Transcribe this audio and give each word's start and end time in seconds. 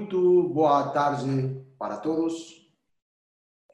Muito 0.00 0.48
boa 0.48 0.88
tarde 0.92 1.62
para 1.78 1.98
todos. 1.98 2.66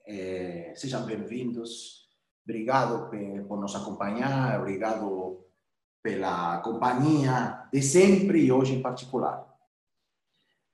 É, 0.05 0.73
sejam 0.75 1.07
bem-vindos. 1.07 2.09
Obrigado 2.45 3.09
por 3.47 3.61
nos 3.61 3.77
acompanhar, 3.77 4.59
obrigado 4.59 5.47
pela 6.03 6.59
companhia 6.63 7.69
de 7.73 7.81
sempre 7.81 8.45
e 8.45 8.51
hoje 8.51 8.75
em 8.75 8.83
particular. 8.83 9.47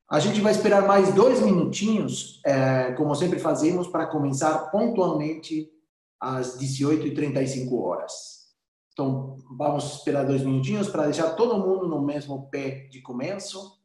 A 0.09 0.19
gente 0.19 0.41
vai 0.41 0.53
esperar 0.53 0.87
mais 0.87 1.15
dois 1.15 1.43
minutinhos, 1.43 2.41
é, 2.47 2.93
como 2.93 3.15
sempre 3.15 3.39
fazemos, 3.39 3.87
para 3.87 4.07
começar 4.07 4.71
pontualmente 4.71 5.71
às 6.19 6.59
18h35 6.59 7.79
horas. 7.79 8.55
Então, 8.95 9.37
vamos 9.59 9.97
esperar 9.97 10.25
dois 10.25 10.43
minutinhos 10.43 10.89
para 10.89 11.05
deixar 11.05 11.37
todo 11.37 11.59
mundo 11.59 11.87
no 11.87 12.01
mesmo 12.01 12.49
pé 12.49 12.89
de 12.91 13.03
começo. 13.03 13.82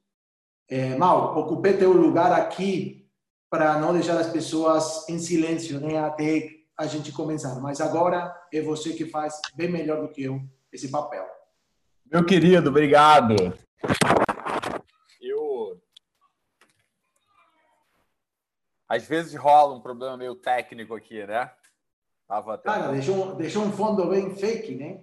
É, 0.70 0.98
Mal, 0.98 1.38
ocupei 1.38 1.78
teu 1.78 1.94
lugar 1.94 2.34
aqui 2.34 3.10
para 3.50 3.80
não 3.80 3.94
deixar 3.94 4.20
as 4.20 4.30
pessoas 4.30 5.08
em 5.08 5.18
silêncio 5.18 5.80
né, 5.80 5.98
até 5.98 6.58
a 6.78 6.86
gente 6.86 7.12
começar. 7.12 7.60
Mas 7.62 7.80
agora 7.80 8.36
é 8.54 8.62
você 8.62 8.94
que 8.94 9.06
faz 9.06 9.40
bem 9.56 9.70
melhor 9.70 10.02
do 10.02 10.10
que 10.10 10.24
eu 10.24 10.42
esse 10.72 10.90
papel. 10.90 11.26
Meu 12.06 12.26
querido, 12.26 12.70
obrigado. 12.70 13.36
Eu. 15.22 15.82
Às 18.90 19.06
vezes 19.06 19.36
rola 19.36 19.74
um 19.74 19.82
problema 19.82 20.18
meio 20.18 20.36
técnico 20.36 20.94
aqui, 20.94 21.26
né? 21.26 21.50
Tava 22.28 22.56
até... 22.56 22.70
Cara, 22.70 22.92
deixou, 22.92 23.36
deixou 23.36 23.64
um 23.64 23.72
fundo 23.72 24.06
bem 24.10 24.36
fake, 24.36 24.76
né? 24.76 25.00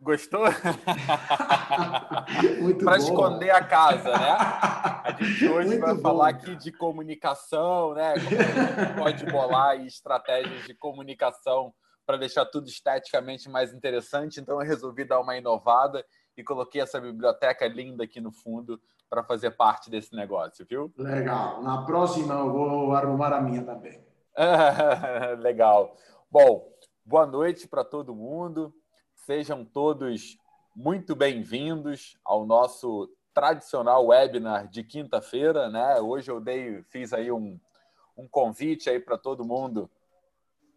Gostou? 0.00 0.44
Para 2.84 2.96
esconder 2.98 3.50
a 3.50 3.64
casa, 3.64 4.10
né? 4.16 4.30
A 4.30 5.16
gente 5.20 5.48
hoje 5.48 5.68
Muito 5.68 5.80
vai 5.80 5.94
bom. 5.94 6.00
falar 6.00 6.28
aqui 6.28 6.54
de 6.54 6.70
comunicação, 6.70 7.94
né? 7.94 8.14
Como 8.14 9.04
a 9.04 9.10
gente 9.10 9.24
pode 9.24 9.26
bolar 9.26 9.76
estratégias 9.84 10.64
de 10.64 10.74
comunicação 10.74 11.74
para 12.06 12.16
deixar 12.16 12.46
tudo 12.46 12.68
esteticamente 12.68 13.50
mais 13.50 13.72
interessante. 13.74 14.40
Então, 14.40 14.60
eu 14.60 14.66
resolvi 14.66 15.04
dar 15.04 15.20
uma 15.20 15.36
inovada 15.36 16.04
e 16.36 16.44
coloquei 16.44 16.80
essa 16.80 17.00
biblioteca 17.00 17.66
linda 17.66 18.04
aqui 18.04 18.20
no 18.20 18.30
fundo 18.30 18.80
para 19.10 19.24
fazer 19.24 19.50
parte 19.52 19.90
desse 19.90 20.14
negócio, 20.14 20.64
viu? 20.68 20.92
Legal. 20.96 21.62
Na 21.62 21.84
próxima 21.84 22.34
eu 22.34 22.52
vou 22.52 22.92
arrumar 22.92 23.32
a 23.32 23.40
minha 23.40 23.64
também. 23.64 24.00
Legal. 25.40 25.96
Bom, 26.30 26.72
boa 27.04 27.26
noite 27.26 27.66
para 27.66 27.82
todo 27.82 28.14
mundo. 28.14 28.72
Sejam 29.28 29.62
todos 29.62 30.38
muito 30.74 31.14
bem-vindos 31.14 32.16
ao 32.24 32.46
nosso 32.46 33.14
tradicional 33.34 34.06
webinar 34.06 34.66
de 34.68 34.82
quinta-feira, 34.82 35.68
né? 35.68 36.00
Hoje 36.00 36.30
eu 36.30 36.40
dei, 36.40 36.82
fiz 36.84 37.12
aí 37.12 37.30
um, 37.30 37.60
um 38.16 38.26
convite 38.26 38.88
aí 38.88 38.98
para 38.98 39.18
todo 39.18 39.44
mundo 39.44 39.90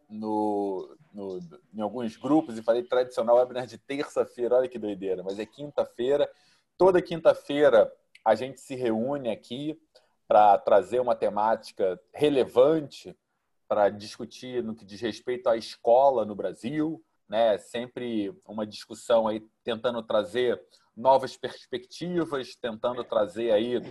no, 0.10 0.98
no, 1.14 1.40
em 1.74 1.80
alguns 1.80 2.18
grupos 2.18 2.58
e 2.58 2.62
falei 2.62 2.84
tradicional 2.84 3.38
webinar 3.38 3.66
de 3.66 3.78
terça-feira, 3.78 4.58
olha 4.58 4.68
que 4.68 4.78
doideira, 4.78 5.24
mas 5.24 5.40
é 5.40 5.46
quinta-feira. 5.46 6.30
Toda 6.78 7.02
quinta-feira 7.02 7.90
a 8.26 8.36
gente 8.36 8.60
se 8.60 8.76
reúne 8.76 9.32
aqui 9.32 9.80
para 10.28 10.58
trazer 10.58 11.00
uma 11.00 11.16
temática 11.16 11.98
relevante 12.14 13.18
para 13.66 13.88
discutir 13.88 14.62
no 14.62 14.76
que 14.76 14.84
diz 14.84 15.00
respeito 15.00 15.48
à 15.48 15.56
escola 15.56 16.26
no 16.26 16.36
Brasil, 16.36 17.02
né? 17.32 17.58
Sempre 17.58 18.38
uma 18.46 18.68
discussão 18.68 19.26
aí 19.26 19.40
tentando 19.64 20.04
trazer 20.04 20.62
novas 20.96 21.38
perspectivas, 21.38 22.56
tentando 22.58 23.06
trazer 23.06 23.52
aí 23.54 23.82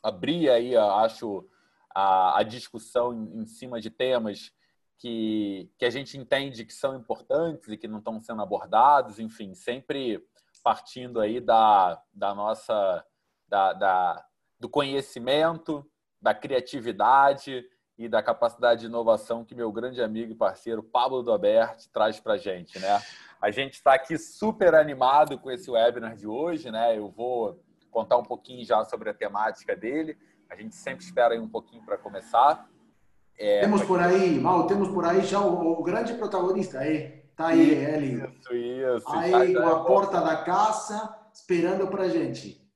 abrir 0.00 0.48
aí, 0.48 0.76
acho 0.76 1.44
a, 1.92 2.38
a 2.38 2.42
discussão 2.44 3.12
em, 3.12 3.40
em 3.40 3.44
cima 3.44 3.80
de 3.80 3.90
temas 3.90 4.52
que, 4.98 5.68
que 5.76 5.84
a 5.84 5.90
gente 5.90 6.16
entende 6.16 6.64
que 6.64 6.72
são 6.72 6.94
importantes 6.94 7.68
e 7.68 7.76
que 7.76 7.88
não 7.88 7.98
estão 7.98 8.22
sendo 8.22 8.40
abordados, 8.40 9.18
enfim, 9.18 9.52
sempre 9.52 10.24
partindo 10.62 11.20
aí 11.20 11.40
da, 11.40 12.00
da 12.14 12.32
nossa 12.36 13.04
da, 13.48 13.72
da, 13.72 14.26
do 14.60 14.68
conhecimento, 14.68 15.84
da 16.22 16.32
criatividade 16.32 17.68
e 17.98 18.08
da 18.08 18.22
capacidade 18.22 18.82
de 18.82 18.86
inovação 18.86 19.44
que 19.44 19.54
meu 19.54 19.72
grande 19.72 20.02
amigo 20.02 20.32
e 20.32 20.34
parceiro 20.34 20.82
Pablo 20.82 21.22
Doberti 21.22 21.88
traz 21.90 22.20
para 22.20 22.34
a 22.34 22.38
gente, 22.38 22.78
né? 22.78 23.00
A 23.40 23.50
gente 23.50 23.74
está 23.74 23.94
aqui 23.94 24.18
super 24.18 24.74
animado 24.74 25.38
com 25.38 25.50
esse 25.50 25.70
webinar 25.70 26.16
de 26.16 26.26
hoje, 26.26 26.70
né? 26.70 26.96
Eu 26.96 27.10
vou 27.10 27.60
contar 27.90 28.16
um 28.16 28.22
pouquinho 28.22 28.64
já 28.64 28.84
sobre 28.84 29.08
a 29.08 29.14
temática 29.14 29.74
dele. 29.74 30.16
A 30.50 30.54
gente 30.54 30.74
sempre 30.74 31.04
espera 31.04 31.34
aí 31.34 31.40
um 31.40 31.48
pouquinho 31.48 31.82
para 31.84 31.96
começar. 31.96 32.68
É, 33.38 33.60
temos 33.60 33.82
por 33.82 34.00
aí, 34.00 34.38
Mal, 34.38 34.66
temos 34.66 34.88
por 34.88 35.04
aí 35.04 35.22
já 35.22 35.40
o, 35.40 35.80
o 35.80 35.82
grande 35.82 36.14
protagonista 36.14 36.78
aí. 36.78 37.24
Tá 37.36 37.48
aí, 37.48 37.70
ele. 37.70 38.26
Isso, 38.38 38.54
isso. 38.54 39.08
Aí 39.10 39.54
com 39.54 39.68
a 39.68 39.84
porta 39.84 40.20
da 40.22 40.36
caça 40.38 41.14
esperando 41.32 41.86
para 41.88 42.08
gente. 42.08 42.66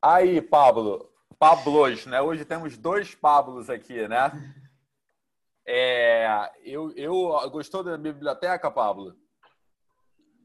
Aí, 0.00 0.42
Pablo, 0.42 1.11
Pablos, 1.42 2.06
né? 2.06 2.20
Hoje 2.22 2.44
temos 2.44 2.78
dois 2.78 3.16
Pablos 3.16 3.68
aqui, 3.68 4.06
né? 4.06 4.30
É, 5.66 6.48
eu, 6.64 6.92
eu 6.92 7.50
gostou 7.50 7.82
da 7.82 7.98
biblioteca, 7.98 8.70
Pablo? 8.70 9.16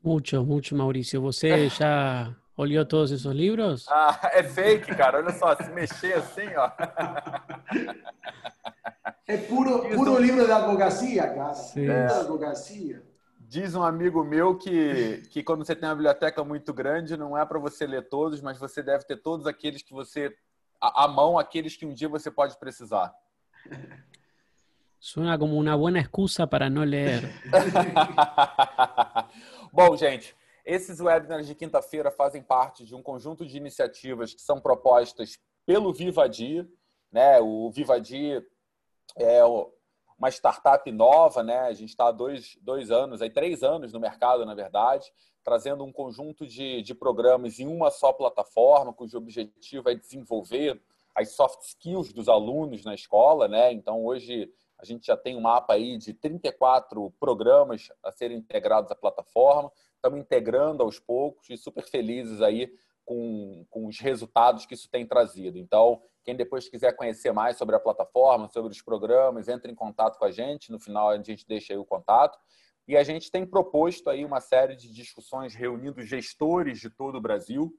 Muito, 0.04 0.44
muito, 0.44 0.76
Maurício. 0.76 1.22
Você 1.22 1.70
já 1.70 2.36
olhou 2.58 2.84
todos 2.84 3.12
esses 3.12 3.28
livros? 3.28 3.86
Ah, 3.88 4.32
é 4.34 4.42
fake, 4.42 4.96
cara. 4.96 5.20
Olha 5.20 5.32
só, 5.34 5.56
se 5.56 5.70
mexer 5.70 6.16
assim, 6.16 6.48
ó. 6.56 6.72
É 9.28 9.38
puro, 9.38 9.88
puro 9.90 10.14
um... 10.14 10.20
livro 10.20 10.48
da 10.48 10.58
advocacia, 10.58 11.28
cara. 11.28 11.54
Sim. 11.54 11.88
É. 11.88 12.08
Da 12.08 12.22
advocacia. 12.22 13.04
Diz 13.40 13.76
um 13.76 13.84
amigo 13.84 14.24
meu 14.24 14.58
que, 14.58 15.22
que 15.30 15.44
quando 15.44 15.64
você 15.64 15.76
tem 15.76 15.88
uma 15.88 15.94
biblioteca 15.94 16.44
muito 16.44 16.74
grande, 16.74 17.16
não 17.16 17.38
é 17.38 17.46
para 17.46 17.60
você 17.60 17.86
ler 17.86 18.10
todos, 18.10 18.42
mas 18.42 18.58
você 18.58 18.82
deve 18.82 19.06
ter 19.06 19.18
todos 19.18 19.46
aqueles 19.46 19.84
que 19.84 19.94
você 19.94 20.36
à 20.80 21.08
mão 21.08 21.38
aqueles 21.38 21.76
que 21.76 21.86
um 21.86 21.94
dia 21.94 22.10
você 22.10 22.30
pode 22.30 22.58
precisar. 22.58 23.14
Suena 25.00 25.38
como 25.38 25.58
uma 25.58 25.78
boa 25.78 26.00
excusa 26.00 26.48
para 26.48 26.70
não 26.70 26.84
ler. 26.84 27.22
Bom, 29.72 29.96
gente, 29.96 30.36
esses 30.66 31.00
webinars 31.00 31.48
de 31.48 31.56
quinta-feira 31.56 32.12
fazem 32.12 32.42
parte 32.42 32.86
de 32.86 32.96
um 32.96 33.02
conjunto 33.02 33.46
de 33.46 33.56
iniciativas 33.58 34.34
que 34.34 34.42
são 34.42 34.60
propostas 34.60 35.40
pelo 35.66 35.94
Vivadia. 35.94 36.68
Né? 37.12 37.40
O 37.40 37.72
Vivadia 37.72 38.46
é 39.16 39.42
uma 40.18 40.30
startup 40.30 40.92
nova, 40.92 41.44
né? 41.44 41.60
A 41.60 41.74
gente 41.74 41.90
está 41.90 42.08
há 42.08 42.12
dois, 42.12 42.58
dois 42.62 42.90
anos, 42.90 43.22
aí 43.22 43.30
três 43.30 43.64
anos 43.64 43.94
no 43.94 44.00
mercado, 44.00 44.46
na 44.46 44.56
verdade, 44.56 45.12
trazendo 45.44 45.84
um 45.84 45.92
conjunto 45.92 46.46
de, 46.46 46.82
de 46.82 46.96
programas 46.96 47.60
em 47.60 47.68
uma 47.68 47.92
só 47.92 48.12
plataforma, 48.12 48.94
cujo 48.94 49.18
objetivo 49.18 49.90
é 49.90 49.96
desenvolver 49.96 50.82
as 51.16 51.32
soft 51.32 51.62
skills 51.64 52.12
dos 52.12 52.28
alunos 52.28 52.84
na 52.84 52.94
escola, 52.94 53.48
né? 53.48 53.72
Então, 53.72 54.04
hoje 54.04 54.52
a 54.78 54.86
gente 54.86 55.08
já 55.08 55.18
tem 55.18 55.36
um 55.36 55.42
mapa 55.42 55.74
aí 55.74 55.98
de 55.98 56.14
34 56.14 57.12
programas 57.20 57.90
a 58.04 58.12
serem 58.12 58.38
integrados 58.38 58.92
à 58.92 58.96
plataforma. 58.96 59.72
Estamos 59.96 60.20
integrando 60.20 60.84
aos 60.84 61.00
poucos 61.00 61.50
e 61.50 61.58
super 61.58 61.84
felizes 61.84 62.42
aí 62.42 62.72
com, 63.08 63.66
com 63.70 63.88
os 63.88 64.00
resultados 64.00 64.66
que 64.66 64.74
isso 64.74 64.90
tem 64.90 65.08
trazido. 65.08 65.58
Então, 65.58 66.02
quem 66.26 66.36
depois 66.36 66.68
quiser 66.68 66.92
conhecer 66.92 67.32
mais 67.32 67.58
sobre 67.58 67.74
a 67.74 67.80
plataforma, 67.80 68.50
sobre 68.50 68.70
os 68.70 68.82
programas, 68.82 69.48
entre 69.48 69.72
em 69.72 69.76
contato 69.76 70.20
com 70.20 70.26
a 70.26 70.32
gente. 70.32 70.74
No 70.74 70.78
final, 70.78 71.10
a 71.10 71.24
gente 71.24 71.48
deixa 71.48 71.72
aí 71.72 71.80
o 71.80 71.86
contato. 71.86 72.38
E 72.86 72.98
a 72.98 73.04
gente 73.04 73.32
tem 73.32 73.46
proposto 73.46 74.10
aí 74.10 74.26
uma 74.26 74.42
série 74.42 74.76
de 74.76 74.92
discussões 74.92 75.56
reunindo 75.56 76.02
gestores 76.02 76.82
de 76.82 76.90
todo 76.90 77.18
o 77.18 77.22
Brasil 77.22 77.74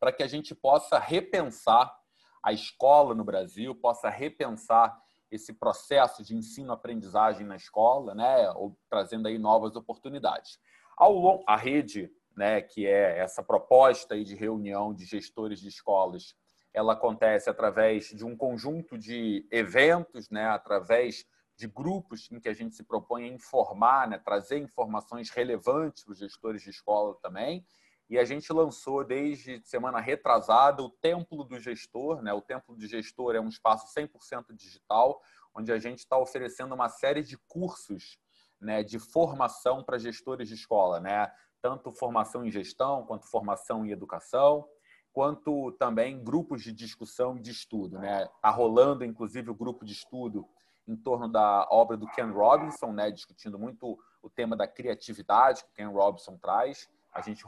para 0.00 0.10
que 0.10 0.24
a 0.24 0.26
gente 0.26 0.52
possa 0.52 0.98
repensar 0.98 1.96
a 2.42 2.52
escola 2.52 3.14
no 3.14 3.22
Brasil, 3.22 3.72
possa 3.72 4.08
repensar 4.08 5.00
esse 5.30 5.52
processo 5.52 6.24
de 6.24 6.34
ensino-aprendizagem 6.34 7.46
na 7.46 7.54
escola, 7.54 8.16
né, 8.16 8.50
ou 8.56 8.76
trazendo 8.88 9.28
aí 9.28 9.38
novas 9.38 9.76
oportunidades. 9.76 10.58
Ao 10.96 11.12
longo, 11.12 11.44
a 11.46 11.56
rede, 11.56 12.10
né, 12.40 12.62
que 12.62 12.86
é 12.86 13.18
essa 13.18 13.42
proposta 13.42 14.18
de 14.24 14.34
reunião 14.34 14.94
de 14.94 15.04
gestores 15.04 15.60
de 15.60 15.68
escolas 15.68 16.34
ela 16.72 16.92
acontece 16.94 17.50
através 17.50 18.06
de 18.06 18.24
um 18.24 18.34
conjunto 18.34 18.96
de 18.96 19.46
eventos, 19.50 20.30
né, 20.30 20.46
através 20.46 21.26
de 21.56 21.66
grupos 21.66 22.30
em 22.30 22.40
que 22.40 22.48
a 22.48 22.54
gente 22.54 22.74
se 22.74 22.82
propõe 22.82 23.24
a 23.24 23.34
informar, 23.34 24.08
né, 24.08 24.18
trazer 24.18 24.58
informações 24.58 25.28
relevantes 25.30 26.04
para 26.04 26.12
os 26.12 26.18
gestores 26.18 26.62
de 26.62 26.70
escola 26.70 27.14
também. 27.20 27.66
E 28.08 28.18
a 28.18 28.24
gente 28.24 28.52
lançou 28.52 29.04
desde 29.04 29.60
semana 29.64 30.00
retrasada 30.00 30.82
o 30.82 30.90
Templo 30.90 31.44
do 31.44 31.60
Gestor. 31.60 32.22
Né? 32.22 32.32
O 32.32 32.40
Templo 32.40 32.74
do 32.74 32.86
Gestor 32.86 33.36
é 33.36 33.40
um 33.40 33.48
espaço 33.48 33.86
100% 33.94 34.54
digital, 34.54 35.20
onde 35.54 35.70
a 35.70 35.78
gente 35.78 35.98
está 35.98 36.16
oferecendo 36.18 36.74
uma 36.74 36.88
série 36.88 37.22
de 37.22 37.36
cursos 37.46 38.18
né, 38.60 38.82
de 38.82 38.98
formação 38.98 39.82
para 39.82 39.98
gestores 39.98 40.48
de 40.48 40.54
escola, 40.54 41.00
né? 41.00 41.32
Tanto 41.60 41.90
formação 41.92 42.44
em 42.44 42.50
gestão 42.50 43.04
quanto 43.04 43.26
formação 43.26 43.84
em 43.84 43.90
educação. 43.90 44.66
quanto 45.12 45.72
também 45.72 46.22
grupos 46.22 46.62
de 46.62 46.72
discussão 46.72 47.36
e 47.36 47.40
de 47.40 47.50
estudo. 47.50 47.98
Né? 47.98 48.22
Está 48.36 48.48
rolando, 48.48 49.04
inclusive, 49.04 49.50
o 49.50 49.54
grupo 49.54 49.84
de 49.84 49.92
estudo 49.92 50.46
em 50.86 50.94
torno 50.94 51.26
da 51.26 51.66
obra 51.68 51.96
do 51.96 52.06
Ken 52.12 52.30
Robinson, 52.30 52.92
né? 52.92 53.10
discutindo 53.10 53.58
muito 53.58 53.98
o 54.22 54.30
tema 54.30 54.56
da 54.56 54.68
criatividade 54.68 55.64
que 55.64 55.70
o 55.70 55.74
Ken 55.74 55.92
Robinson 55.92 56.38
traz. 56.38 56.88
A 57.12 57.20
gente 57.20 57.44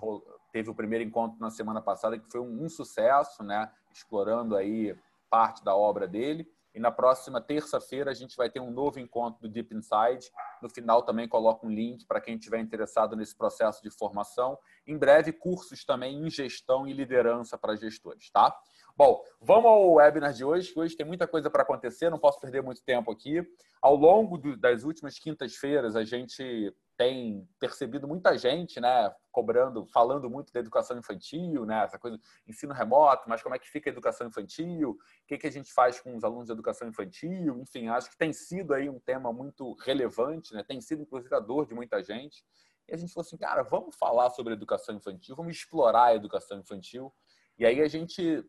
teve 0.53 0.71
o 0.71 0.75
primeiro 0.75 1.05
encontro 1.05 1.39
na 1.39 1.51
semana 1.51 1.81
passada 1.81 2.19
que 2.19 2.31
foi 2.31 2.41
um, 2.41 2.65
um 2.65 2.69
sucesso, 2.69 3.45
né? 3.45 3.71
explorando 3.93 4.57
aí 4.57 4.97
parte 5.31 5.65
da 5.65 5.77
obra 5.77 6.09
dele. 6.09 6.51
E 6.75 6.81
na 6.81 6.91
próxima 6.91 7.41
terça-feira 7.41 8.11
a 8.11 8.15
gente 8.15 8.37
vai 8.37 8.49
ter 8.49 8.61
um 8.61 8.71
novo 8.71 8.99
encontro 8.99 9.43
do 9.43 9.49
Deep 9.49 9.75
Inside. 9.75 10.31
No 10.63 10.69
final 10.71 11.03
também 11.03 11.29
coloco 11.29 11.67
um 11.67 11.71
link 11.71 12.07
para 12.07 12.21
quem 12.21 12.37
estiver 12.37 12.61
interessado 12.61 13.15
nesse 13.15 13.37
processo 13.37 13.83
de 13.83 13.91
formação. 13.91 14.59
Em 14.87 14.97
breve, 14.97 15.33
cursos 15.33 15.85
também 15.85 16.17
em 16.17 16.31
gestão 16.31 16.87
e 16.87 16.93
liderança 16.93 17.59
para 17.59 17.77
gestores, 17.77 18.31
tá? 18.31 18.57
Bom, 18.97 19.23
vamos 19.41 19.67
ao 19.67 19.93
webinar 19.95 20.33
de 20.33 20.45
hoje, 20.45 20.73
que 20.73 20.79
hoje 20.79 20.97
tem 20.97 21.07
muita 21.07 21.27
coisa 21.27 21.51
para 21.51 21.63
acontecer, 21.63 22.11
não 22.11 22.19
posso 22.19 22.41
perder 22.41 22.63
muito 22.63 22.83
tempo 22.83 23.11
aqui. 23.11 23.43
Ao 23.81 23.97
longo 23.97 24.37
do, 24.37 24.57
das 24.57 24.85
últimas 24.85 25.19
quintas-feiras, 25.19 25.97
a 25.97 26.05
gente 26.05 26.75
tem 26.97 27.49
percebido 27.59 28.07
muita 28.07 28.37
gente, 28.37 28.81
né, 28.81 29.13
cobrando, 29.33 29.87
falando 29.87 30.31
muito 30.31 30.53
da 30.53 30.61
educação 30.61 30.97
infantil, 30.99 31.65
né, 31.65 31.83
essa 31.85 31.99
coisa, 31.99 32.21
ensino 32.47 32.73
remoto, 32.73 33.29
mas 33.29 33.43
como 33.43 33.55
é 33.55 33.59
que 33.59 33.69
fica 33.69 33.91
a 33.91 33.93
educação 33.93 34.29
infantil? 34.29 34.91
O 34.91 34.99
que, 35.27 35.39
que 35.39 35.47
a 35.47 35.51
gente 35.51 35.73
faz 35.73 35.99
com 35.99 36.15
os 36.15 36.23
alunos 36.23 36.47
de 36.47 36.53
educação 36.53 36.87
infantil? 36.87 37.59
Enfim, 37.59 37.89
acho 37.89 38.11
que 38.11 38.17
tem 38.17 38.33
sido 38.33 38.75
aí 38.75 38.89
um 38.89 39.01
tema 39.01 39.33
muito 39.33 39.73
relevante, 39.81 40.55
né, 40.55 40.63
tem 40.63 40.81
sido 40.81 41.03
inclusive 41.03 41.35
a 41.35 41.41
dor 41.41 41.67
de 41.67 41.75
muita 41.75 42.03
gente. 42.03 42.45
E 42.89 42.95
a 42.95 42.97
gente 42.97 43.13
falou 43.13 43.27
assim, 43.27 43.37
cara, 43.37 43.63
vamos 43.63 43.97
falar 43.97 44.31
sobre 44.31 44.53
educação 44.53 44.95
infantil, 44.95 45.35
vamos 45.35 45.57
explorar 45.57 46.07
a 46.07 46.15
educação 46.15 46.59
infantil. 46.59 47.13
E 47.59 47.65
aí 47.65 47.81
a 47.81 47.89
gente, 47.89 48.45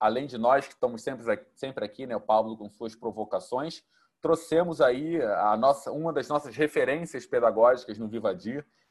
além 0.00 0.26
de 0.26 0.36
nós 0.36 0.66
que 0.66 0.74
estamos 0.74 1.02
sempre, 1.02 1.46
sempre 1.54 1.84
aqui, 1.84 2.06
né, 2.06 2.16
o 2.16 2.20
Pablo 2.20 2.56
com 2.56 2.68
suas 2.68 2.94
provocações, 2.94 3.84
trouxemos 4.20 4.80
aí 4.80 5.22
a 5.22 5.56
nossa, 5.56 5.92
uma 5.92 6.12
das 6.12 6.28
nossas 6.28 6.56
referências 6.56 7.26
pedagógicas 7.26 7.98
no 7.98 8.08
Vivadir, 8.08 8.64
que 8.64 8.85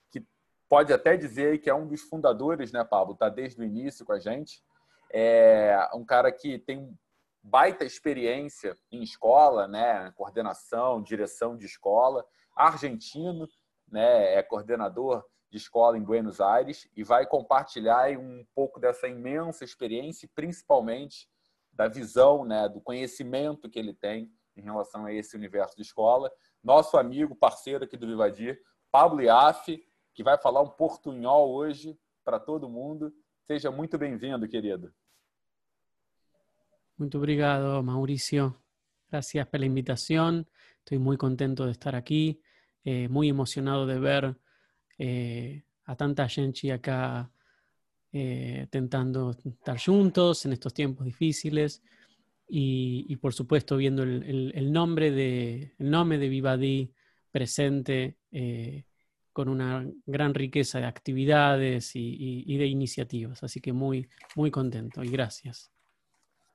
pode 0.69 0.91
até 0.91 1.15
dizer 1.15 1.59
que 1.59 1.69
é 1.69 1.73
um 1.73 1.87
dos 1.87 2.01
fundadores, 2.01 2.71
né, 2.71 2.83
Pablo? 2.83 3.13
Está 3.13 3.29
desde 3.29 3.61
o 3.61 3.63
início 3.63 4.05
com 4.05 4.13
a 4.13 4.19
gente. 4.19 4.63
É 5.11 5.89
um 5.93 6.03
cara 6.03 6.31
que 6.31 6.59
tem 6.59 6.97
baita 7.41 7.85
experiência 7.85 8.75
em 8.91 9.03
escola, 9.03 9.67
né, 9.67 10.11
coordenação, 10.15 11.01
direção 11.01 11.55
de 11.55 11.67
escola, 11.67 12.25
argentino, 12.55 13.47
né, 13.87 14.33
é 14.33 14.41
coordenador 14.41 15.23
de 15.51 15.57
escola 15.57 15.95
em 15.95 16.03
Buenos 16.03 16.41
Aires 16.41 16.89
e 16.95 17.03
vai 17.03 17.27
compartilhar 17.27 18.09
um 18.17 18.43
pouco 18.55 18.79
dessa 18.79 19.07
imensa 19.07 19.63
experiência, 19.63 20.27
principalmente 20.33 21.29
da 21.71 21.87
visão, 21.87 22.43
né, 22.43 22.67
do 22.67 22.81
conhecimento 22.81 23.69
que 23.69 23.77
ele 23.77 23.93
tem 23.93 24.31
em 24.57 24.61
relação 24.61 25.05
a 25.05 25.13
esse 25.13 25.35
universo 25.35 25.75
de 25.75 25.83
escola. 25.83 26.31
Nosso 26.63 26.97
amigo, 26.97 27.35
parceiro 27.35 27.83
aqui 27.83 27.95
do 27.95 28.07
Vivadir, 28.07 28.59
Pablo 28.91 29.21
Iaffe, 29.21 29.85
que 30.15 30.23
vai 30.23 30.37
falar 30.37 30.61
um 30.61 30.69
portunhol 30.69 31.53
hoje 31.53 31.95
para 32.23 32.39
todo 32.39 32.67
mundo. 32.69 33.13
Seja 33.45 33.69
muito 33.69 33.97
bem-vindo, 33.97 34.47
querido. 34.47 34.91
Muito 36.97 37.17
obrigado, 37.17 37.83
Mauricio. 37.83 38.55
Gracias 39.11 39.45
por 39.47 39.59
la 39.59 39.65
invitación. 39.65 40.47
Estoy 40.79 40.97
muy 40.97 41.17
contento 41.17 41.65
de 41.65 41.71
estar 41.71 41.95
aquí, 41.95 42.41
eh, 42.83 43.07
muy 43.09 43.27
emocionado 43.29 43.85
de 43.85 43.99
ver 43.99 44.35
eh, 44.97 45.63
a 45.83 45.95
tanta 45.95 46.27
gente 46.27 46.71
acá 46.71 47.29
eh, 48.11 48.67
tentando 48.71 49.31
estar 49.31 49.77
juntos 49.77 50.45
en 50.45 50.53
estos 50.53 50.73
tiempos 50.73 51.05
difíciles. 51.05 51.83
y, 52.47 53.15
por 53.17 53.33
supuesto 53.33 53.75
viendo 53.75 54.03
el, 54.03 54.71
nombre 54.71 55.11
de, 55.11 55.73
el 55.79 55.89
nombre 55.89 56.17
de 56.17 56.91
presente 57.31 58.17
eh, 58.31 58.85
con 59.35 59.49
una 59.49 59.85
gran 60.05 60.33
riqueza 60.33 60.79
de 60.79 60.85
actividades 60.85 61.91
y, 61.93 62.57
de 62.57 62.67
iniciativas. 62.67 63.43
Así 63.43 63.59
que 63.59 63.73
muy, 63.73 64.09
muy 64.33 64.49
contento 64.49 65.03
y 65.03 65.09
gracias. 65.09 65.69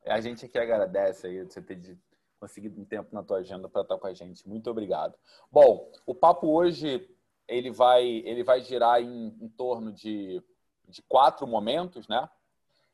A 0.06 0.18
gente 0.18 0.48
que 0.48 0.58
agradece 0.58 1.26
aí 1.26 1.44
você 1.44 1.60
ter 1.60 1.98
conseguido 2.40 2.80
um 2.80 2.86
tempo 2.86 3.14
na 3.14 3.22
tua 3.22 3.40
agenda 3.40 3.68
para 3.68 3.82
estar 3.82 3.98
com 3.98 4.06
a 4.06 4.14
gente. 4.14 4.48
Muito 4.48 4.70
obrigado. 4.70 5.14
Bom, 5.52 5.92
o 6.06 6.14
papo 6.14 6.48
hoje 6.48 7.06
ele 7.46 7.70
vai 7.70 8.02
ele 8.24 8.42
vai 8.42 8.62
girar 8.62 9.02
em, 9.02 9.36
em 9.38 9.48
torno 9.50 9.92
de, 9.92 10.42
de 10.88 11.02
quatro 11.02 11.46
momentos, 11.46 12.08
né? 12.08 12.26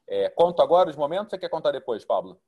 É, 0.08 0.28
conto 0.30 0.62
agora 0.62 0.90
os 0.90 0.96
momentos 0.96 1.26
ou 1.26 1.30
você 1.30 1.38
quer 1.38 1.48
contar 1.48 1.70
depois, 1.70 2.04
Pablo? 2.04 2.40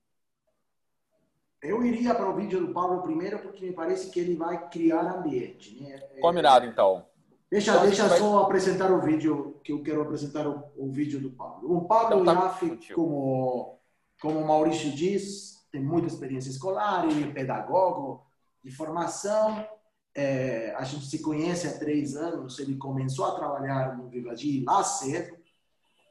Eu 1.63 1.85
iria 1.85 2.17
para 2.17 2.29
o 2.29 2.35
vídeo 2.35 2.67
do 2.67 2.73
Pablo 2.73 3.01
primeiro, 3.01 3.39
porque 3.39 3.65
me 3.65 3.73
parece 3.73 4.11
que 4.11 4.19
ele 4.19 4.35
vai 4.35 4.69
criar 4.71 5.03
ambiente. 5.03 5.81
Né? 5.81 5.99
Combinado, 6.21 6.67
então. 6.67 7.08
Deixa, 7.51 7.71
então, 7.71 7.83
deixa 7.87 8.07
vai... 8.07 8.19
só 8.19 8.43
apresentar 8.43 8.93
o 8.93 9.01
vídeo, 9.01 9.59
que 9.65 9.73
eu 9.73 9.83
quero 9.83 10.03
apresentar 10.03 10.47
o, 10.47 10.65
o 10.77 10.91
vídeo 10.91 11.19
do 11.19 11.31
Pablo. 11.31 11.77
O 11.77 11.87
Pablo 11.87 12.21
então, 12.21 12.35
tá 12.35 12.59
como, 12.95 13.79
como 14.21 14.39
o 14.39 14.47
Maurício 14.47 14.91
diz, 14.93 15.67
tem 15.73 15.83
muita 15.83 16.09
experiência 16.09 16.51
escolar, 16.51 17.09
ele 17.09 17.25
é 17.25 17.33
pedagogo 17.33 18.27
de 18.63 18.71
formação. 18.71 19.67
É, 20.15 20.75
a 20.77 20.85
gente 20.85 21.07
se 21.07 21.21
conhece 21.21 21.67
há 21.67 21.79
três 21.79 22.17
anos, 22.17 22.59
ele 22.59 22.77
começou 22.77 23.25
a 23.25 23.35
trabalhar 23.35 23.97
no 23.97 24.09
Vivadia 24.09 24.65
lá 24.67 24.85
cedo. 24.85 25.39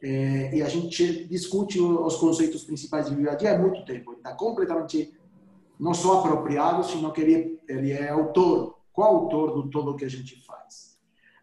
É, 0.02 0.56
e 0.56 0.62
a 0.62 0.70
gente 0.70 1.26
discute 1.26 1.80
os 1.80 2.16
conceitos 2.18 2.64
principais 2.64 3.10
de 3.10 3.16
Vivadia 3.16 3.56
há 3.56 3.60
muito 3.60 3.84
tempo. 3.86 4.12
Ele 4.12 4.20
está 4.20 4.34
completamente 4.34 5.14
não 5.80 5.94
só 5.94 6.20
apropriado, 6.20 6.84
sino 6.84 7.12
que 7.12 7.22
ele, 7.22 7.60
ele 7.68 7.92
é 7.92 8.10
autor, 8.10 8.78
coautor 8.92 9.62
de 9.62 9.70
tudo 9.70 9.92
o 9.92 9.96
que 9.96 10.06
a 10.06 10.10
gente 10.10 10.44
faz. 10.46 10.87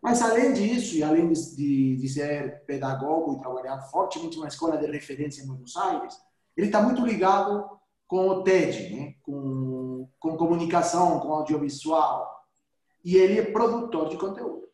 Mas, 0.05 0.21
além 0.21 0.53
disso, 0.53 0.97
e 0.97 1.03
além 1.03 1.33
de, 1.33 1.97
de 1.97 2.09
ser 2.11 2.63
pedagogo 2.67 3.33
e 3.33 3.41
trabalhar 3.41 3.81
fortemente 3.85 4.37
numa 4.37 4.49
escola 4.49 4.77
de 4.77 4.85
referência 4.85 5.43
em 5.43 5.47
Buenos 5.47 5.75
Aires, 5.79 6.21
ele 6.55 6.67
está 6.67 6.83
muito 6.83 7.03
ligado 7.07 7.67
com 8.07 8.29
o 8.29 8.43
TED, 8.43 8.95
né? 8.95 9.15
com, 9.23 10.07
com 10.21 10.37
comunicação, 10.37 11.21
com 11.21 11.33
audiovisual. 11.33 12.45
E 13.03 13.17
ele 13.17 13.39
é 13.39 13.51
produtor 13.51 14.11
de 14.11 14.19
conteúdo. 14.19 14.69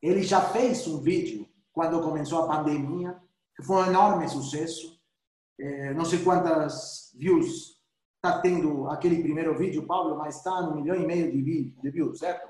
Ele 0.00 0.22
já 0.22 0.40
fez 0.40 0.86
um 0.86 0.98
vídeo 0.98 1.46
quando 1.70 2.00
começou 2.00 2.42
a 2.42 2.48
pandemia, 2.48 3.20
que 3.54 3.62
foi 3.62 3.82
um 3.82 3.86
enorme 3.88 4.26
sucesso. 4.30 4.98
É, 5.60 5.92
não 5.92 6.06
sei 6.06 6.24
quantas 6.24 7.14
views 7.18 7.82
está 8.16 8.40
tendo 8.40 8.88
aquele 8.88 9.22
primeiro 9.22 9.54
vídeo, 9.58 9.86
Pablo, 9.86 10.16
mas 10.16 10.36
está 10.36 10.62
no 10.62 10.76
milhão 10.76 10.96
e 10.96 11.06
meio 11.06 11.30
de 11.30 11.90
views, 11.90 12.18
certo? 12.18 12.48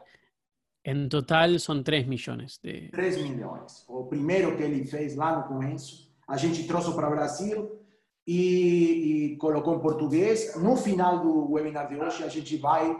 Em 0.84 1.08
total 1.08 1.58
são 1.58 1.82
3 1.82 2.06
milhões. 2.06 2.58
De... 2.62 2.90
3 2.90 3.22
milhões. 3.22 3.84
O 3.88 4.04
primeiro 4.04 4.56
que 4.56 4.62
ele 4.62 4.86
fez 4.86 5.16
lá 5.16 5.38
no 5.38 5.48
começo, 5.48 6.10
a 6.26 6.36
gente 6.36 6.66
trouxe 6.66 6.92
para 6.94 7.08
o 7.08 7.10
Brasil 7.10 7.80
e, 8.26 9.32
e, 9.32 9.36
colocou 9.36 9.74
em 9.74 9.80
português. 9.80 10.54
No 10.56 10.76
final 10.76 11.20
do 11.20 11.52
webinar 11.52 11.88
de 11.88 11.96
hoje, 11.96 12.22
a 12.22 12.28
gente 12.28 12.56
vai, 12.56 12.96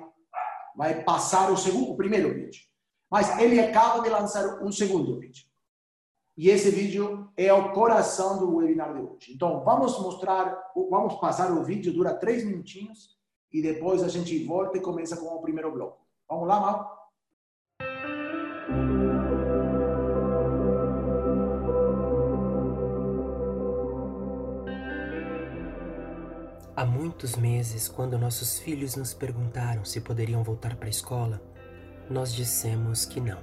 vai 0.77 1.03
passar 1.05 1.51
o, 1.51 1.57
segundo, 1.57 1.93
o 1.93 1.97
primeiro 1.97 2.33
vídeo. 2.35 2.63
Mas 3.11 3.39
ele 3.39 3.59
acaba 3.61 4.03
de 4.03 4.11
lançar 4.11 4.63
um 4.63 4.73
segundo 4.73 5.19
vídeo. 5.19 5.47
E 6.37 6.51
esse 6.51 6.71
vídeo 6.71 7.31
é 7.37 7.53
o 7.53 7.73
coração 7.73 8.39
do 8.39 8.57
webinar 8.57 8.95
de 8.95 9.01
hoje. 9.01 9.33
Então, 9.35 9.65
vamos 9.65 9.99
mostrar, 10.01 10.57
vamos 10.89 11.15
passar 11.15 11.51
o 11.51 11.65
vídeo, 11.65 11.93
dura 11.93 12.15
três 12.15 12.45
minutinhos, 12.45 13.19
e 13.53 13.63
depois 13.63 14.03
a 14.03 14.09
gente 14.09 14.45
volta 14.45 14.79
e 14.79 14.81
começa 14.81 15.17
com 15.17 15.27
o 15.27 15.41
primeiro 15.41 15.73
bloco. 15.73 16.07
Vamos 16.29 16.47
lá, 16.47 16.61
Mal? 16.61 16.98
Há 26.79 26.87
muitos 26.87 27.35
meses, 27.35 27.89
quando 27.89 28.17
nossos 28.17 28.61
filhos 28.61 28.95
nos 28.95 29.13
perguntaram 29.13 29.85
se 29.85 30.01
poderiam 30.01 30.45
voltar 30.45 30.77
para 30.77 30.87
a 30.87 30.89
escola, 30.89 31.43
nós 32.09 32.33
dissemos 32.33 33.05
que 33.05 33.21
não. 33.21 33.43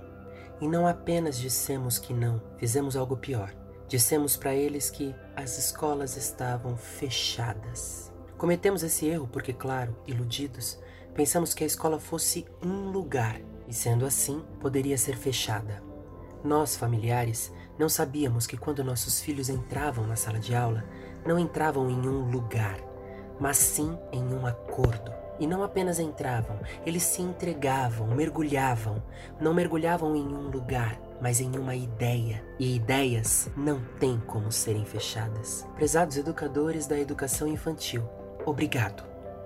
E 0.62 0.70
não 0.70 0.88
apenas 0.88 1.38
dissemos 1.38 2.00
que 2.00 2.13
não, 2.13 2.42
fizemos 2.58 2.96
algo 2.96 3.18
pior. 3.18 3.54
Dissemos 3.89 4.38
para 4.38 4.56
eles 4.56 4.89
que 4.89 5.13
as 5.36 5.58
escolas 5.58 6.15
estavam 6.15 6.77
fechadas. 6.77 8.10
Cometemos 8.38 8.84
esse 8.84 9.06
erro 9.06 9.27
porque, 9.27 9.51
claro, 9.51 9.94
iludidos, 10.08 10.80
pensamos 11.13 11.54
que 11.54 11.65
a 11.65 11.68
escola 11.68 12.00
fosse 12.00 12.46
um 12.63 12.89
lugar 12.89 13.42
e, 13.68 13.74
sendo 13.74 14.06
assim, 14.06 14.46
poderia 14.62 14.98
ser 14.98 15.18
fechada. 15.18 15.84
Nós, 16.42 16.77
familiares, 16.77 17.51
não 17.77 17.89
sabíamos 17.89 18.48
que 18.48 18.56
quando 18.56 18.82
nossos 18.82 19.20
filhos 19.20 19.50
entravam 19.50 20.08
na 20.08 20.15
sala 20.15 20.39
de 20.39 20.56
aula, 20.56 20.86
não 21.25 21.38
entravam 21.38 21.89
em 21.89 22.08
um 22.08 22.32
lugar, 22.32 22.94
mas 23.39 23.58
sim 23.58 23.98
em 24.12 24.24
um 24.24 24.46
acordo. 24.46 25.13
E 25.38 25.46
não 25.46 25.63
apenas 25.63 26.00
entravam, 26.00 26.58
eles 26.86 27.04
se 27.04 27.22
entregavam, 27.22 28.08
mergulhavam. 28.08 29.04
Não 29.39 29.54
mergulhavam 29.54 30.15
em 30.15 30.25
um 30.25 30.50
lugar, 30.50 30.98
mas 31.22 31.42
em 31.42 31.58
uma 31.58 31.75
ideia. 31.75 32.44
E 32.58 32.75
ideias 32.75 33.50
não 33.56 33.82
têm 34.00 34.18
como 34.20 34.51
serem 34.51 34.86
fechadas. 34.86 35.68
Prezados 35.75 36.15
educadores 36.15 36.88
da 36.88 36.98
educação 36.98 37.48
infantil, 37.48 38.08
obrigado. 38.46 39.04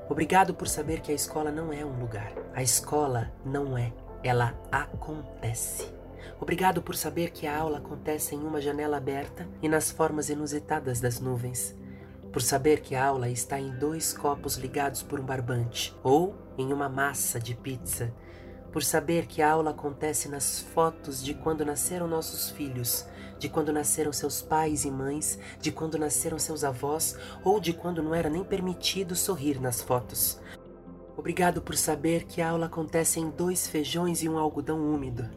Obrigado 0.07 0.53
por 0.53 0.67
saber 0.67 1.01
que 1.01 1.11
a 1.11 1.15
escola 1.15 1.51
não 1.51 1.71
é 1.71 1.83
um 1.85 1.99
lugar. 1.99 2.33
A 2.53 2.63
escola 2.63 3.31
não 3.45 3.77
é, 3.77 3.93
ela 4.23 4.55
acontece. 4.71 5.91
Obrigado 6.41 6.81
por 6.81 6.95
saber 6.95 7.31
que 7.31 7.45
a 7.45 7.57
aula 7.57 7.79
acontece 7.79 8.33
em 8.33 8.39
uma 8.39 8.61
janela 8.61 8.97
aberta 8.97 9.47
e 9.61 9.67
nas 9.67 9.91
formas 9.91 10.29
inusitadas 10.29 10.99
das 10.99 11.19
nuvens. 11.19 11.75
Por 12.31 12.41
saber 12.41 12.81
que 12.81 12.95
a 12.95 13.05
aula 13.05 13.29
está 13.29 13.59
em 13.59 13.71
dois 13.77 14.13
copos 14.13 14.55
ligados 14.55 15.01
por 15.01 15.19
um 15.19 15.25
barbante 15.25 15.95
ou 16.03 16.35
em 16.57 16.71
uma 16.71 16.87
massa 16.87 17.39
de 17.39 17.55
pizza 17.55 18.13
por 18.71 18.83
saber 18.83 19.25
que 19.25 19.41
a 19.41 19.51
aula 19.51 19.71
acontece 19.71 20.29
nas 20.29 20.59
fotos 20.59 21.23
de 21.23 21.33
quando 21.33 21.65
nasceram 21.65 22.07
nossos 22.07 22.49
filhos, 22.51 23.05
de 23.37 23.49
quando 23.49 23.73
nasceram 23.73 24.13
seus 24.13 24.41
pais 24.41 24.85
e 24.85 24.91
mães, 24.91 25.39
de 25.59 25.71
quando 25.71 25.97
nasceram 25.97 26.37
seus 26.37 26.63
avós 26.63 27.17
ou 27.43 27.59
de 27.59 27.73
quando 27.73 28.03
não 28.03 28.13
era 28.13 28.29
nem 28.29 28.43
permitido 28.43 29.15
sorrir 29.15 29.59
nas 29.59 29.81
fotos. 29.81 30.39
Obrigado 31.17 31.61
por 31.61 31.75
saber 31.75 32.25
que 32.25 32.41
a 32.41 32.49
aula 32.49 32.67
acontece 32.67 33.19
em 33.19 33.29
dois 33.29 33.67
feijões 33.67 34.23
e 34.23 34.29
um 34.29 34.37
algodão 34.37 34.79
úmido, 34.79 35.29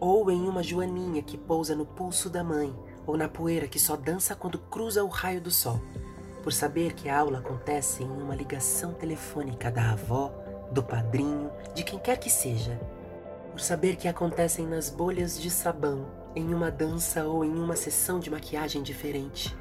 ou 0.00 0.30
em 0.30 0.48
uma 0.48 0.62
joaninha 0.62 1.22
que 1.22 1.38
pousa 1.38 1.76
no 1.76 1.86
pulso 1.86 2.28
da 2.28 2.42
mãe, 2.42 2.74
ou 3.06 3.16
na 3.16 3.28
poeira 3.28 3.68
que 3.68 3.78
só 3.78 3.96
dança 3.96 4.34
quando 4.34 4.58
cruza 4.58 5.04
o 5.04 5.08
raio 5.08 5.40
do 5.40 5.50
sol. 5.50 5.80
Por 6.44 6.52
saber 6.52 6.92
que 6.92 7.08
a 7.08 7.18
aula 7.18 7.38
acontece 7.38 8.02
em 8.02 8.06
uma 8.06 8.34
ligação 8.34 8.92
telefônica 8.92 9.70
da 9.70 9.92
avó 9.92 10.30
do 10.70 10.82
padrinho, 10.82 11.50
de 11.74 11.82
quem 11.82 11.98
quer 11.98 12.18
que 12.18 12.28
seja, 12.28 12.78
por 13.50 13.58
saber 13.58 13.96
que 13.96 14.06
acontecem 14.06 14.66
nas 14.66 14.90
bolhas 14.90 15.40
de 15.40 15.50
sabão, 15.50 16.06
em 16.36 16.52
uma 16.52 16.70
dança 16.70 17.24
ou 17.24 17.46
em 17.46 17.54
uma 17.54 17.76
sessão 17.76 18.20
de 18.20 18.30
maquiagem 18.30 18.82
diferente. 18.82 19.56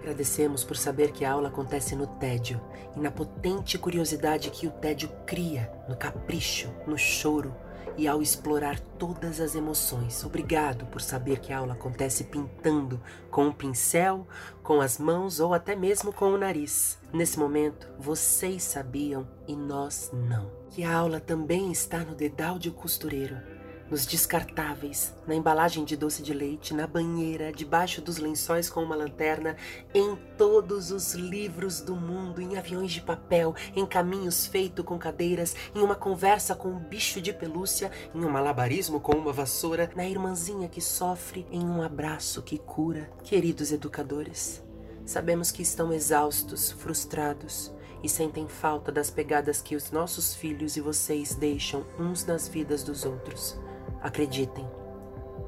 Agradecemos 0.00 0.64
por 0.64 0.76
saber 0.76 1.12
que 1.12 1.24
a 1.24 1.32
aula 1.32 1.48
acontece 1.48 1.96
no 1.96 2.06
tédio 2.06 2.60
e 2.94 3.00
na 3.00 3.10
potente 3.10 3.78
curiosidade 3.78 4.50
que 4.50 4.66
o 4.66 4.70
tédio 4.70 5.08
cria, 5.24 5.72
no 5.88 5.96
capricho, 5.96 6.70
no 6.86 6.98
choro, 6.98 7.56
e 7.98 8.06
ao 8.06 8.22
explorar 8.22 8.78
todas 8.78 9.40
as 9.40 9.56
emoções. 9.56 10.24
Obrigado 10.24 10.86
por 10.86 11.02
saber 11.02 11.40
que 11.40 11.52
a 11.52 11.58
aula 11.58 11.74
acontece 11.74 12.24
pintando 12.24 13.02
com 13.28 13.48
um 13.48 13.52
pincel, 13.52 14.26
com 14.62 14.80
as 14.80 14.98
mãos 14.98 15.40
ou 15.40 15.52
até 15.52 15.74
mesmo 15.74 16.12
com 16.12 16.32
o 16.32 16.38
nariz. 16.38 16.96
Nesse 17.12 17.38
momento, 17.38 17.88
vocês 17.98 18.62
sabiam 18.62 19.28
e 19.48 19.56
nós 19.56 20.10
não. 20.12 20.50
Que 20.70 20.84
a 20.84 20.96
aula 20.96 21.18
também 21.18 21.72
está 21.72 21.98
no 21.98 22.14
dedal 22.14 22.56
de 22.56 22.70
costureiro 22.70 23.57
nos 23.90 24.06
descartáveis, 24.06 25.14
na 25.26 25.34
embalagem 25.34 25.84
de 25.84 25.96
doce 25.96 26.22
de 26.22 26.32
leite, 26.32 26.74
na 26.74 26.86
banheira, 26.86 27.52
debaixo 27.52 28.00
dos 28.00 28.18
lençóis 28.18 28.68
com 28.68 28.82
uma 28.82 28.94
lanterna, 28.94 29.56
em 29.94 30.16
todos 30.36 30.90
os 30.90 31.14
livros 31.14 31.80
do 31.80 31.96
mundo, 31.96 32.40
em 32.40 32.56
aviões 32.56 32.92
de 32.92 33.00
papel, 33.00 33.54
em 33.74 33.86
caminhos 33.86 34.46
feitos 34.46 34.84
com 34.84 34.98
cadeiras, 34.98 35.54
em 35.74 35.80
uma 35.80 35.94
conversa 35.94 36.54
com 36.54 36.68
um 36.68 36.78
bicho 36.78 37.20
de 37.20 37.32
pelúcia, 37.32 37.90
em 38.14 38.24
um 38.24 38.30
malabarismo 38.30 39.00
com 39.00 39.12
uma 39.12 39.32
vassoura, 39.32 39.90
na 39.96 40.06
irmãzinha 40.06 40.68
que 40.68 40.80
sofre, 40.80 41.46
em 41.50 41.64
um 41.64 41.82
abraço 41.82 42.42
que 42.42 42.58
cura. 42.58 43.10
Queridos 43.24 43.72
educadores, 43.72 44.62
sabemos 45.04 45.50
que 45.50 45.62
estão 45.62 45.92
exaustos, 45.92 46.70
frustrados, 46.70 47.72
e 48.02 48.08
sentem 48.08 48.46
falta 48.46 48.92
das 48.92 49.10
pegadas 49.10 49.60
que 49.60 49.74
os 49.74 49.90
nossos 49.90 50.34
filhos 50.34 50.76
e 50.76 50.80
vocês 50.80 51.34
deixam 51.34 51.84
uns 51.98 52.24
nas 52.24 52.46
vidas 52.46 52.82
dos 52.82 53.04
outros. 53.04 53.58
Acreditem, 54.00 54.68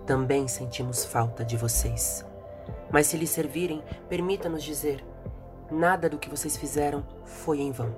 também 0.07 0.49
sentimos 0.49 1.04
falta 1.04 1.45
de 1.45 1.57
vocês. 1.57 2.25
Mas 2.90 3.07
se 3.07 3.16
lhes 3.16 3.30
servirem, 3.30 3.83
permita-nos 4.09 4.62
dizer: 4.62 5.04
nada 5.71 6.09
do 6.09 6.19
que 6.19 6.28
vocês 6.28 6.57
fizeram 6.57 7.07
foi 7.25 7.61
em 7.61 7.71
vão. 7.71 7.95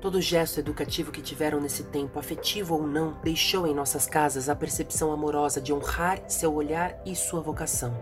Todo 0.00 0.20
gesto 0.20 0.58
educativo 0.58 1.12
que 1.12 1.22
tiveram 1.22 1.60
nesse 1.60 1.84
tempo, 1.84 2.18
afetivo 2.18 2.74
ou 2.74 2.84
não, 2.84 3.20
deixou 3.22 3.68
em 3.68 3.74
nossas 3.74 4.04
casas 4.04 4.48
a 4.48 4.56
percepção 4.56 5.12
amorosa 5.12 5.60
de 5.60 5.72
honrar 5.72 6.20
seu 6.26 6.52
olhar 6.52 7.00
e 7.06 7.14
sua 7.14 7.40
vocação. 7.40 7.96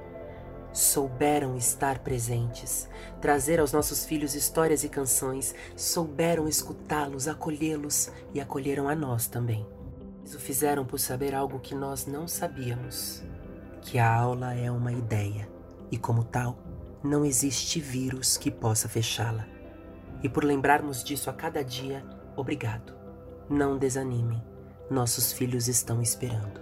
Souberam 0.72 1.56
estar 1.58 1.98
presentes, 1.98 2.88
trazer 3.20 3.60
aos 3.60 3.72
nossos 3.72 4.06
filhos 4.06 4.34
histórias 4.34 4.82
e 4.82 4.88
canções, 4.88 5.54
souberam 5.76 6.48
escutá-los, 6.48 7.28
acolhê-los 7.28 8.10
e 8.32 8.40
acolheram 8.40 8.88
a 8.88 8.94
nós 8.94 9.26
também. 9.26 9.66
Eles 10.20 10.34
o 10.34 10.38
fizeram 10.38 10.84
por 10.84 10.98
saber 10.98 11.34
algo 11.34 11.58
que 11.58 11.74
nós 11.74 12.06
não 12.06 12.28
sabíamos: 12.28 13.22
que 13.82 13.98
a 13.98 14.12
aula 14.12 14.54
é 14.54 14.70
uma 14.70 14.92
ideia 14.92 15.48
e, 15.90 15.98
como 15.98 16.22
tal, 16.22 16.56
não 17.02 17.24
existe 17.24 17.80
vírus 17.80 18.36
que 18.36 18.50
possa 18.50 18.88
fechá-la. 18.88 19.46
E 20.22 20.28
por 20.28 20.44
lembrarmos 20.44 21.02
disso 21.02 21.30
a 21.30 21.32
cada 21.32 21.64
dia, 21.64 22.04
obrigado. 22.36 22.94
Não 23.48 23.78
desanimem, 23.78 24.42
nossos 24.90 25.32
filhos 25.32 25.66
estão 25.66 26.00
esperando. 26.00 26.60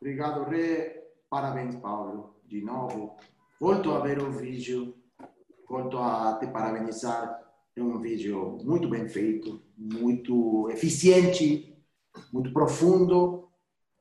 Obrigado, 0.00 0.44
Rê. 0.50 1.00
Parabéns, 1.30 1.76
Paulo. 1.76 2.34
De 2.44 2.60
novo, 2.60 3.16
volto 3.58 3.92
a 3.92 4.00
ver 4.00 4.20
o 4.20 4.32
vídeo 4.32 4.94
Quanto 5.72 5.96
a 5.96 6.36
te 6.38 6.48
parabenizar, 6.48 7.40
é 7.74 7.82
um 7.82 7.98
vídeo 7.98 8.58
muito 8.62 8.90
bem 8.90 9.08
feito, 9.08 9.62
muito 9.74 10.68
eficiente, 10.68 11.82
muito 12.30 12.52
profundo 12.52 13.48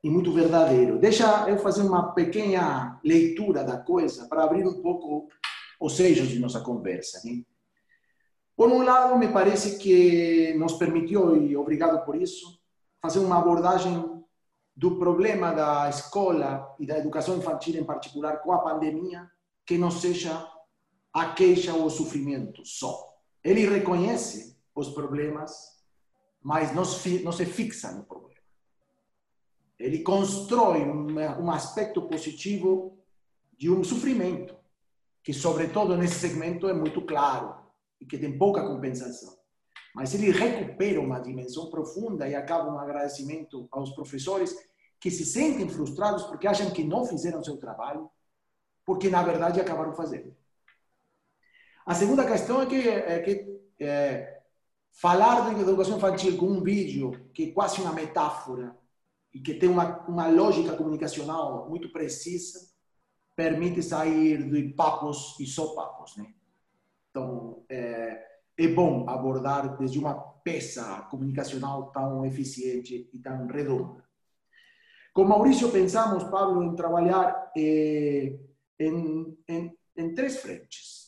e 0.04 0.10
muito 0.10 0.34
verdadeiro. 0.34 1.00
Deixa 1.00 1.50
eu 1.50 1.58
fazer 1.60 1.84
uma 1.84 2.12
pequena 2.12 3.00
leitura 3.06 3.64
da 3.64 3.78
coisa 3.78 4.28
para 4.28 4.44
abrir 4.44 4.68
um 4.68 4.82
pouco 4.82 5.30
os 5.80 5.98
eixos 5.98 6.28
de 6.28 6.40
nossa 6.40 6.60
conversa. 6.60 7.22
Por 8.54 8.68
um 8.68 8.84
lado, 8.84 9.18
me 9.18 9.30
parece 9.30 9.78
que 9.78 10.54
nos 10.56 10.74
permitiu, 10.74 11.38
e 11.38 11.56
obrigado 11.56 12.04
por 12.04 12.18
isso, 12.18 12.60
fazer 13.02 13.20
uma 13.20 13.38
abordagem 13.38 14.22
do 14.76 14.98
problema 15.00 15.54
da 15.54 15.88
escola 15.88 16.76
e 16.78 16.86
da 16.86 16.98
educação 16.98 17.38
infantil 17.38 17.80
em 17.80 17.86
particular 17.86 18.42
com 18.42 18.52
a 18.52 18.60
pandemia, 18.60 19.26
que 19.66 19.78
não 19.78 19.90
seja 19.90 20.46
a 21.14 21.34
queixa 21.34 21.74
ou 21.74 21.86
o 21.86 21.90
sofrimento 21.90 22.66
só. 22.66 23.08
Ele 23.44 23.68
reconhece 23.68 24.58
os 24.74 24.90
problemas, 24.90 25.52
mas 26.42 26.74
não 26.74 26.86
se, 26.86 27.46
fixa 27.46 27.92
no 27.92 28.04
problema. 28.04 28.32
Ele 29.80 30.04
constrói 30.04 30.82
um, 30.82 31.16
um 31.16 31.52
aspecto 31.52 32.04
positivo 32.04 32.98
de 33.58 33.70
um 33.70 33.84
sofrimento, 33.84 34.56
que, 35.24 35.34
sobretudo 35.34 35.98
nesse 35.98 36.16
segmento, 36.16 36.68
é 36.68 36.74
muito 36.74 37.02
claro 37.02 37.56
e 38.00 38.06
que 38.06 38.18
tem 38.18 38.38
pouca 38.38 38.66
compensação. 38.66 39.38
Mas 39.94 40.14
ele 40.14 40.32
recupera 40.32 41.02
uma 41.02 41.20
dimensão 41.20 41.70
profunda 41.70 42.28
e 42.28 42.34
acaba 42.34 42.72
um 42.72 42.80
agradecimento 42.80 43.68
aos 43.72 43.92
professores 43.92 44.56
que 45.00 45.12
se 45.12 45.26
sentem 45.26 45.68
frustrados 45.68 46.24
porque 46.24 46.48
acham 46.48 46.72
que 46.72 46.84
não 46.84 47.06
fizeram 47.06 47.44
seu 47.44 47.58
trabalho, 47.58 48.10
porque 48.86 49.10
na 49.10 49.22
verdade 49.24 49.60
acabaram 49.60 49.94
fazendo. 49.94 50.36
A 51.92 51.94
segunda 51.94 52.26
questão 52.26 52.62
é 52.62 52.66
que, 52.68 52.88
é 52.88 53.20
que 53.20 53.62
é, 53.78 54.44
falar 54.94 55.54
de 55.54 55.60
educação 55.60 55.98
infantil 55.98 56.38
com 56.38 56.46
um 56.46 56.64
vídeo 56.64 57.30
que 57.34 57.50
é 57.50 57.52
quase 57.52 57.82
uma 57.82 57.92
metáfora 57.92 58.74
e 59.34 59.42
que 59.42 59.56
tem 59.56 59.68
uma, 59.68 60.00
uma 60.08 60.26
lógica 60.30 60.74
comunicacional 60.74 61.70
muito 61.70 61.92
precisa, 61.92 62.72
permite 63.36 63.84
sair 63.84 64.50
de 64.50 64.70
papos 64.70 65.38
e 65.38 65.46
só 65.46 65.76
papos. 65.76 66.16
Né? 66.16 66.34
Então, 67.10 67.66
é, 67.68 68.26
é 68.58 68.68
bom 68.70 69.10
abordar 69.10 69.78
desde 69.78 70.00
uma 70.00 70.14
peça 70.14 71.02
comunicacional 71.12 71.92
tão 71.92 72.26
eficiente 72.26 73.10
e 73.12 73.20
tão 73.20 73.48
redonda. 73.48 74.02
Com 75.14 75.26
Maurício 75.26 75.70
pensamos, 75.70 76.24
Pablo, 76.24 76.64
em 76.64 76.74
trabalhar 76.74 77.52
eh, 77.58 78.40
em, 78.80 79.38
em, 79.46 79.78
em 79.98 80.14
três 80.16 80.38
frentes 80.38 81.01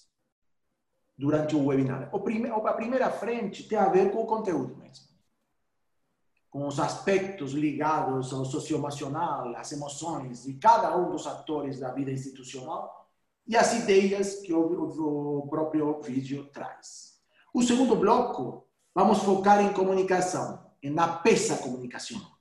durante 1.23 1.55
o 1.55 1.65
webinar. 1.65 2.09
O 2.11 2.19
prime, 2.19 2.49
a 2.49 2.73
primeira 2.73 3.09
frente 3.09 3.63
tem 3.63 3.77
a 3.77 3.87
ver 3.87 4.11
com 4.11 4.23
o 4.23 4.27
conteúdo 4.27 4.75
mesmo. 4.75 5.05
Com 6.49 6.67
os 6.67 6.81
aspectos 6.81 7.53
ligados 7.53 8.33
ao 8.33 8.43
socioemocional, 8.43 9.55
às 9.55 9.71
emoções 9.71 10.43
de 10.43 10.55
cada 10.55 10.97
um 10.97 11.09
dos 11.09 11.25
atores 11.25 11.79
da 11.79 11.93
vida 11.93 12.11
institucional 12.11 13.09
e 13.47 13.55
as 13.55 13.73
ideias 13.73 14.41
que 14.41 14.53
o, 14.53 15.39
o 15.39 15.47
próprio 15.47 16.01
vídeo 16.01 16.49
traz. 16.51 17.13
O 17.53 17.63
segundo 17.63 17.95
bloco, 17.95 18.67
vamos 18.93 19.19
focar 19.19 19.61
em 19.63 19.71
comunicação, 19.71 20.61
na 20.83 21.07
peça 21.07 21.55
comunicacional. 21.55 22.33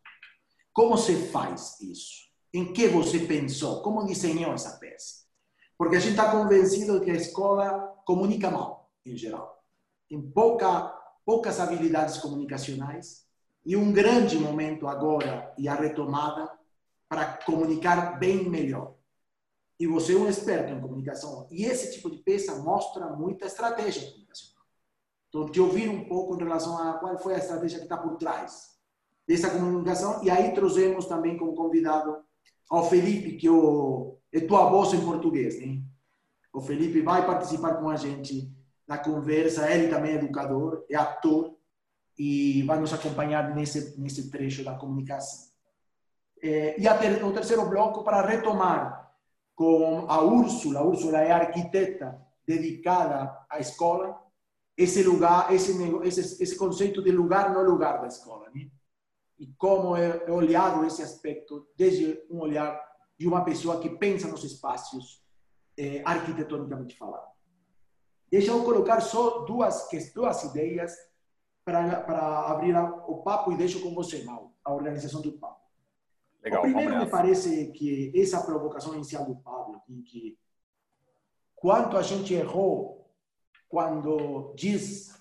Como 0.73 0.99
se 0.99 1.29
faz 1.29 1.81
isso? 1.81 2.23
Em 2.53 2.73
que 2.73 2.89
você 2.89 3.21
pensou? 3.21 3.81
Como 3.81 4.05
desenhou 4.05 4.53
essa 4.53 4.77
peça? 4.79 5.23
Porque 5.79 5.95
a 5.95 6.01
gente 6.01 6.13
está 6.13 6.33
convencido 6.33 7.01
que 7.01 7.13
a 7.13 7.15
escola 7.15 7.92
comunica 8.05 8.51
mal, 8.51 8.91
em 9.05 9.17
geral. 9.17 9.63
Tem 10.09 10.21
pouca 10.21 11.03
poucas 11.25 11.61
habilidades 11.61 12.19
comunicacionais 12.19 13.27
e 13.65 13.77
um 13.77 13.93
grande 13.93 14.39
momento 14.39 14.87
agora 14.87 15.53
e 15.57 15.69
a 15.69 15.75
retomada 15.75 16.51
para 17.09 17.39
comunicar 17.45 18.19
bem 18.19 18.49
melhor. 18.49 18.95
E 19.79 19.87
você 19.87 20.15
é 20.15 20.17
um 20.17 20.29
experto 20.29 20.73
em 20.73 20.81
comunicação. 20.81 21.47
E 21.51 21.65
esse 21.65 21.93
tipo 21.93 22.11
de 22.11 22.19
peça 22.19 22.57
mostra 22.57 23.09
muita 23.09 23.47
estratégia 23.47 24.11
comunicacional. 24.11 24.65
Então, 25.29 25.51
te 25.51 25.61
ouvir 25.61 25.89
um 25.89 26.05
pouco 26.05 26.35
em 26.35 26.39
relação 26.39 26.79
a 26.79 26.95
qual 26.95 27.19
foi 27.19 27.35
a 27.35 27.39
estratégia 27.39 27.79
que 27.79 27.85
está 27.85 27.97
por 27.97 28.17
trás 28.17 28.79
dessa 29.27 29.51
comunicação. 29.51 30.23
E 30.23 30.31
aí 30.31 30.55
trouxemos 30.55 31.07
também 31.07 31.37
como 31.37 31.55
convidado 31.55 32.17
ao 32.71 32.89
Felipe, 32.89 33.37
que 33.37 33.49
é, 33.49 34.39
é 34.39 34.47
tua 34.47 34.69
voz 34.69 34.93
em 34.93 35.05
português. 35.05 35.61
Né? 35.61 35.83
O 36.53 36.61
Felipe 36.61 37.01
vai 37.01 37.25
participar 37.25 37.77
com 37.77 37.89
a 37.89 37.97
gente 37.97 38.53
na 38.87 38.99
conversa. 38.99 39.71
Ele 39.71 39.89
também 39.89 40.13
é 40.13 40.17
educador, 40.17 40.85
é 40.91 40.97
ator 40.97 41.57
e 42.19 42.63
vai 42.65 42.79
nos 42.79 42.93
acompanhar 42.93 43.55
nesse, 43.55 43.99
nesse 43.99 44.31
trecho 44.31 44.63
da 44.63 44.75
comunicação. 44.75 45.51
É, 46.43 46.79
e 46.79 46.99
ter, 46.99 47.25
o 47.25 47.33
terceiro 47.33 47.69
bloco 47.69 48.05
para 48.05 48.27
retomar 48.27 49.13
com 49.55 50.07
a 50.09 50.21
Úrsula. 50.21 50.81
A 50.81 50.85
Úrsula 50.85 51.21
é 51.21 51.31
arquiteta 51.31 52.21
dedicada 52.47 53.35
à 53.49 53.59
escola. 53.59 54.21
Esse 54.77 55.03
lugar, 55.03 55.53
esse, 55.53 55.73
esse, 56.05 56.43
esse 56.43 56.57
conceito 56.57 57.03
de 57.03 57.13
lugar 57.13 57.53
no 57.55 57.63
lugar 57.63 58.01
da 58.01 58.09
escola. 58.09 58.51
Né? 58.55 58.69
E 59.39 59.47
como 59.57 59.97
é, 59.97 60.25
é 60.27 60.31
olhado 60.31 60.85
esse 60.85 61.03
aspecto 61.03 61.67
desde 61.77 62.21
um 62.29 62.41
olhar 62.41 62.79
de 63.19 63.27
uma 63.27 63.45
pessoa 63.45 63.81
que 63.81 63.89
pensa 63.89 64.27
nos 64.29 64.45
espaços 64.45 65.22
é, 65.77 66.03
arquitetonicamente 66.05 66.97
falando. 66.97 67.33
Deixa 68.31 68.51
eu 68.51 68.65
colocar 68.65 69.01
só 69.01 69.41
duas, 69.41 69.89
duas 70.15 70.45
ideias 70.45 70.97
para 71.65 72.47
abrir 72.49 72.77
o 72.77 73.23
papo 73.23 73.53
e 73.53 73.57
deixo 73.57 73.81
com 73.81 73.95
você, 73.95 74.25
Mal, 74.25 74.53
a 74.65 74.73
organização 74.73 75.21
do 75.21 75.33
papo. 75.33 75.61
Legal, 76.43 76.61
o 76.61 76.63
primeiro 76.63 76.99
me 76.99 77.07
parece 77.07 77.71
que 77.73 78.13
essa 78.17 78.43
provocação 78.43 78.95
inicial 78.95 79.25
do 79.25 79.37
Pablo, 79.37 79.81
em 79.89 80.03
que 80.03 80.39
quanto 81.55 81.97
a 81.97 82.03
gente 82.03 82.35
errou 82.35 83.09
quando 83.69 84.53
diz 84.57 85.13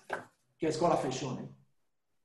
que 0.58 0.66
a 0.66 0.68
escola 0.68 0.96
fechou, 0.96 1.34
né? 1.34 1.48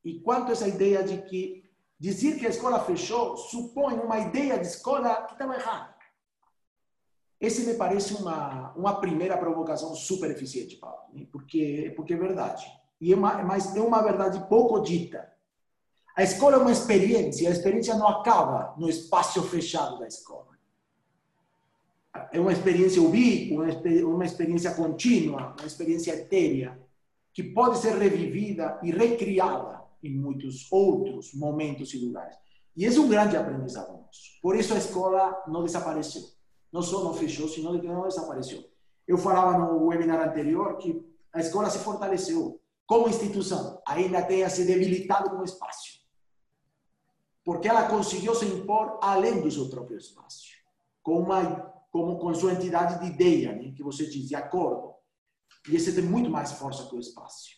E 0.03 0.19
quanto 0.22 0.51
essa 0.51 0.67
ideia 0.67 1.03
de 1.03 1.22
que 1.24 1.63
dizer 2.00 2.39
que 2.39 2.48
a 2.48 2.50
escola 2.50 2.79
fechou 2.79 3.38
supõe 3.38 3.96
uma 3.96 4.19
ideia 4.19 4.57
de 4.57 4.67
escola 4.67 5.24
que 5.24 5.34
estava 5.34 5.55
errada. 5.55 5.97
Esse 7.39 7.65
me 7.65 7.75
parece 7.75 8.15
uma, 8.15 8.74
uma 8.75 9.00
primeira 9.00 9.38
provocação 9.38 9.94
super 9.96 10.32
eficiente, 10.32 10.75
Paulo, 10.77 11.01
né? 11.13 11.27
porque, 11.32 11.94
porque 11.96 12.13
é 12.13 12.17
verdade. 12.17 12.65
E 13.00 13.13
é 13.13 13.15
uma, 13.15 13.44
mas 13.44 13.75
é 13.75 13.82
uma 13.82 14.01
verdade 14.01 14.48
pouco 14.50 14.79
dita. 14.79 15.32
A 16.15 16.24
escola 16.24 16.56
é 16.56 16.60
uma 16.60 16.72
experiência, 16.72 17.48
a 17.48 17.51
experiência 17.51 17.96
não 17.96 18.08
acaba 18.08 18.74
no 18.77 18.89
espaço 18.89 19.44
fechado 19.44 20.00
da 20.00 20.08
escola. 20.08 20.48
É 22.32 22.39
uma 22.39 22.51
experiência 22.51 23.00
ubíqua, 23.00 23.67
uma 24.03 24.25
experiência 24.25 24.74
contínua, 24.74 25.56
uma 25.60 25.67
experiência 25.67 26.13
etérea, 26.13 26.79
que 27.32 27.44
pode 27.44 27.77
ser 27.77 27.96
revivida 27.96 28.79
e 28.82 28.89
recriada 28.89 29.79
em 30.03 30.17
muitos 30.17 30.67
outros 30.72 31.36
momentos 31.36 31.94
e 31.94 32.00
lugares. 32.03 32.36
E 32.75 32.84
esse 32.84 32.98
é 32.98 33.01
um 33.01 33.08
grande 33.08 33.38
aprendizado 33.38 33.91
nosso. 33.91 34.41
Por 34.41 34.56
isso 34.56 34.74
a 34.74 34.77
escola 34.77 35.44
não 35.48 35.63
desapareceu. 35.63 36.24
Não 36.71 36.81
só 36.81 37.03
não 37.03 37.13
fechou, 37.13 37.50
que 37.50 37.62
não 37.62 37.77
desapareceu. 38.07 38.63
Eu 39.07 39.17
falava 39.17 39.57
no 39.57 39.86
webinar 39.88 40.27
anterior 40.27 40.77
que 40.77 41.05
a 41.33 41.39
escola 41.39 41.69
se 41.69 41.79
fortaleceu 41.79 42.62
como 42.86 43.09
instituição, 43.09 43.81
ainda 43.86 44.24
tenha 44.24 44.50
se 44.50 44.65
debilitado 44.65 45.29
como 45.29 45.43
espaço 45.43 45.97
porque 47.47 47.69
ela 47.69 47.88
conseguiu 47.88 48.36
se 48.36 48.45
impor 48.45 49.00
além 49.01 49.39
do 49.39 49.50
seu 49.50 49.69
próprio 49.69 49.97
espaço, 49.97 50.50
com 51.01 51.17
uma 51.21 51.74
como 51.89 52.19
com 52.19 52.34
sua 52.36 52.51
entidade 52.51 52.99
de 52.99 53.06
ideia, 53.06 53.56
né, 53.56 53.71
que 53.73 53.82
você 53.82 54.06
diz, 54.06 54.27
de 54.27 54.36
acordo. 54.36 54.93
E 55.69 55.77
esse 55.77 55.95
tem 55.95 56.03
muito 56.03 56.30
mais 56.30 56.51
força 56.51 56.89
que 56.89 56.95
o 56.97 56.99
espaço. 56.99 57.51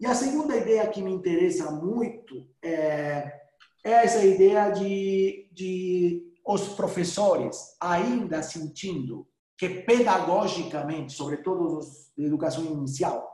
E 0.00 0.06
a 0.06 0.14
segunda 0.14 0.56
ideia 0.56 0.88
que 0.88 1.02
me 1.02 1.12
interessa 1.12 1.70
muito 1.70 2.48
é, 2.62 3.40
é 3.84 3.90
essa 3.90 4.24
ideia 4.24 4.70
de, 4.70 5.50
de 5.52 6.27
os 6.48 6.66
professores 6.68 7.76
ainda 7.78 8.42
sentindo 8.42 9.28
que 9.54 9.68
pedagogicamente, 9.68 11.12
sobretudo 11.12 11.76
os 11.76 12.10
de 12.16 12.24
educação 12.24 12.64
inicial, 12.64 13.30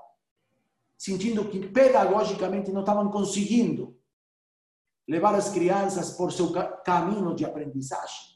sentindo 0.98 1.48
que 1.48 1.68
pedagogicamente 1.68 2.72
não 2.72 2.80
estavam 2.80 3.08
conseguindo 3.12 3.96
levar 5.06 5.32
as 5.36 5.50
crianças 5.50 6.10
por 6.10 6.32
seu 6.32 6.50
caminho 6.82 7.36
de 7.36 7.44
aprendizagem, 7.44 8.34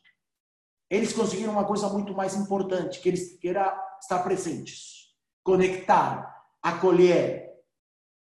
eles 0.88 1.12
conseguiram 1.12 1.54
uma 1.54 1.66
coisa 1.66 1.88
muito 1.88 2.14
mais 2.14 2.36
importante, 2.36 3.00
que, 3.00 3.08
eles, 3.08 3.36
que 3.36 3.48
era 3.48 3.98
estar 4.00 4.22
presentes, 4.22 5.12
conectar, 5.42 6.46
acolher, 6.62 7.52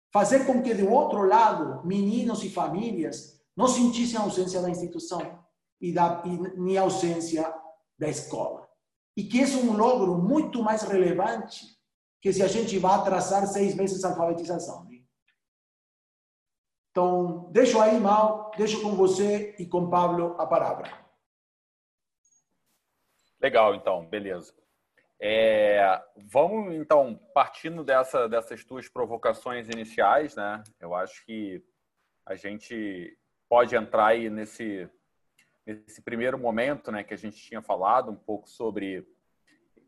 fazer 0.09 0.45
com 0.45 0.63
que 0.63 0.73
do 0.73 0.89
outro 0.89 1.27
lado 1.27 1.85
meninos 1.85 2.45
e 2.45 2.49
famílias 2.49 3.43
não 3.57 3.67
sentissem 3.67 4.17
a 4.17 4.23
ausência 4.23 4.61
da 4.61 4.69
instituição 4.69 5.44
e, 5.79 5.93
da, 5.93 6.23
e 6.67 6.77
ausência 6.77 7.53
da 7.97 8.07
escola. 8.07 8.67
E 9.17 9.23
que 9.23 9.39
esse 9.39 9.57
é 9.57 9.61
um 9.61 9.77
logro 9.77 10.17
muito 10.17 10.61
mais 10.61 10.83
relevante 10.83 11.75
que 12.21 12.33
se 12.33 12.41
a 12.41 12.47
gente 12.47 12.77
vai 12.79 12.95
atrasar 12.95 13.45
seis 13.45 13.75
meses 13.75 14.03
a 14.03 14.09
alfabetização. 14.09 14.83
Né? 14.85 15.03
Então, 16.89 17.51
deixo 17.51 17.79
aí, 17.79 17.99
Mal, 17.99 18.51
deixo 18.57 18.81
com 18.81 18.95
você 18.95 19.55
e 19.59 19.65
com 19.65 19.89
Pablo 19.89 20.35
a 20.39 20.47
palavra. 20.47 20.89
Legal, 23.39 23.75
então, 23.75 24.05
beleza. 24.07 24.55
É, 25.21 26.01
vamos, 26.15 26.73
então, 26.73 27.19
partindo 27.33 27.83
dessa, 27.83 28.27
dessas 28.27 28.63
tuas 28.65 28.89
provocações 28.89 29.69
iniciais, 29.69 30.35
né? 30.35 30.63
Eu 30.79 30.95
acho 30.95 31.25
que 31.25 31.63
a 32.25 32.35
gente 32.35 33.17
pode 33.47 33.75
entrar 33.75 34.07
aí 34.07 34.29
nesse, 34.29 34.89
nesse 35.65 36.01
primeiro 36.01 36.37
momento, 36.37 36.91
né, 36.91 37.03
que 37.03 37.13
a 37.13 37.17
gente 37.17 37.37
tinha 37.37 37.61
falado 37.61 38.11
um 38.11 38.15
pouco 38.15 38.47
sobre. 38.47 39.07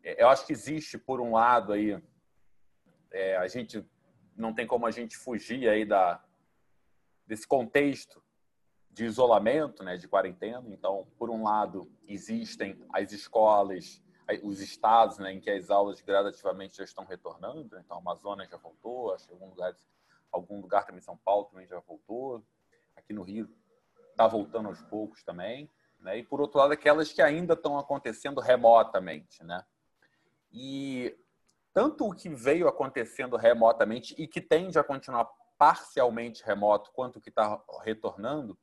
É, 0.03 0.23
eu 0.23 0.29
acho 0.29 0.45
que 0.45 0.53
existe, 0.53 0.97
por 0.97 1.21
um 1.21 1.33
lado, 1.33 1.73
aí, 1.73 2.01
é, 3.11 3.37
a 3.37 3.47
gente 3.47 3.85
não 4.35 4.53
tem 4.53 4.65
como 4.65 4.85
a 4.87 4.91
gente 4.91 5.15
fugir 5.17 5.69
aí 5.69 5.85
da, 5.85 6.23
desse 7.25 7.47
contexto 7.47 8.23
de 8.89 9.05
isolamento, 9.05 9.83
né, 9.83 9.97
de 9.97 10.07
quarentena. 10.07 10.63
Então, 10.69 11.07
por 11.17 11.29
um 11.29 11.43
lado, 11.43 11.91
existem 12.07 12.83
as 12.91 13.11
escolas, 13.11 14.01
os 14.43 14.59
estados 14.59 15.19
né, 15.19 15.33
em 15.33 15.39
que 15.39 15.49
as 15.49 15.69
aulas 15.69 16.01
gradativamente 16.01 16.77
já 16.77 16.83
estão 16.83 17.05
retornando. 17.05 17.75
Né? 17.75 17.81
Então, 17.85 17.97
a 17.97 17.99
Amazonas 17.99 18.49
já 18.49 18.57
voltou, 18.57 19.13
acho 19.13 19.27
que 19.27 19.33
algum 19.33 19.49
lugar, 19.49 19.75
algum 20.31 20.59
lugar 20.59 20.85
também, 20.85 21.01
São 21.01 21.17
Paulo 21.17 21.45
também 21.45 21.67
já 21.67 21.79
voltou. 21.79 22.43
Aqui 22.95 23.13
no 23.13 23.21
Rio 23.21 23.47
está 24.17 24.27
voltando 24.27 24.67
aos 24.67 24.81
poucos 24.81 25.23
também. 25.23 25.69
Né? 25.99 26.17
E, 26.17 26.23
por 26.23 26.41
outro 26.41 26.59
lado, 26.59 26.73
aquelas 26.73 27.13
que 27.13 27.21
ainda 27.21 27.53
estão 27.53 27.77
acontecendo 27.77 28.41
remotamente. 28.41 29.43
Né? 29.43 29.63
E 30.51 31.15
tanto 31.73 32.07
o 32.07 32.15
que 32.15 32.27
veio 32.29 32.67
acontecendo 32.67 33.37
remotamente 33.37 34.15
e 34.17 34.27
que 34.27 34.41
tende 34.41 34.79
a 34.79 34.83
continuar 34.83 35.29
parcialmente 35.57 36.43
remoto 36.43 36.91
quanto 36.91 37.21
que 37.21 37.29
está 37.29 37.61
retornando, 37.83 38.57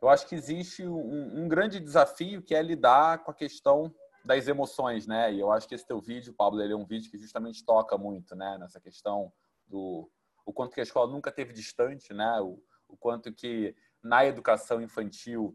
eu 0.00 0.08
acho 0.08 0.26
que 0.28 0.34
existe 0.36 0.86
um, 0.86 1.42
um, 1.42 1.48
grande 1.48 1.80
desafio 1.80 2.40
que 2.40 2.54
é 2.54 2.62
lidar 2.62 3.24
com 3.24 3.32
a 3.32 3.34
questão 3.34 3.92
das 4.24 4.46
emoções, 4.46 5.06
né? 5.06 5.32
E 5.32 5.40
eu 5.40 5.50
acho 5.50 5.66
que 5.66 5.74
esse 5.74 5.86
teu 5.86 6.00
vídeo, 6.00 6.32
Pablo, 6.32 6.62
ele 6.62 6.72
é 6.72 6.76
um 6.76 6.84
vídeo 6.84 7.10
que 7.10 7.18
justamente 7.18 7.64
toca 7.64 7.98
muito, 7.98 8.36
né? 8.36 8.56
Nessa 8.58 8.80
questão 8.80 9.32
do 9.66 10.08
o 10.46 10.52
quanto 10.52 10.74
que 10.74 10.80
a 10.80 10.84
escola 10.84 11.10
nunca 11.10 11.32
teve 11.32 11.52
distante, 11.52 12.14
né? 12.14 12.40
O, 12.40 12.62
o 12.88 12.96
quanto 12.96 13.32
que 13.32 13.74
na 14.08 14.24
educação 14.24 14.80
infantil 14.80 15.54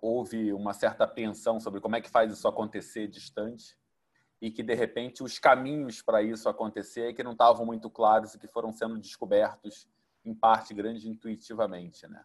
houve 0.00 0.52
uma 0.52 0.74
certa 0.74 1.04
apreensão 1.04 1.58
sobre 1.58 1.80
como 1.80 1.96
é 1.96 2.00
que 2.00 2.10
faz 2.10 2.30
isso 2.30 2.46
acontecer 2.46 3.08
distante 3.08 3.78
e 4.40 4.50
que 4.50 4.62
de 4.62 4.74
repente 4.74 5.22
os 5.22 5.38
caminhos 5.38 6.02
para 6.02 6.22
isso 6.22 6.48
acontecer 6.48 7.14
que 7.14 7.22
não 7.22 7.32
estavam 7.32 7.64
muito 7.64 7.88
claros 7.88 8.34
e 8.34 8.38
que 8.38 8.46
foram 8.46 8.72
sendo 8.72 8.98
descobertos 8.98 9.88
em 10.22 10.34
parte 10.34 10.74
grande 10.74 11.08
intuitivamente, 11.08 12.06
né? 12.06 12.22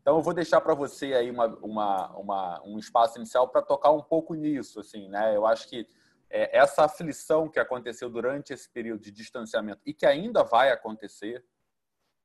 Então 0.00 0.16
eu 0.16 0.22
vou 0.22 0.34
deixar 0.34 0.60
para 0.60 0.74
você 0.74 1.14
aí 1.14 1.30
uma, 1.30 1.46
uma, 1.62 2.16
uma, 2.16 2.62
um 2.62 2.78
espaço 2.78 3.18
inicial 3.18 3.48
para 3.48 3.62
tocar 3.62 3.90
um 3.90 4.02
pouco 4.02 4.34
nisso, 4.34 4.78
assim, 4.78 5.08
né? 5.08 5.34
Eu 5.34 5.46
acho 5.46 5.66
que 5.66 5.88
é, 6.30 6.56
essa 6.56 6.84
aflição 6.84 7.48
que 7.48 7.58
aconteceu 7.58 8.10
durante 8.10 8.52
esse 8.52 8.68
período 8.68 9.00
de 9.00 9.10
distanciamento 9.10 9.80
e 9.86 9.94
que 9.94 10.04
ainda 10.04 10.44
vai 10.44 10.70
acontecer, 10.70 11.44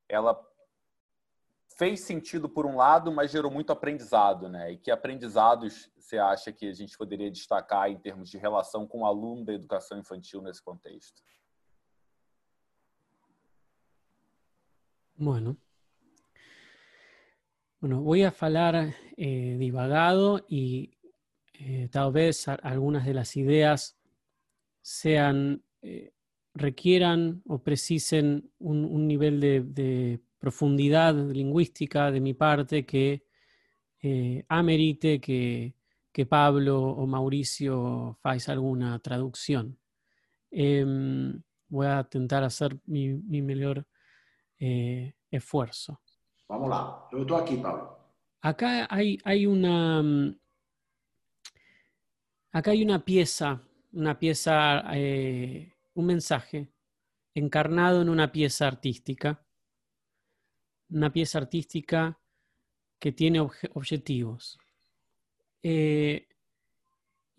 ela 0.09 0.35
fez 1.79 2.01
sentido 2.01 2.49
por 2.49 2.65
um 2.65 2.75
lado, 2.75 3.09
mas 3.09 3.31
gerou 3.31 3.49
muito 3.49 3.71
aprendizado, 3.71 4.49
né? 4.49 4.73
E 4.73 4.77
que 4.77 4.91
aprendizados 4.91 5.89
você 5.97 6.17
acha 6.17 6.51
que 6.51 6.67
a 6.67 6.73
gente 6.73 6.97
poderia 6.97 7.31
destacar 7.31 7.89
em 7.89 7.97
termos 7.97 8.29
de 8.29 8.37
relação 8.37 8.85
com 8.85 8.99
o 8.99 9.05
aluno 9.05 9.45
da 9.45 9.53
educação 9.53 9.97
infantil 9.97 10.41
nesse 10.41 10.61
contexto? 10.61 11.23
Bueno. 15.15 15.57
Bueno, 17.79 18.03
voy 18.03 18.25
a 18.25 18.35
hablar 18.37 18.93
eh, 19.15 19.55
divagado 19.57 20.45
y 20.49 20.97
eh, 21.53 21.87
tal 21.89 22.11
vez 22.11 22.45
algunas 22.61 23.05
de 23.05 23.13
las 23.13 23.37
ideas 23.37 23.97
sean, 24.81 25.63
eh, 25.81 26.11
requieran 26.53 27.41
o 27.45 27.59
precisen 27.59 28.51
un, 28.59 29.07
nivel 29.07 29.39
de, 29.39 30.19
profundidad 30.39 31.13
lingüística 31.13 32.11
de 32.11 32.21
mi 32.21 32.33
parte 32.33 32.85
que 32.85 33.25
amerite 34.47 35.19
que, 35.19 35.75
que, 36.11 36.25
Pablo 36.25 36.81
o 36.81 37.05
Mauricio 37.05 38.17
hagáis 38.23 38.47
alguna 38.49 38.97
traducción. 38.99 39.77
Em, 40.51 41.41
voy 41.67 41.87
a 41.87 41.99
intentar 41.99 42.43
hacer 42.43 42.79
mi, 42.85 43.09
mi 43.09 43.41
mejor 43.41 43.85
esfuerzo. 45.29 46.01
Vamos 46.47 46.69
lá. 46.69 47.07
Aqui, 47.37 47.57
Pablo. 47.57 47.99
Acá 48.41 48.87
hay, 48.89 49.17
hay 49.23 49.45
una. 49.45 50.01
Mm, 50.01 50.39
acá 52.51 52.71
hay 52.71 52.83
una 52.83 53.05
pieza, 53.05 53.61
una 53.91 54.17
pieza, 54.17 54.83
eh, 54.93 55.73
un 55.93 56.05
mensaje 56.05 56.71
encarnado 57.35 58.01
en 58.01 58.09
una 58.09 58.31
pieza 58.31 58.67
artística. 58.67 59.45
Una 60.89 61.11
pieza 61.11 61.37
artística 61.37 62.19
que 62.99 63.11
tiene 63.11 63.39
objetivos. 63.39 64.57
Eh, 65.63 66.27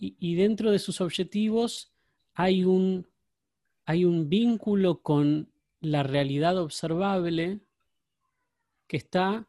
y, 0.03 0.35
dentro 0.35 0.71
de 0.71 0.79
sus 0.79 1.03
objetivos 1.03 1.93
hay 2.33 2.65
un, 2.65 3.07
hay 3.85 4.07
un 4.07 4.31
vínculo 4.31 5.03
con 5.03 5.53
la 5.81 6.03
realidad 6.03 6.57
observable 6.57 7.61
que 8.87 8.97
está 8.97 9.47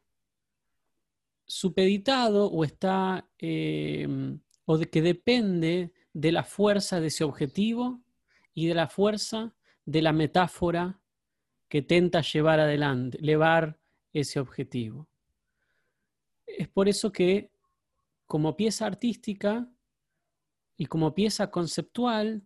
supeditado 1.46 2.46
o 2.46 2.64
está 2.64 3.28
em, 3.38 4.40
o 4.66 4.78
que 4.78 5.02
depende 5.02 5.92
de 6.12 6.32
la 6.32 6.44
fuerza 6.44 7.00
de 7.00 7.06
ese 7.06 7.24
objetivo 7.24 8.02
y 8.52 8.66
de 8.66 8.74
la 8.74 8.88
fuerza 8.88 9.54
de 9.86 10.02
la 10.02 10.12
metáfora 10.12 11.00
que 11.68 11.80
tenta 11.80 12.20
llevar 12.20 12.60
adelante, 12.60 13.18
llevar 13.18 13.78
ese 14.12 14.40
objetivo. 14.40 15.08
Es 16.46 16.68
por 16.68 16.88
eso 16.88 17.12
que 17.12 17.50
como 18.26 18.56
pieza 18.56 18.86
artística 18.86 19.68
y 20.76 20.86
como 20.86 21.14
pieza 21.14 21.50
conceptual 21.50 22.42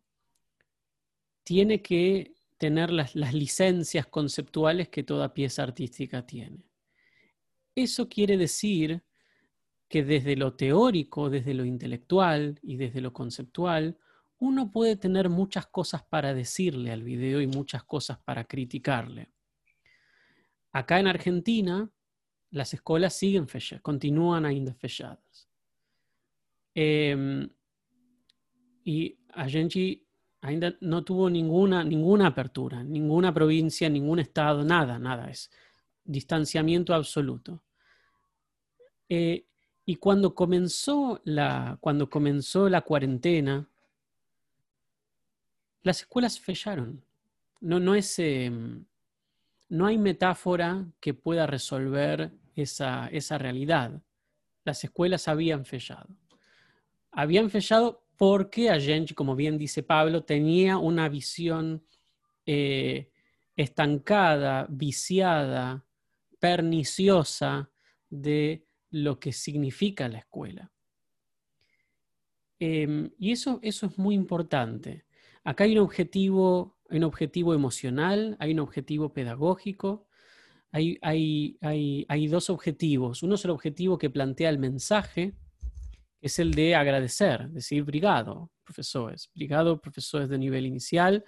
tiene 1.44 1.82
que 1.82 2.34
tener 2.58 2.90
las 2.90 3.14
licencias 3.14 4.06
conceptuales 4.06 4.88
que 4.88 5.02
toda 5.02 5.34
pieza 5.34 5.62
artística 5.62 6.26
tiene. 6.26 6.66
Eso 7.74 8.08
quiere 8.08 8.36
decir 8.36 9.04
que 9.88 10.02
desde 10.02 10.36
lo 10.36 10.54
teórico, 10.54 11.30
desde 11.30 11.54
lo 11.54 11.64
intelectual 11.64 12.58
y 12.62 12.76
desde 12.76 13.00
lo 13.00 13.12
conceptual, 13.12 13.98
uno 14.38 14.70
puede 14.72 14.96
tener 14.96 15.28
muchas 15.28 15.66
cosas 15.66 16.02
para 16.02 16.34
decirle 16.34 16.90
al 16.90 17.02
video 17.02 17.40
y 17.40 17.46
muchas 17.46 17.84
cosas 17.84 18.18
para 18.18 18.44
criticarle. 18.44 19.30
Acá 20.76 21.00
en 21.00 21.06
Argentina, 21.06 21.90
las 22.50 22.74
escuelas 22.74 23.14
siguen 23.14 23.48
fechadas, 23.48 23.80
continúan 23.80 24.44
ainda 24.44 24.74
fechadas. 24.74 25.48
Y 28.84 29.18
Agenchi 29.32 30.06
ainda 30.42 30.76
no 30.82 31.02
tuvo 31.02 31.30
ninguna, 31.30 31.82
ninguna 31.82 32.26
apertura, 32.26 32.84
ninguna 32.84 33.32
provincia, 33.32 33.88
ningún 33.88 34.18
estado, 34.18 34.64
nada, 34.64 34.98
nada. 34.98 35.30
Es 35.30 35.50
distanciamiento 36.04 36.92
absoluto. 36.92 37.62
Eh, 39.08 39.46
y 39.86 39.96
cuando 39.96 40.34
comenzó, 40.34 41.22
la, 41.24 41.78
cuando 41.80 42.10
comenzó 42.10 42.68
la 42.68 42.82
cuarentena, 42.82 43.66
las 45.80 46.00
escuelas 46.00 46.38
fecharon. 46.38 47.02
No, 47.62 47.80
no, 47.80 47.94
es, 47.94 48.18
em, 48.18 48.84
no 49.68 49.86
hay 49.86 49.98
metáfora 49.98 50.86
que 51.00 51.14
pueda 51.14 51.46
resolver 51.46 52.32
esa, 52.54 53.08
esa 53.08 53.38
realidad. 53.38 54.02
Las 54.64 54.84
escuelas 54.84 55.28
habían 55.28 55.64
fechado. 55.64 56.16
Habían 57.10 57.50
fechado 57.50 58.06
porque 58.16 58.70
Allende, 58.70 59.14
como 59.14 59.36
bien 59.36 59.58
dice 59.58 59.82
Pablo, 59.82 60.24
tenía 60.24 60.78
una 60.78 61.08
visión 61.08 61.84
eh, 62.46 63.10
estancada, 63.54 64.66
viciada, 64.68 65.84
perniciosa 66.38 67.70
de 68.08 68.66
lo 68.90 69.18
que 69.18 69.32
significa 69.32 70.08
la 70.08 70.18
escuela. 70.18 70.70
Em, 72.58 73.10
y 73.18 73.32
eso, 73.32 73.58
eso 73.62 73.86
es 73.86 73.98
muy 73.98 74.14
importante. 74.14 75.04
Acá 75.44 75.64
hay 75.64 75.72
un 75.72 75.84
objetivo, 75.84 76.75
un 76.90 77.04
objetivo 77.04 77.54
emocional, 77.54 78.36
hay 78.38 78.52
un 78.52 78.60
objetivo 78.60 79.12
pedagógico, 79.12 80.06
hay, 80.72 80.98
hay, 81.00 81.56
hay, 82.08 82.26
dos 82.26 82.50
objetivos. 82.50 83.22
Uno 83.22 83.36
es 83.36 83.44
el 83.44 83.50
objetivo 83.50 83.98
que 83.98 84.10
plantea 84.10 84.50
el 84.50 84.58
mensaje, 84.58 85.34
que 86.20 86.26
es 86.26 86.38
el 86.38 86.52
de 86.54 86.74
agradecer, 86.74 87.48
decir, 87.50 87.82
brigado, 87.84 88.50
profesores, 88.64 89.30
brigado, 89.34 89.80
profesores 89.80 90.28
de 90.28 90.38
nivel 90.38 90.66
inicial, 90.66 91.24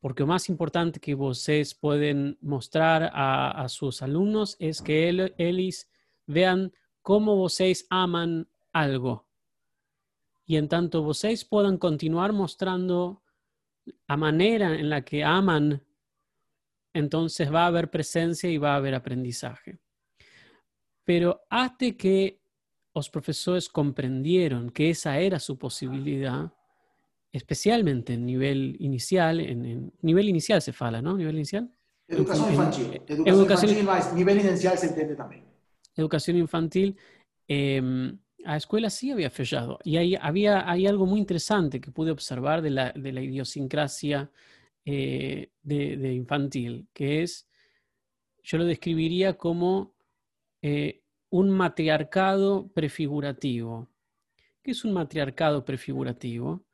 porque 0.00 0.22
lo 0.22 0.28
más 0.28 0.48
importante 0.48 1.00
que 1.00 1.14
ustedes 1.14 1.74
pueden 1.74 2.38
mostrar 2.40 3.10
a, 3.12 3.68
sus 3.68 4.00
alumnos 4.00 4.56
es 4.58 4.80
que 4.80 5.10
él, 5.10 5.34
ellos 5.36 5.86
vean 6.26 6.72
cómo 7.02 7.36
vocês 7.36 7.86
aman 7.90 8.48
algo. 8.72 9.26
Y 10.46 10.56
en 10.56 10.68
tanto 10.68 11.02
vocês 11.02 11.44
puedan 11.44 11.76
continuar 11.76 12.32
mostrando 12.32 13.22
la 14.08 14.16
manera 14.16 14.74
en 14.74 14.88
la 14.90 15.02
que 15.02 15.24
aman, 15.24 15.82
entonces 16.92 17.52
va 17.52 17.64
a 17.64 17.66
haber 17.66 17.90
presencia 17.90 18.50
y 18.50 18.58
va 18.58 18.74
a 18.74 18.76
haber 18.76 18.94
aprendizaje. 18.94 19.78
Pero 21.04 21.42
hasta 21.48 21.92
que 21.92 22.40
los 22.94 23.08
profesores 23.08 23.68
comprendieron 23.68 24.70
que 24.70 24.90
esa 24.90 25.18
era 25.18 25.38
su 25.38 25.58
posibilidad, 25.58 26.52
especialmente 27.32 28.14
en 28.14 28.26
nivel 28.26 28.76
inicial, 28.80 29.40
en, 29.40 29.92
nivel 30.02 30.28
inicial 30.28 30.60
se 30.60 30.72
fala, 30.72 31.00
¿no? 31.00 31.16
Nivel 31.16 31.36
inicial. 31.36 31.72
Educación 32.08 32.50
infantil. 32.50 33.02
Educación, 33.06 33.78
infantil, 33.78 34.14
nivel 34.16 34.40
inicial 34.40 34.76
se 34.76 34.88
entiende 34.88 35.14
también 35.14 35.50
educación 36.00 36.36
infantil, 36.36 36.96
eh, 37.46 38.12
a 38.44 38.56
escuela 38.56 38.90
sí 38.90 39.10
había 39.10 39.30
fallado. 39.30 39.78
Y 39.84 39.96
hay, 39.96 40.16
había, 40.16 40.68
hay 40.70 40.86
algo 40.86 41.06
muy 41.06 41.20
interesante 41.20 41.80
que 41.80 41.90
pude 41.90 42.10
observar 42.10 42.62
de 42.62 42.70
la, 42.70 42.92
de 42.92 43.12
la 43.12 43.20
idiosincrasia 43.20 44.30
eh, 44.84 45.50
de, 45.62 46.14
infantil, 46.14 46.88
que 46.92 47.22
es, 47.22 47.48
yo 48.42 48.58
lo 48.58 48.64
describiría 48.64 49.36
como 49.36 49.94
eh, 50.62 51.02
un 51.28 51.50
matriarcado 51.50 52.68
prefigurativo. 52.68 53.88
¿Qué 54.62 54.72
es 54.72 54.84
un 54.84 54.92
matriarcado 54.92 55.64
prefigurativo? 55.64 56.64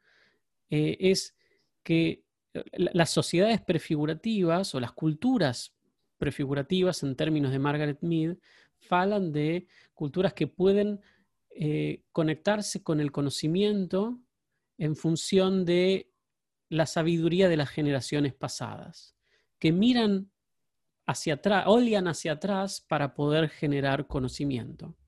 Eh, 0.71 0.97
es 1.01 1.37
que 1.83 2.25
las 2.73 3.11
sociedades 3.11 3.61
prefigurativas 3.61 4.75
o 4.75 4.81
las 4.81 4.93
culturas 4.93 5.75
prefigurativas 6.17 7.03
en 7.03 7.15
términos 7.17 7.53
de 7.53 7.59
Margaret 7.59 7.99
Mead 8.01 8.37
falan 8.79 9.33
de 9.33 9.67
culturas 9.95 10.33
que 10.33 10.47
pueden 10.47 11.01
eh, 11.59 12.03
conectarse 12.12 12.83
con 12.83 13.01
el 13.01 13.12
conocimiento 13.12 14.21
en 14.77 14.95
función 14.95 15.64
de 15.64 16.12
la 16.69 16.85
sabiduría 16.85 17.49
de 17.49 17.57
las 17.57 17.71
generaciones 17.71 18.35
pasadas, 18.35 19.16
que 19.59 19.73
miran 19.73 20.31
hacia 21.07 21.35
atrás, 21.35 21.64
olían 21.66 22.09
hacia 22.09 22.33
atrás 22.33 22.85
para 22.87 23.14
poder 23.14 23.49
generar 23.49 24.07
conocimiento. 24.07 24.99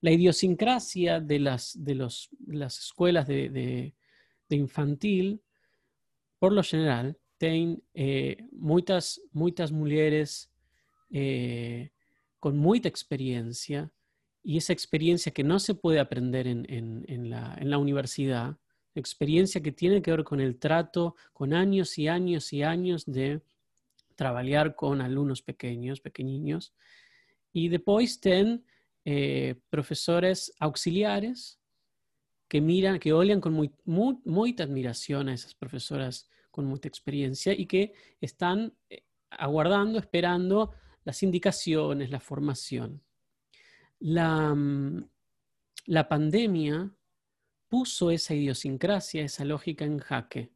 La 0.00 0.10
idiosincrasia 0.10 1.20
de 1.20 1.38
las, 1.38 1.84
de 1.84 1.94
los, 1.94 2.30
las 2.48 2.80
escuelas 2.80 3.28
de, 3.28 3.94
infantil, 4.48 5.40
por 6.40 6.52
lo 6.52 6.64
general, 6.64 7.16
tienen 7.38 7.80
eh, 7.94 8.44
muchas, 8.50 9.20
muchas 9.30 9.70
mujeres 9.70 10.50
eh, 11.10 11.92
con 12.40 12.58
mucha 12.58 12.88
experiencia 12.88 13.92
y 14.44 14.58
esa 14.58 14.74
experiencia 14.74 15.32
que 15.32 15.42
no 15.42 15.58
se 15.58 15.74
puede 15.74 15.98
aprender 15.98 16.46
en, 16.46 17.30
la, 17.30 17.78
universidad, 17.78 18.58
experiencia 18.94 19.62
que 19.62 19.72
tiene 19.72 20.02
que 20.02 20.10
ver 20.10 20.22
con 20.22 20.38
el 20.38 20.58
trato, 20.58 21.16
con 21.32 21.54
años 21.54 21.98
y 21.98 22.08
años 22.08 22.52
y 22.52 22.62
años 22.62 23.06
de 23.06 23.40
trabajar 24.14 24.76
con 24.76 25.00
alumnos 25.00 25.40
pequeños, 25.40 26.00
pequeñinos, 26.00 26.74
y 27.54 27.68
después 27.68 28.20
ten 28.20 28.64
eh, 29.06 29.54
profesores 29.70 30.52
auxiliares 30.60 31.58
que 32.46 32.60
miran, 32.60 32.98
que 32.98 33.14
oyen 33.14 33.40
con 33.40 33.54
muy, 33.54 33.72
mucha 33.86 34.64
admiración 34.64 35.30
a 35.30 35.34
esas 35.34 35.54
profesoras 35.54 36.28
con 36.50 36.66
mucha 36.66 36.86
experiencia 36.86 37.54
y 37.54 37.64
que 37.64 37.94
están 38.20 38.74
eh, 38.90 39.04
aguardando, 39.30 39.98
esperando 39.98 40.72
las 41.02 41.22
indicaciones, 41.22 42.10
la 42.10 42.20
formación. 42.20 43.03
La, 44.00 44.54
mm, 44.54 45.08
la 45.86 46.08
pandemia 46.08 46.94
puso 47.68 48.10
esa 48.10 48.34
idiosincrasia, 48.34 49.24
esa 49.24 49.44
lógica 49.44 49.84
en 49.84 49.98
jaque, 49.98 50.52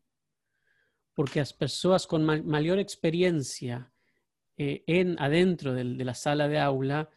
porque 1.15 1.41
las 1.41 1.53
personas 1.53 2.07
con 2.07 2.25
mayor 2.25 2.79
experiencia 2.79 3.93
eh, 4.57 4.85
en, 4.87 5.21
adentro 5.21 5.75
de 5.75 5.85
la 5.85 6.15
sala 6.15 6.49
de 6.49 6.59
aula, 6.59 7.11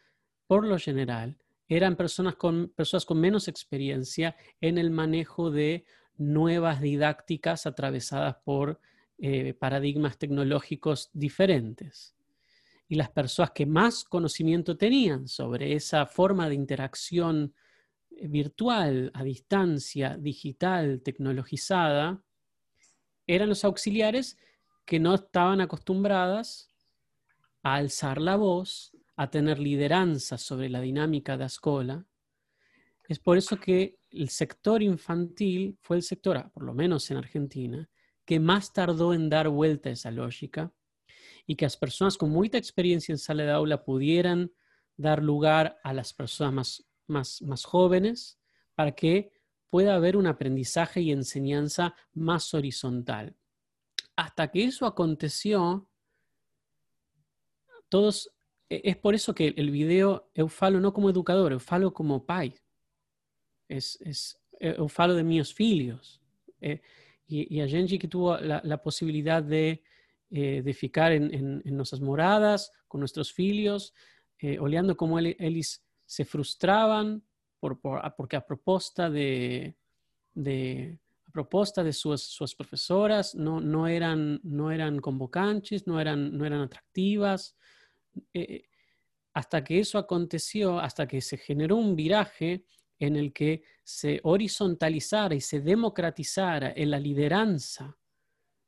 por 0.47 0.65
lo 0.65 0.77
general, 0.77 1.37
eran 1.67 1.95
personas 1.95 2.35
con, 2.35 2.69
personas 2.69 3.05
con 3.05 3.19
menos 3.19 3.47
experiencia 3.47 4.35
en 4.59 4.77
el 4.77 4.91
manejo 4.91 5.51
de 5.51 5.85
nuevas 6.17 6.81
didácticas 6.81 7.65
atravesadas 7.65 8.35
por 8.43 8.79
eh, 9.17 9.53
paradigmas 9.53 10.17
tecnológicos 10.17 11.09
diferentes. 11.13 12.15
Y 12.91 12.95
las 12.95 13.09
personas 13.09 13.51
que 13.51 13.65
más 13.65 14.03
conocimiento 14.03 14.75
tenían 14.75 15.25
sobre 15.25 15.75
esa 15.75 16.05
forma 16.05 16.49
de 16.49 16.55
interacción 16.55 17.55
eh, 18.09 18.27
virtual, 18.27 19.09
a 19.13 19.23
distancia, 19.23 20.17
digital, 20.17 21.01
tecnologizada, 21.01 22.21
eran 23.25 23.47
los 23.47 23.63
auxiliares 23.63 24.37
que 24.83 24.99
no 24.99 25.15
estaban 25.15 25.61
acostumbradas 25.61 26.67
a 27.63 27.75
alzar 27.75 28.19
la 28.19 28.35
voz, 28.35 28.91
a 29.15 29.29
tener 29.29 29.57
lideranza 29.57 30.37
sobre 30.37 30.67
la 30.67 30.81
dinámica 30.81 31.31
de 31.31 31.37
la 31.37 31.45
escuela. 31.45 32.05
Es 33.07 33.19
por 33.19 33.37
eso 33.37 33.55
que 33.55 33.99
el 34.09 34.27
sector 34.27 34.83
infantil 34.83 35.77
fue 35.79 35.95
el 35.95 36.03
sector, 36.03 36.51
por 36.51 36.63
lo 36.63 36.73
menos 36.73 37.09
en 37.09 37.15
Argentina, 37.15 37.89
que 38.25 38.41
más 38.41 38.73
tardó 38.73 39.13
en 39.13 39.29
dar 39.29 39.47
vuelta 39.47 39.87
a 39.87 39.93
esa 39.93 40.11
lógica 40.11 40.73
y 41.45 41.55
que 41.55 41.65
las 41.65 41.77
personas 41.77 42.17
con 42.17 42.29
mucha 42.29 42.57
experiencia 42.57 43.13
en 43.13 43.17
sala 43.17 43.43
de 43.43 43.51
aula 43.51 43.83
pudieran 43.83 44.51
dar 44.97 45.23
lugar 45.23 45.79
a 45.83 45.93
las 45.93 46.13
personas 46.13 46.53
más 46.53 46.91
más, 47.11 47.41
más 47.43 47.65
jóvenes 47.65 48.39
para 48.73 48.93
que 48.93 49.31
pueda 49.69 49.95
haber 49.95 50.17
un 50.17 50.25
aprendizaje 50.25 51.01
y 51.01 51.11
enseñanza 51.11 51.95
más 52.13 52.53
horizontal. 52.53 53.35
Hasta 54.15 54.49
que 54.49 54.63
eso 54.65 54.85
aconteció, 54.85 55.87
todos, 57.89 58.33
e, 58.69 58.81
es 58.83 58.97
por 58.97 59.13
eso 59.13 59.35
que 59.35 59.53
el 59.55 59.69
video 59.69 60.29
eu 60.33 60.47
falo 60.47 60.79
no 60.79 60.91
como 60.91 61.09
educador, 61.09 61.51
eu 61.51 61.59
falo 61.59 61.93
como 61.93 62.25
pai. 62.25 62.53
Es, 63.67 63.99
es, 64.01 64.37
eu 64.59 64.87
falo 64.89 65.13
de 65.13 65.23
mis 65.23 65.53
filhos. 65.53 66.21
Eh, 66.59 66.81
y, 67.27 67.57
y, 67.57 67.61
a 67.61 67.67
gente 67.67 67.97
que 67.97 68.09
tuvo 68.09 68.37
la, 68.37 68.61
la 68.63 68.81
posibilidad 68.81 69.41
de, 69.41 69.81
eh, 70.31 70.61
de 70.63 70.73
en, 71.11 71.33
en, 71.33 71.75
nuestras 71.75 71.99
moradas, 71.99 72.71
con 72.87 72.99
nuestros 72.99 73.33
filhos, 73.33 73.93
eh, 74.39 74.57
olhando 74.59 74.95
como 74.95 75.19
eles 75.19 75.83
se 76.05 76.23
frustraban 76.23 77.21
por, 77.59 77.79
porque 78.15 78.37
a 78.37 78.45
propuesta 78.45 79.09
de, 79.09 79.75
de, 80.33 80.97
a 81.25 81.83
de 81.83 81.91
sus, 81.91 82.23
sus 82.23 82.55
profesoras 82.55 83.35
no, 83.35 83.59
no, 83.59 83.87
eran, 83.87 84.39
no 84.43 84.71
eran 84.71 84.99
convocantes, 84.99 85.85
no 85.85 85.99
eran, 85.99 86.37
no 86.37 86.45
eran 86.45 86.61
atractivas. 86.61 87.55
Eh, 88.33 88.63
hasta 89.33 89.63
que 89.63 89.79
eso 89.79 89.97
aconteció, 89.97 90.79
hasta 90.79 91.07
que 91.07 91.19
se 91.19 91.37
generó 91.37 91.75
un 91.75 91.95
viraje 91.95 92.63
en 92.99 93.17
el 93.17 93.33
que 93.33 93.63
se 93.83 94.21
horizontalizara 94.23 95.35
y 95.35 95.41
se 95.41 95.59
democratizara 95.59 96.71
en 96.75 96.91
la 96.91 96.99
lideranza 96.99 97.97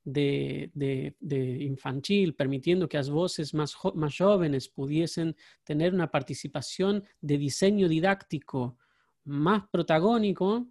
de, 0.03 0.71
de, 1.19 1.63
infantil, 1.63 2.35
permitiendo 2.35 2.89
que 2.89 2.97
las 2.97 3.09
voces 3.09 3.53
más, 3.53 3.75
más 3.95 4.17
jóvenes 4.17 4.67
pudiesen 4.67 5.35
tener 5.63 5.93
una 5.93 6.11
participación 6.11 7.03
de 7.21 7.37
diseño 7.37 7.87
didáctico 7.87 8.77
más 9.25 9.63
protagónico, 9.69 10.67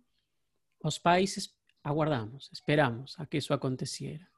los 0.81 1.01
países 1.01 1.57
aguardamos, 1.83 2.51
esperamos 2.53 3.19
a 3.19 3.27
que 3.27 3.39
eso 3.39 3.55
aconteciera. 3.55 4.31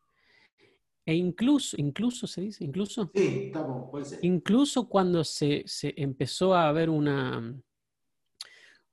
E 1.06 1.14
incluso, 1.14 1.76
incluso 1.78 2.26
se 2.26 2.40
dice, 2.40 2.64
incluso. 2.64 3.10
Sí, 3.14 3.44
estamos, 3.46 3.90
puede 3.90 4.06
ser. 4.06 4.18
Incluso 4.22 4.88
cuando 4.88 5.22
se, 5.22 5.62
se, 5.66 5.92
empezó 5.98 6.54
a 6.54 6.68
haber 6.68 6.88
una, 6.88 7.54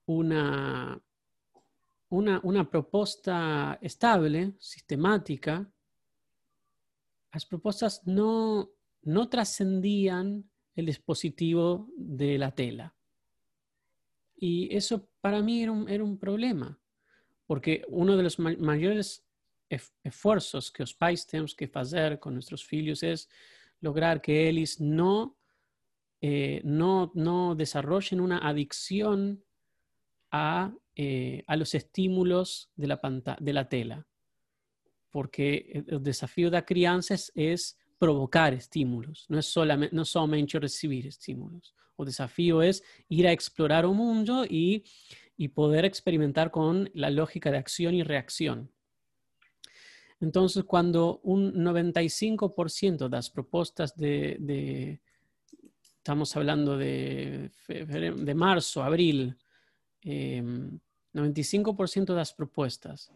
una, 0.05 1.01
una, 2.09 2.39
una 2.43 2.69
propuesta 2.69 3.79
estable, 3.81 4.53
sistemática, 4.59 5.71
las 7.31 7.45
propuestas 7.45 8.01
no, 8.05 8.71
no 9.01 9.29
trascendían 9.29 10.49
el 10.75 10.85
dispositivo 10.85 11.89
de 11.95 12.37
la 12.37 12.53
tela. 12.53 12.95
Y 14.35 14.75
eso 14.75 15.09
para 15.21 15.41
mí 15.41 15.61
era 15.61 15.71
un, 15.71 15.89
era 15.89 16.03
un 16.03 16.17
problema, 16.17 16.79
porque 17.45 17.83
uno 17.87 18.17
de 18.17 18.23
los 18.23 18.39
mayores 18.39 19.25
esfuerzos 20.03 20.71
que 20.71 20.83
los 20.83 20.93
pais 20.93 21.25
tenemos 21.25 21.55
que 21.55 21.69
hacer 21.73 22.19
con 22.19 22.33
nuestros 22.33 22.67
hijos 22.73 23.03
es 23.03 23.29
lograr 23.79 24.21
que 24.21 24.49
ellos 24.49 24.81
no, 24.81 25.37
eh, 26.19 26.61
no, 26.63 27.11
no 27.15 27.55
desarrollen 27.55 28.19
una 28.19 28.39
adicción 28.39 29.43
a, 30.31 30.73
eh, 30.95 31.43
a 31.47 31.55
los 31.55 31.73
estímulos 31.75 32.71
de 32.75 32.87
la, 32.87 32.99
de 33.39 33.53
la 33.53 33.69
tela 33.69 34.07
porque 35.11 35.83
el 35.87 36.01
desafío 36.01 36.49
de 36.49 36.57
la 36.57 36.65
crianza 36.65 37.15
es, 37.35 37.77
provocar 37.99 38.51
estímulos, 38.55 39.27
no 39.29 39.37
es 39.37 39.45
solamente, 39.45 39.95
no 39.95 40.05
solamente 40.05 40.57
recibir 40.57 41.05
estímulos. 41.05 41.75
El 41.99 42.05
desafío 42.05 42.63
es 42.63 42.83
ir 43.09 43.27
a 43.27 43.31
explorar 43.31 43.85
un 43.85 43.97
mundo 43.97 44.43
y, 44.43 44.83
poder 45.53 45.85
experimentar 45.85 46.51
con 46.51 46.89
la 46.93 47.09
lógica 47.09 47.49
de 47.49 47.57
acción 47.57 47.95
y 47.95 48.03
reacción. 48.03 48.71
Entonces, 50.19 50.63
cuando 50.65 51.19
un 51.23 51.53
95% 51.53 53.05
de 53.05 53.09
las 53.09 53.31
propuestas 53.31 53.95
de, 53.95 54.99
estamos 55.97 56.35
hablando 56.35 56.77
de, 56.77 57.51
de 57.67 58.35
marzo, 58.35 58.83
abril, 58.83 59.35
95% 60.03 61.97
em, 61.97 62.05
de 62.05 62.13
las 62.13 62.33
propuestas 62.33 63.11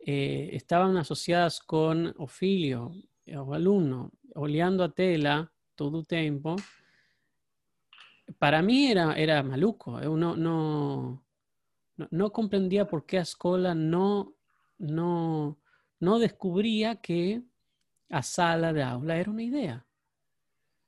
eh, 0.00 0.50
estaban 0.52 0.96
asociadas 0.96 1.60
con 1.60 2.14
Ofilio 2.18 2.92
o 3.36 3.54
alumno, 3.54 4.10
oleando 4.34 4.84
a 4.84 4.92
tela 4.92 5.52
todo 5.74 6.00
el 6.00 6.06
tiempo, 6.06 6.56
para 8.38 8.62
mí 8.62 8.90
era, 8.90 9.14
era 9.14 9.42
maluco. 9.42 10.00
Yo 10.00 10.16
no, 10.16 10.36
no, 10.36 11.24
no, 12.10 12.32
comprendía 12.32 12.86
por 12.86 13.06
qué 13.06 13.16
la 13.16 13.22
escuela 13.22 13.74
no, 13.74 14.34
no, 14.78 15.58
no 16.00 16.18
descubría 16.18 16.96
que 16.96 17.42
a 18.10 18.22
sala 18.22 18.72
de 18.72 18.82
aula 18.82 19.16
era 19.16 19.30
una 19.30 19.42
idea. 19.42 19.86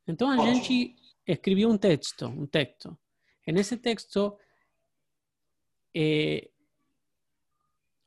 Entonces, 0.07 0.44
Genchi 0.44 0.96
escribió 1.25 1.68
un 1.68 1.79
texto, 1.79 2.29
un 2.29 2.49
texto. 2.49 2.99
En 3.46 3.59
ese 3.59 3.77
texto 3.77 4.38
eh, 5.94 6.53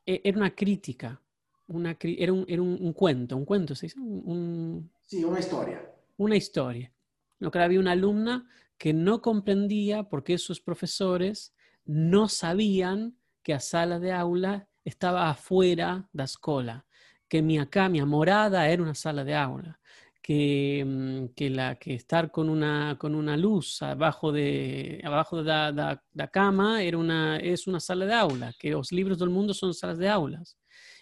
era 0.06 0.38
una 0.38 0.56
crítica, 0.56 1.22
una, 1.68 1.98
era, 2.02 2.34
un, 2.34 2.46
era 2.48 2.62
un, 2.62 2.94
cuento, 2.94 3.38
un 3.38 3.46
cuento, 3.46 3.76
¿se 3.76 3.88
dice? 3.88 4.00
Un, 4.00 4.92
sí, 5.06 5.24
una 5.24 5.40
historia. 5.40 5.82
Una 6.18 6.36
historia. 6.36 6.92
Lo 7.40 7.52
que 7.52 7.60
había 7.60 7.80
una 7.80 7.92
alumna 7.92 8.48
que 8.78 8.94
no 8.94 9.22
comprendía 9.22 10.04
por 10.04 10.24
qué 10.24 10.38
sus 10.38 10.62
profesores 10.62 11.54
no 11.86 12.28
sabían 12.28 13.16
que 13.42 13.54
a 13.54 13.60
sala 13.60 14.00
de 14.00 14.12
aula 14.12 14.68
estaba 14.86 15.30
afuera 15.30 16.10
de 16.12 16.18
la 16.18 16.24
escuela, 16.26 16.86
que 17.28 17.42
mi 17.42 17.58
acá, 17.60 17.90
mi 17.90 18.02
morada 18.02 18.68
era 18.70 18.84
una 18.84 18.96
sala 18.96 19.24
de 19.24 19.36
aula, 19.36 19.80
que, 20.24 20.84
mm, 20.86 21.34
que, 21.36 21.50
la, 21.50 21.76
que 21.76 21.94
estar 21.94 22.32
con 22.32 22.50
una, 22.50 22.98
con 22.98 23.14
una 23.14 23.36
luz 23.36 23.82
abajo 23.82 24.32
de, 24.32 25.02
abajo 25.04 25.44
de 25.44 25.44
la, 25.44 26.28
cama 26.32 26.82
era 26.82 26.98
una, 26.98 27.38
es 27.38 27.68
una 27.68 27.82
sala 27.82 28.06
de 28.06 28.14
aula, 28.14 28.54
que 28.58 28.72
los 28.72 28.94
libros 28.94 29.20
del 29.20 29.30
mundo 29.30 29.54
son 29.54 29.74
salas 29.74 29.98
de 29.98 30.08
aulas 30.08 30.58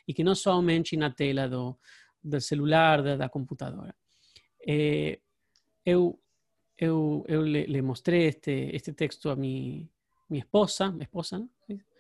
y 0.08 0.16
que 0.16 0.24
no 0.24 0.34
solamente 0.34 0.98
na 0.98 1.14
tela 1.14 1.48
do, 1.48 1.80
del 2.20 2.42
celular, 2.42 3.04
de 3.04 3.16
la 3.16 3.30
computadora. 3.30 3.96
Eh, 4.66 5.22
eu, 5.86 6.20
eu, 6.76 7.24
eu 7.28 7.42
le, 7.44 7.68
le, 7.68 7.82
mostré 7.82 8.28
este, 8.28 8.76
este 8.76 8.94
texto 8.94 9.30
a 9.30 9.36
mi, 9.36 9.88
mi 10.30 10.40
esposa, 10.40 10.92
mi 10.92 11.04
esposa, 11.04 11.38
¿no? 11.38 11.50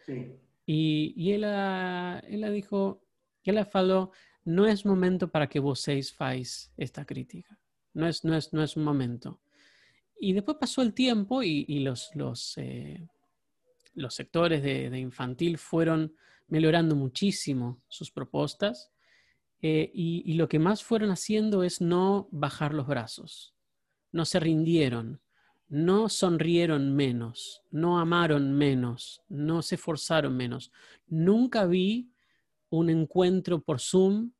Sí. 0.05 0.33
Y, 0.65 1.13
y 1.15 1.33
ella, 1.33 2.19
ella 2.27 2.49
dijo, 2.49 3.03
ella 3.43 3.65
falou, 3.65 4.11
no 4.43 4.65
es 4.65 4.85
momento 4.85 5.29
para 5.29 5.47
que 5.47 5.59
vocês 5.59 6.11
faz 6.11 6.71
esta 6.77 7.05
crítica. 7.05 7.57
No 7.93 8.07
es, 8.07 8.23
no 8.23 8.35
es, 8.35 8.53
no 8.53 8.63
es 8.63 8.75
un 8.75 8.83
momento. 8.83 9.39
Y 10.19 10.33
después 10.33 10.57
pasó 10.59 10.81
el 10.81 10.93
tiempo 10.93 11.43
y, 11.43 11.79
los, 11.79 12.09
los, 12.15 12.57
eh, 12.57 13.07
los 13.95 14.13
sectores 14.13 14.61
de, 14.63 14.89
de, 14.89 14.99
infantil 14.99 15.57
fueron 15.57 16.13
mejorando 16.47 16.95
muchísimo 16.95 17.81
sus 17.87 18.11
propuestas 18.11 18.91
Eh, 19.63 19.91
y, 19.93 20.23
y 20.25 20.33
lo 20.33 20.47
que 20.47 20.57
más 20.57 20.83
fueron 20.83 21.11
haciendo 21.11 21.63
es 21.63 21.81
no 21.81 22.27
bajar 22.31 22.73
los 22.73 22.87
brazos, 22.87 23.53
no 24.11 24.25
se 24.25 24.39
rindieron, 24.39 25.21
no 25.69 26.09
sonrieron 26.09 26.95
menos, 26.95 27.61
no 27.69 27.99
amaron 27.99 28.53
menos, 28.53 29.21
no 29.29 29.61
se 29.61 29.75
esforzaron 29.75 30.35
menos. 30.35 30.71
Nunca 31.07 31.67
vi 31.67 32.10
un 32.71 32.89
encuentro 32.89 33.61
por 33.61 33.79
Zoom 33.79 34.31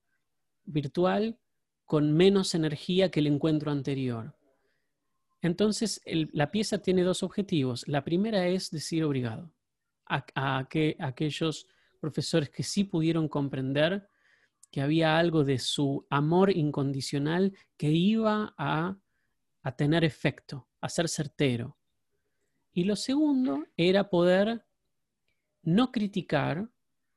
virtual 0.64 1.38
con 1.86 2.12
menos 2.14 2.56
energía 2.56 3.12
que 3.12 3.20
el 3.20 3.28
encuentro 3.28 3.72
anterior. 3.72 4.36
Entonces, 5.42 6.02
la 6.06 6.52
pieza 6.52 6.80
tiene 6.80 7.04
dos 7.04 7.24
objetivos. 7.24 7.88
La 7.88 8.04
primera 8.04 8.48
es 8.48 8.72
decir 8.72 9.04
obrigado 9.04 9.52
a, 10.06 10.68
que- 10.70 10.96
aquellos 11.00 11.68
profesores 12.00 12.50
que 12.50 12.64
sí 12.64 12.84
pudieron 12.84 13.28
comprender 13.28 14.08
que 14.72 14.82
había 14.82 15.18
algo 15.18 15.44
de 15.44 15.60
su 15.60 16.06
amor 16.10 16.56
incondicional 16.56 17.54
que 17.76 17.92
iba 17.92 18.54
a, 18.58 18.98
a 19.64 19.76
tener 19.76 20.04
efecto, 20.04 20.68
a 20.80 20.88
ser 20.88 21.10
certero. 21.10 21.78
Y 22.72 22.86
lo 22.86 22.96
segundo 22.96 23.66
era 23.76 24.10
poder 24.10 24.66
no 25.64 25.92
criticar, 25.92 26.70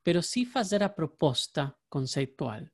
pero 0.05 0.21
sí 0.21 0.47
hacer 0.53 0.83
a 0.83 0.93
proposta 0.93 1.75
conceitual 1.89 2.71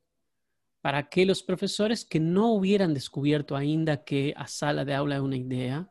para 0.82 0.98
aquellos 0.98 1.42
profesores 1.42 2.04
que 2.04 2.20
no 2.20 2.52
hubieran 2.54 2.94
descubierto 2.94 3.56
ainda 3.56 4.04
que 4.04 4.34
a 4.36 4.48
sala 4.48 4.84
de 4.84 4.94
aula 4.94 5.16
es 5.16 5.22
una 5.22 5.38
idea 5.38 5.90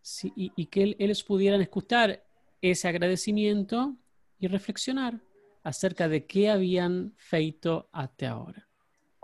sí, 0.00 0.32
y, 0.36 0.52
y 0.54 0.66
que 0.66 0.82
el- 0.84 0.96
ellos 1.00 1.24
pudieran 1.24 1.60
escuchar 1.60 2.24
ese 2.62 2.86
agradecimiento 2.86 3.96
y 4.38 4.46
reflexionar 4.46 5.20
acerca 5.64 6.08
de 6.08 6.24
qué 6.26 6.48
habían 6.48 7.12
feito 7.16 7.88
até 7.92 8.26
ahora. 8.26 8.68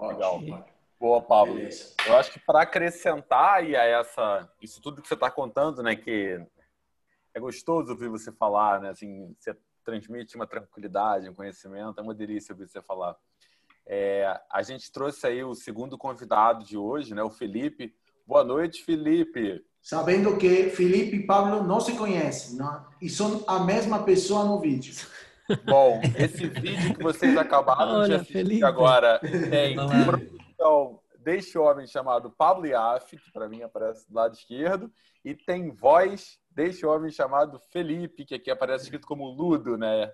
Legal. 0.00 0.66
Boa, 0.98 1.24
Pablo. 1.24 1.54
Beleza. 1.54 1.94
Eu 2.06 2.16
acho 2.16 2.32
que 2.32 2.40
para 2.40 2.62
acrescentar 2.62 3.60
aí 3.60 3.76
a 3.76 3.84
essa, 3.84 4.52
isso 4.60 4.80
tudo 4.82 5.00
que 5.00 5.06
você 5.06 5.14
está 5.14 5.30
contando, 5.30 5.82
né, 5.84 5.94
que 5.94 6.44
é 7.32 7.38
gostoso 7.40 7.92
ouvir 7.92 8.08
você 8.08 8.32
falar, 8.32 8.80
né, 8.80 8.90
assim, 8.90 9.34
você 9.38 9.56
transmite 9.84 10.36
uma 10.36 10.46
tranquilidade, 10.46 11.28
um 11.28 11.34
conhecimento, 11.34 12.00
é 12.00 12.02
uma 12.02 12.14
delícia 12.14 12.52
ouvir 12.52 12.66
você 12.66 12.80
falar. 12.80 13.14
É, 13.86 14.40
a 14.50 14.62
gente 14.62 14.90
trouxe 14.90 15.26
aí 15.26 15.44
o 15.44 15.54
segundo 15.54 15.98
convidado 15.98 16.64
de 16.64 16.76
hoje, 16.76 17.14
né, 17.14 17.22
o 17.22 17.30
Felipe. 17.30 17.94
Boa 18.26 18.42
noite, 18.42 18.82
Felipe. 18.82 19.62
Sabendo 19.82 20.38
que 20.38 20.70
Felipe 20.70 21.16
e 21.16 21.26
Pablo 21.26 21.62
não 21.62 21.78
se 21.78 21.92
conhecem, 21.92 22.56
não? 22.56 22.86
e 23.00 23.08
são 23.10 23.44
a 23.46 23.60
mesma 23.60 24.02
pessoa 24.02 24.44
no 24.44 24.58
vídeo. 24.58 24.94
Bom, 25.66 26.00
esse 26.16 26.46
vídeo 26.48 26.94
que 26.94 27.02
vocês 27.02 27.36
acabaram 27.36 27.92
de 27.92 27.96
Olha, 27.96 28.16
assistir 28.16 28.32
Felipe. 28.32 28.64
agora 28.64 29.18
tem 29.50 29.78
Olá. 29.78 30.04
produção 30.04 31.00
deste 31.24 31.56
homem 31.56 31.86
chamado 31.86 32.30
Pablo 32.30 32.66
Iaf, 32.66 33.16
que 33.16 33.32
para 33.32 33.48
mim 33.48 33.62
aparece 33.62 34.06
do 34.08 34.14
lado 34.14 34.34
esquerdo, 34.34 34.92
e 35.24 35.34
tem 35.34 35.70
voz 35.70 36.38
deste 36.50 36.84
homem 36.84 37.10
chamado 37.10 37.58
Felipe, 37.72 38.24
que 38.24 38.34
aqui 38.34 38.50
aparece 38.50 38.84
escrito 38.84 39.06
como 39.06 39.26
Ludo, 39.30 39.76
né? 39.78 40.12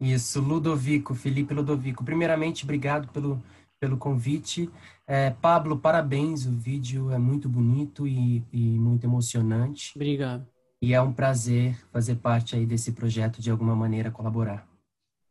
Isso, 0.00 0.40
Ludovico, 0.40 1.14
Felipe 1.14 1.52
Ludovico. 1.52 2.04
Primeiramente, 2.04 2.62
obrigado 2.62 3.08
pelo, 3.08 3.42
pelo 3.80 3.98
convite. 3.98 4.70
É, 5.06 5.30
Pablo, 5.30 5.78
parabéns, 5.78 6.46
o 6.46 6.52
vídeo 6.52 7.10
é 7.10 7.18
muito 7.18 7.48
bonito 7.48 8.06
e, 8.06 8.44
e 8.52 8.78
muito 8.78 9.04
emocionante. 9.04 9.92
Obrigado. 9.96 10.46
E 10.80 10.94
é 10.94 11.02
um 11.02 11.12
prazer 11.12 11.76
fazer 11.90 12.14
parte 12.16 12.54
aí 12.54 12.64
desse 12.64 12.92
projeto, 12.92 13.40
de 13.40 13.50
alguma 13.50 13.74
maneira 13.74 14.12
colaborar. 14.12 14.68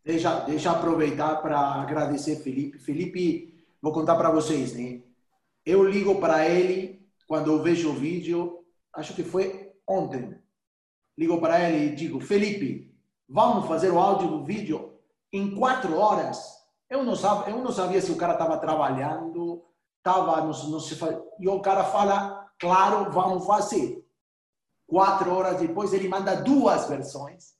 Deixa, 0.03 0.41
deixa 0.41 0.69
eu 0.69 0.73
aproveitar 0.73 1.37
para 1.37 1.59
agradecer 1.59 2.37
Felipe. 2.37 2.77
Felipe, 2.79 3.56
vou 3.81 3.91
contar 3.91 4.15
para 4.15 4.31
vocês, 4.31 4.73
né? 4.73 5.01
Eu 5.65 5.83
ligo 5.83 6.19
para 6.19 6.47
ele 6.47 7.05
quando 7.27 7.51
eu 7.51 7.61
vejo 7.61 7.89
o 7.89 7.93
vídeo, 7.93 8.65
acho 8.93 9.13
que 9.13 9.23
foi 9.23 9.73
ontem. 9.85 10.41
Ligo 11.17 11.39
para 11.39 11.69
ele 11.69 11.87
e 11.87 11.95
digo, 11.95 12.19
Felipe, 12.19 12.95
vamos 13.27 13.67
fazer 13.67 13.91
o 13.91 13.99
áudio 13.99 14.29
do 14.29 14.43
vídeo 14.43 14.97
em 15.31 15.55
quatro 15.55 15.97
horas. 15.97 16.57
Eu 16.89 17.03
não 17.03 17.15
sabia, 17.15 17.53
eu 17.53 17.61
não 17.61 17.71
sabia 17.71 18.01
se 18.01 18.11
o 18.11 18.15
cara 18.15 18.33
estava 18.33 18.57
trabalhando, 18.57 19.65
estava, 19.97 20.49
E 21.39 21.47
o 21.47 21.59
cara 21.59 21.83
fala, 21.83 22.49
claro, 22.57 23.11
vamos 23.11 23.45
fazer. 23.45 24.05
Quatro 24.85 25.33
horas 25.33 25.59
depois 25.59 25.91
ele 25.91 26.07
manda 26.07 26.35
duas 26.35 26.87
versões 26.87 27.55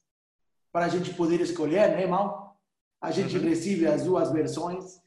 para 0.71 0.85
a 0.85 0.89
gente 0.89 1.13
poder 1.13 1.41
escolher, 1.41 1.89
né, 1.89 2.03
irmão? 2.03 2.53
A 3.01 3.11
gente 3.11 3.37
recebe 3.37 3.85
as 3.85 4.03
duas 4.03 4.31
versões 4.31 5.01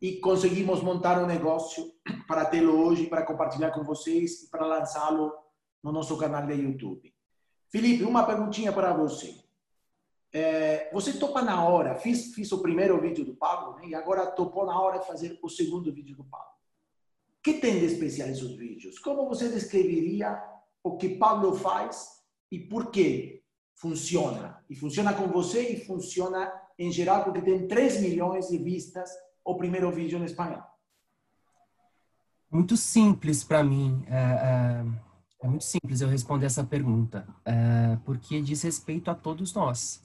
e 0.00 0.16
conseguimos 0.16 0.82
montar 0.82 1.22
um 1.22 1.26
negócio 1.26 1.92
para 2.28 2.44
tê-lo 2.44 2.84
hoje, 2.84 3.06
para 3.06 3.24
compartilhar 3.24 3.70
com 3.70 3.82
vocês 3.82 4.42
e 4.42 4.50
para 4.50 4.66
lançá-lo 4.66 5.32
no 5.82 5.92
nosso 5.92 6.16
canal 6.18 6.46
de 6.46 6.54
YouTube. 6.54 7.14
Felipe, 7.70 8.04
uma 8.04 8.24
perguntinha 8.24 8.72
para 8.72 8.92
você. 8.92 9.34
É, 10.32 10.90
você 10.92 11.14
topa 11.14 11.40
na 11.40 11.64
hora, 11.64 11.94
fiz, 11.94 12.34
fiz 12.34 12.52
o 12.52 12.60
primeiro 12.60 13.00
vídeo 13.00 13.24
do 13.24 13.34
Pablo, 13.34 13.76
né, 13.76 13.88
e 13.88 13.94
agora 13.94 14.26
topou 14.26 14.66
na 14.66 14.78
hora 14.78 14.98
de 14.98 15.06
fazer 15.06 15.38
o 15.42 15.48
segundo 15.48 15.92
vídeo 15.92 16.16
do 16.16 16.24
Pablo. 16.24 16.46
O 17.38 17.42
que 17.42 17.54
tem 17.54 17.78
de 17.78 17.86
especial 17.86 18.28
esses 18.28 18.54
vídeos? 18.56 18.98
Como 18.98 19.28
você 19.28 19.48
descreveria 19.48 20.42
o 20.82 20.96
que 20.96 21.16
Pablo 21.16 21.54
faz 21.54 22.20
e 22.50 22.58
por 22.58 22.90
que 22.90 23.42
funciona? 23.74 24.62
E 24.68 24.74
funciona 24.74 25.14
com 25.14 25.28
você 25.28 25.72
e 25.72 25.84
funciona 25.84 26.52
em 26.78 26.90
geral 26.90 27.24
porque 27.24 27.40
tem 27.40 27.66
3 27.66 28.00
milhões 28.00 28.48
de 28.48 28.58
vistas 28.58 29.10
o 29.46 29.54
primeiro 29.54 29.90
vídeo 29.92 30.18
em 30.18 30.24
espanhol. 30.24 30.62
Muito 32.50 32.76
simples 32.76 33.44
para 33.44 33.62
mim. 33.62 34.04
É, 34.08 34.16
é, 34.16 34.84
é 35.42 35.48
muito 35.48 35.64
simples 35.64 36.00
eu 36.00 36.08
responder 36.08 36.46
essa 36.46 36.64
pergunta, 36.64 37.26
é, 37.44 37.96
porque 38.04 38.42
diz 38.42 38.62
respeito 38.62 39.08
a 39.08 39.14
todos 39.14 39.54
nós. 39.54 40.02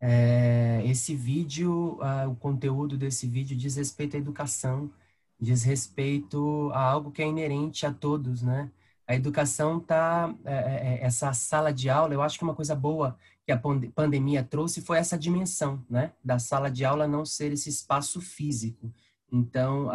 É, 0.00 0.82
esse 0.84 1.14
vídeo, 1.14 1.98
o 2.28 2.36
conteúdo 2.36 2.96
desse 2.96 3.26
vídeo 3.26 3.56
diz 3.56 3.76
respeito 3.76 4.16
à 4.16 4.18
educação, 4.18 4.90
diz 5.40 5.62
respeito 5.62 6.70
a 6.72 6.80
algo 6.80 7.10
que 7.10 7.22
é 7.22 7.26
inerente 7.26 7.86
a 7.86 7.92
todos, 7.92 8.42
né? 8.42 8.70
A 9.06 9.14
educação 9.14 9.80
tá, 9.80 10.34
é, 10.44 10.54
é, 10.54 11.04
essa 11.04 11.32
sala 11.32 11.72
de 11.72 11.88
aula, 11.88 12.14
eu 12.14 12.22
acho 12.22 12.38
que 12.38 12.44
uma 12.44 12.54
coisa 12.54 12.74
boa 12.74 13.16
que 13.48 13.52
a 13.52 13.56
pande- 13.56 13.88
pandemia 13.88 14.44
trouxe 14.44 14.82
foi 14.82 14.98
essa 14.98 15.16
dimensão, 15.16 15.82
né? 15.88 16.12
Da 16.22 16.38
sala 16.38 16.70
de 16.70 16.84
aula 16.84 17.08
não 17.08 17.24
ser 17.24 17.50
esse 17.50 17.70
espaço 17.70 18.20
físico. 18.20 18.92
Então, 19.32 19.88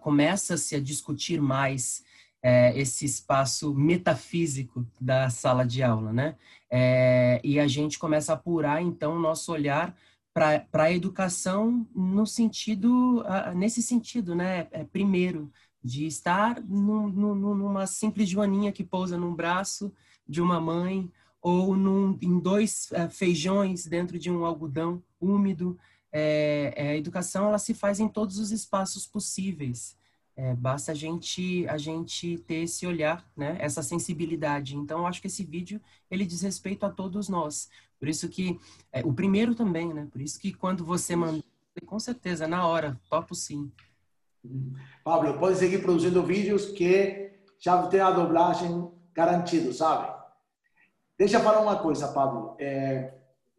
começa-se 0.00 0.74
a 0.74 0.80
discutir 0.80 1.40
mais 1.40 2.02
é, 2.42 2.76
esse 2.76 3.04
espaço 3.04 3.72
metafísico 3.72 4.84
da 5.00 5.30
sala 5.30 5.64
de 5.64 5.84
aula, 5.84 6.12
né? 6.12 6.34
É, 6.68 7.40
e 7.44 7.60
a 7.60 7.68
gente 7.68 7.96
começa 7.96 8.32
a 8.32 8.34
apurar, 8.34 8.82
então, 8.82 9.14
o 9.16 9.20
nosso 9.20 9.52
olhar 9.52 9.96
para 10.34 10.66
a 10.72 10.92
educação 10.92 11.86
no 11.94 12.26
sentido, 12.26 13.22
nesse 13.54 13.80
sentido, 13.80 14.34
né? 14.34 14.66
É, 14.72 14.82
primeiro, 14.82 15.48
de 15.82 16.06
estar 16.06 16.60
num- 16.60 17.06
num- 17.08 17.54
numa 17.54 17.86
simples 17.86 18.28
joaninha 18.28 18.72
que 18.72 18.82
pousa 18.82 19.16
num 19.16 19.32
braço 19.32 19.92
de 20.28 20.40
uma 20.42 20.60
mãe 20.60 21.08
ou 21.46 21.76
num, 21.76 22.18
em 22.20 22.40
dois 22.40 22.90
eh, 22.90 23.08
feijões 23.08 23.86
dentro 23.86 24.18
de 24.18 24.28
um 24.28 24.44
algodão 24.44 25.00
úmido. 25.20 25.78
É, 26.10 26.74
é, 26.76 26.88
a 26.88 26.96
educação 26.96 27.46
ela 27.46 27.58
se 27.58 27.72
faz 27.72 28.00
em 28.00 28.08
todos 28.08 28.40
os 28.40 28.50
espaços 28.50 29.06
possíveis. 29.06 29.96
É, 30.34 30.52
basta 30.56 30.90
a 30.90 30.94
gente 30.94 31.64
a 31.68 31.78
gente 31.78 32.38
ter 32.48 32.64
esse 32.64 32.84
olhar, 32.84 33.24
né? 33.36 33.56
Essa 33.60 33.80
sensibilidade. 33.80 34.76
Então, 34.76 34.98
eu 34.98 35.06
acho 35.06 35.20
que 35.20 35.28
esse 35.28 35.44
vídeo 35.44 35.80
ele 36.10 36.26
diz 36.26 36.42
respeito 36.42 36.84
a 36.84 36.90
todos 36.90 37.28
nós. 37.28 37.70
Por 37.96 38.08
isso 38.08 38.28
que 38.28 38.58
é, 38.90 39.06
o 39.06 39.12
primeiro 39.12 39.54
também, 39.54 39.94
né? 39.94 40.08
Por 40.10 40.20
isso 40.20 40.40
que 40.40 40.52
quando 40.52 40.84
você 40.84 41.14
manda, 41.14 41.44
com 41.86 42.00
certeza 42.00 42.48
na 42.48 42.66
hora, 42.66 43.00
topo 43.08 43.36
sim. 43.36 43.70
Pablo, 45.04 45.38
pode 45.38 45.58
seguir 45.58 45.80
produzindo 45.80 46.24
vídeos 46.24 46.66
que 46.72 47.30
já 47.60 47.86
tem 47.86 48.00
a 48.00 48.10
dublagem 48.10 48.90
garantido, 49.14 49.72
sabe? 49.72 50.15
Deixa 51.18 51.38
eu 51.38 51.42
falar 51.42 51.60
uma 51.60 51.78
coisa, 51.78 52.08
Pablo. 52.08 52.56
É, 52.60 53.14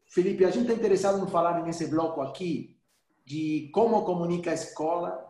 Felipe, 0.05 0.45
a 0.45 0.51
gente 0.51 0.64
está 0.64 0.74
interessado 0.74 1.24
em 1.24 1.30
falar 1.30 1.64
nesse 1.64 1.88
bloco 1.88 2.22
aqui 2.22 2.78
de 3.26 3.70
como 3.74 4.05
comunica 4.05 4.51
a 4.51 4.53
escola 4.53 5.28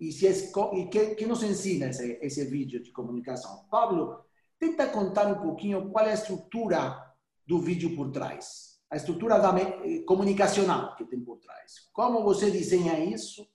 e, 0.00 0.10
se 0.10 0.26
e 0.26 0.86
que, 0.86 1.14
que 1.14 1.26
nos 1.26 1.44
ensina 1.44 1.86
esse, 1.86 2.18
esse 2.20 2.44
vídeo 2.44 2.82
de 2.82 2.90
comunicação. 2.90 3.66
Pablo, 3.70 4.24
tenta 4.58 4.88
contar 4.88 5.28
um 5.28 5.40
pouquinho 5.40 5.90
qual 5.90 6.04
é 6.04 6.10
a 6.10 6.14
estrutura 6.14 7.14
do 7.46 7.60
vídeo 7.60 7.94
por 7.94 8.10
trás, 8.10 8.80
a 8.90 8.96
estrutura 8.96 9.38
da, 9.38 9.56
eh, 9.56 10.00
comunicacional 10.06 10.96
que 10.96 11.04
tem 11.04 11.20
por 11.20 11.38
trás. 11.38 11.88
Como 11.92 12.24
você 12.24 12.50
desenha 12.50 12.98
isso 12.98 13.46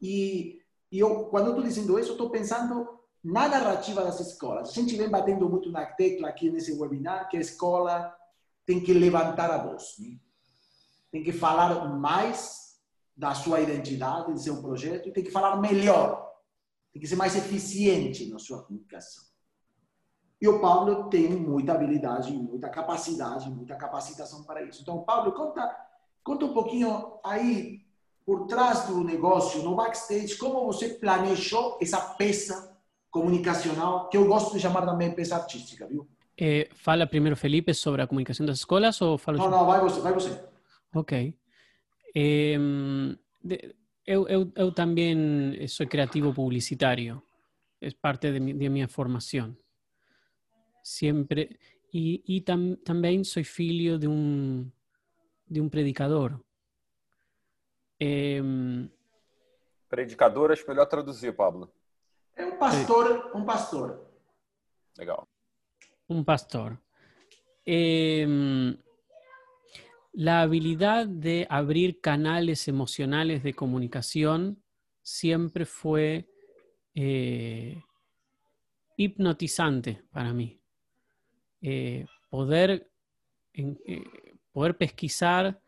e, 0.00 0.60
e 0.92 0.98
eu, 0.98 1.24
quando 1.24 1.46
eu 1.46 1.52
estou 1.52 1.64
dizendo 1.64 1.98
isso, 1.98 2.12
estou 2.12 2.28
pensando 2.28 2.99
na 3.22 3.48
narrativa 3.48 4.02
das 4.02 4.18
escolas. 4.20 4.70
A 4.70 4.72
gente 4.72 4.96
vem 4.96 5.08
batendo 5.08 5.48
muito 5.48 5.70
na 5.70 5.84
tecla 5.84 6.28
aqui 6.28 6.50
nesse 6.50 6.72
webinar 6.72 7.28
que 7.28 7.36
a 7.36 7.40
escola 7.40 8.14
tem 8.66 8.80
que 8.80 8.92
levantar 8.92 9.50
a 9.50 9.58
voz, 9.58 9.96
né? 9.98 10.18
tem 11.10 11.22
que 11.22 11.32
falar 11.32 11.88
mais 11.98 12.78
da 13.16 13.34
sua 13.34 13.60
identidade, 13.60 14.32
do 14.32 14.38
seu 14.38 14.62
projeto 14.62 15.08
e 15.08 15.12
tem 15.12 15.24
que 15.24 15.30
falar 15.30 15.56
melhor. 15.56 16.30
Tem 16.92 17.00
que 17.00 17.08
ser 17.08 17.16
mais 17.16 17.36
eficiente 17.36 18.28
na 18.30 18.38
sua 18.38 18.62
comunicação. 18.62 19.24
E 20.40 20.48
o 20.48 20.58
Pablo 20.58 21.10
tem 21.10 21.28
muita 21.28 21.74
habilidade, 21.74 22.32
muita 22.32 22.70
capacidade, 22.70 23.50
muita 23.50 23.76
capacitação 23.76 24.42
para 24.44 24.62
isso. 24.62 24.80
Então, 24.80 25.02
Pablo, 25.02 25.32
conta, 25.32 25.76
conta 26.24 26.46
um 26.46 26.54
pouquinho 26.54 27.18
aí 27.22 27.84
por 28.24 28.46
trás 28.46 28.86
do 28.86 29.04
negócio, 29.04 29.62
no 29.62 29.76
backstage, 29.76 30.36
como 30.36 30.64
você 30.64 30.88
planejou 30.88 31.78
essa 31.80 32.00
peça 32.00 32.79
comunicacional, 33.10 34.08
que 34.08 34.16
eu 34.16 34.26
gosto 34.26 34.54
de 34.54 34.60
chamar 34.60 34.86
também 34.86 35.14
peça 35.14 35.36
artística, 35.36 35.86
viu? 35.86 36.08
Eh, 36.38 36.68
fala 36.74 37.06
primeiro 37.06 37.36
Felipe 37.36 37.74
sobre 37.74 38.00
a 38.02 38.06
comunicação 38.06 38.46
das 38.46 38.58
escolas 38.58 39.00
ou 39.02 39.18
falo 39.18 39.36
Não, 39.38 39.50
não, 39.50 39.66
vai 39.66 39.80
você, 39.80 40.00
vai 40.00 40.12
você. 40.12 40.42
Ok. 40.94 41.34
De, 43.42 43.74
eu, 44.06 44.26
eu, 44.26 44.52
eu, 44.56 44.72
também 44.72 45.66
sou 45.68 45.86
criativo 45.86 46.32
publicitário. 46.32 47.22
É 47.80 47.90
parte 47.90 48.32
de, 48.32 48.52
de 48.52 48.68
minha 48.68 48.88
formação. 48.88 49.56
Sempre. 50.82 51.58
E, 51.92 52.22
e 52.26 52.40
tam, 52.40 52.76
também 52.76 53.22
sou 53.24 53.44
filho 53.44 53.98
de 53.98 54.08
um, 54.08 54.70
de 55.48 55.60
um 55.60 55.68
predicador. 55.68 56.40
Eh, 58.00 58.40
predicador, 59.88 60.50
acho 60.50 60.66
melhor 60.68 60.86
traduzir, 60.86 61.34
Pablo. 61.34 61.70
É 62.40 62.46
um 62.46 62.56
pastor, 62.56 63.30
um 63.34 63.44
pastor. 63.44 64.10
Legal. 64.96 65.28
Un 66.08 66.24
pastor. 66.24 66.78
Eh, 67.66 68.26
la 70.14 70.40
habilidad 70.40 71.06
de 71.06 71.46
abrir 71.50 72.00
canales 72.00 72.66
emocionales 72.66 73.42
de 73.42 73.52
comunicación 73.52 74.62
siempre 75.02 75.66
fue 75.66 76.30
eh, 76.94 77.82
hipnotizante 78.96 80.02
para 80.10 80.32
mí. 80.32 80.58
Eh, 81.60 82.06
poder, 82.30 82.90
en, 83.52 83.78
poder 84.50 84.78
pesquisar 84.78 85.60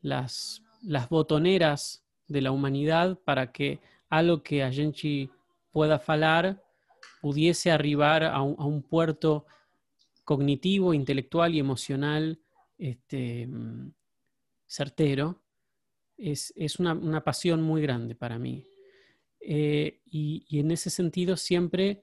las, 0.00 0.62
las 0.82 1.10
botoneras 1.10 2.02
de 2.26 2.40
la 2.40 2.52
humanidad 2.52 3.18
para 3.22 3.52
que 3.52 3.80
algo 4.08 4.42
que 4.42 4.62
a 4.62 4.72
gente 4.72 5.28
pueda 5.76 5.98
falar 5.98 6.64
pudiese 7.20 7.70
arribar 7.70 8.24
a 8.24 8.40
un, 8.40 8.82
puerto 8.82 9.44
cognitivo, 10.24 10.94
intelectual 10.94 11.54
y 11.54 11.58
emocional 11.58 12.40
este, 12.78 13.46
certero, 14.66 15.42
es, 16.16 16.54
es 16.56 16.78
una, 16.78 16.94
una, 16.94 17.22
pasión 17.22 17.60
muy 17.60 17.82
grande 17.82 18.14
para 18.14 18.38
mí. 18.38 18.66
Eh, 19.38 20.00
y, 20.06 20.46
en 20.58 20.70
ese 20.70 20.88
sentido 20.88 21.36
siempre 21.36 22.02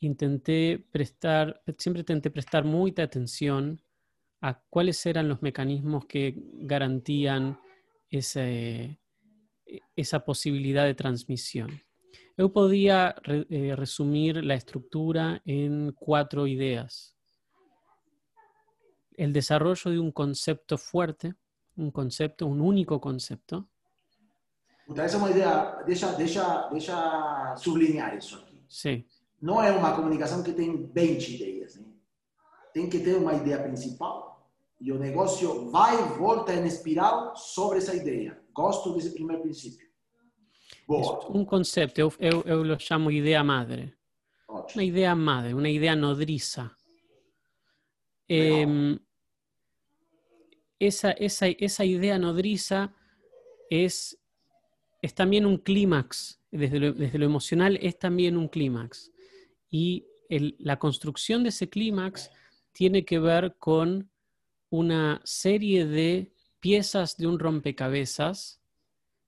intenté 0.00 0.84
prestar, 0.90 1.62
siempre 1.78 2.00
intenté 2.00 2.32
prestar 2.32 2.64
mucha 2.64 3.04
atención 3.04 3.80
a 4.40 4.60
cuáles 4.68 5.06
eran 5.06 5.28
los 5.28 5.42
mecanismos 5.42 6.06
que 6.06 6.34
garantían 6.54 7.60
esa 8.10 8.98
posibilidad 10.24 10.84
de 10.84 10.94
transmisión. 10.94 11.85
Yo 12.36 12.52
podía 12.52 13.14
re, 13.22 13.46
eh, 13.48 13.74
resumir 13.74 14.44
la 14.44 14.54
estructura 14.54 15.40
en 15.44 15.92
cuatro 15.92 16.46
ideas 16.46 17.16
el 19.16 19.32
desarrollo 19.32 19.90
de 19.90 19.98
un 19.98 20.12
concepto 20.12 20.78
fuerte, 20.78 21.34
un 21.76 21.90
concepto, 21.90 22.46
un 22.46 22.60
único 22.60 23.00
concepto. 23.00 23.68
Esa 24.88 25.04
es 25.04 25.14
una 25.14 25.30
idea, 25.30 25.78
deja, 25.86 26.12
deja, 26.12 26.68
deja 26.72 27.56
sublinhar 27.56 28.14
eso 28.14 28.36
aquí. 28.44 28.64
Sí. 28.68 29.06
No 29.40 29.62
es 29.62 29.76
una 29.76 29.94
comunicación 29.94 30.44
que 30.44 30.52
tiene 30.52 30.88
20 30.92 31.30
ideas. 31.30 31.76
¿eh? 31.76 31.84
Tem 32.72 32.88
que 32.88 33.00
ter 33.00 33.16
uma 33.16 33.34
ideia 33.34 33.62
principal 33.62 34.46
e 34.78 34.92
o 34.92 34.98
negócio 34.98 35.70
vai 35.70 35.98
e 35.98 36.18
volta 36.18 36.52
em 36.52 36.66
espiral 36.66 37.34
sobre 37.34 37.78
essa 37.78 37.94
ideia. 37.94 38.38
Gosto 38.52 38.94
desse 38.94 39.12
primeiro 39.12 39.42
princípio. 39.42 39.85
Boa. 40.86 41.36
Um 41.36 41.44
conceito, 41.44 41.98
eu, 41.98 42.12
eu, 42.20 42.42
eu 42.42 42.62
lo 42.62 42.78
chamo 42.78 43.10
ideia 43.10 43.42
madre. 43.42 43.92
Ótimo. 44.48 44.80
Uma 44.80 44.84
ideia 44.84 45.14
madre, 45.16 45.54
uma 45.54 45.68
ideia 45.68 45.96
nodriza. 45.96 46.70
Eh, 48.28 48.66
esa, 50.78 51.12
esa, 51.12 51.48
esa, 51.48 51.84
idea 51.84 52.18
nodriza 52.18 52.94
es, 53.70 54.18
es 55.02 55.14
también 55.14 55.46
un 55.46 55.58
clímax, 55.58 56.40
desde 56.50 56.78
lo, 56.78 56.92
desde 56.92 57.18
lo, 57.18 57.24
emocional 57.24 57.78
es 57.82 57.98
también 57.98 58.36
un 58.36 58.48
clímax. 58.48 59.10
Y 59.70 60.06
el, 60.28 60.54
la 60.58 60.78
construcción 60.78 61.42
de 61.42 61.48
ese 61.48 61.68
clímax 61.68 62.30
tiene 62.72 63.04
que 63.04 63.18
ver 63.18 63.56
con 63.58 64.10
una 64.70 65.20
serie 65.24 65.86
de 65.86 66.32
piezas 66.60 67.16
de 67.16 67.26
un 67.26 67.38
rompecabezas 67.38 68.60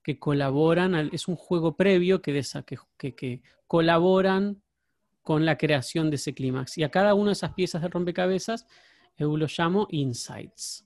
que 0.09 0.17
colaboran, 0.17 0.95
al, 0.95 1.11
es 1.13 1.27
un 1.27 1.35
juego 1.35 1.75
previo 1.75 2.19
que, 2.19 2.33
desa, 2.33 2.63
que, 2.63 2.79
que, 2.97 3.13
que 3.13 3.43
colaboran 3.67 4.59
con 5.21 5.45
la 5.45 5.55
creación 5.55 6.09
de 6.09 6.15
ese 6.15 6.33
clímax. 6.33 6.79
Y 6.79 6.83
a 6.83 6.89
cada 6.89 7.13
una 7.13 7.27
de 7.27 7.33
esas 7.33 7.53
piezas 7.53 7.83
de 7.83 7.89
rompecabezas 7.89 8.65
eu 9.15 9.37
lo 9.37 9.45
llamo 9.45 9.87
insights. 9.91 10.83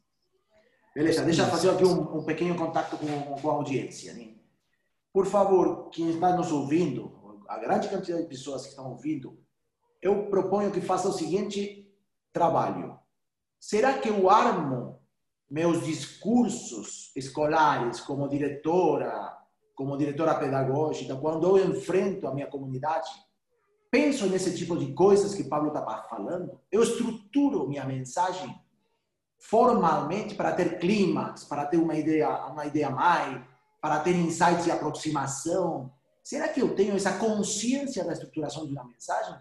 Beleza, 0.94 1.24
deixa 1.24 1.44
eu 1.44 1.48
fazer 1.48 1.70
aqui 1.70 1.86
um, 1.86 2.18
um 2.18 2.26
pequeno 2.26 2.54
contato 2.58 2.98
com, 2.98 3.36
com 3.40 3.50
a 3.50 3.54
audiência. 3.54 4.14
Né? 4.14 4.36
Por 5.14 5.26
favor, 5.26 5.90
quem 5.90 6.10
está 6.10 6.36
nos 6.36 6.52
ouvindo, 6.52 7.46
a 7.48 7.58
grande 7.60 7.88
quantidade 7.88 8.24
de 8.24 8.28
pessoas 8.28 8.64
que 8.64 8.70
estão 8.72 8.92
ouvindo, 8.92 9.40
eu 10.02 10.26
proponho 10.30 10.70
que 10.70 10.82
faça 10.82 11.08
o 11.08 11.14
seguinte 11.14 11.90
trabalho. 12.34 13.00
Será 13.58 14.00
que 14.00 14.10
eu 14.10 14.30
armo 14.30 15.00
meus 15.54 15.86
discursos 15.86 17.12
escolares 17.16 18.01
como 18.01 18.28
diretora, 18.28 19.38
como 19.76 19.95
diretora 19.95 20.34
pedagógica, 20.34 21.16
quando 21.16 21.56
eu 21.56 21.70
enfrento 21.70 22.28
a 22.28 22.34
minha 22.34 22.47
comunidade? 22.47 23.08
Penso 23.91 24.26
nesse 24.26 24.58
tipo 24.58 24.76
de 24.76 24.93
coisas 24.93 25.36
que 25.36 25.43
Pablo 25.43 25.68
está 25.68 25.86
falando. 26.10 26.60
Eu 26.72 26.82
estruturo 26.82 27.68
minha 27.68 27.86
mensagem 27.86 28.51
formalmente 29.38 30.34
para 30.34 30.54
ter 30.54 30.80
clímax, 30.80 31.43
para 31.43 31.68
ter 31.68 31.78
uma 31.78 31.95
ideia, 31.95 32.47
uma 32.47 32.66
ideia 32.66 32.89
mais, 32.89 33.39
para 33.80 33.99
ter 33.99 34.16
insights 34.16 34.64
de 34.64 34.72
aproximação. 34.72 35.93
Será 36.24 36.47
que 36.47 36.64
eu 36.64 36.74
tenho 36.74 36.95
essa 36.95 37.20
consciência 37.20 38.04
da 38.04 38.14
estruturação 38.14 38.66
de 38.66 38.72
uma 38.72 38.86
mensagem? 38.86 39.36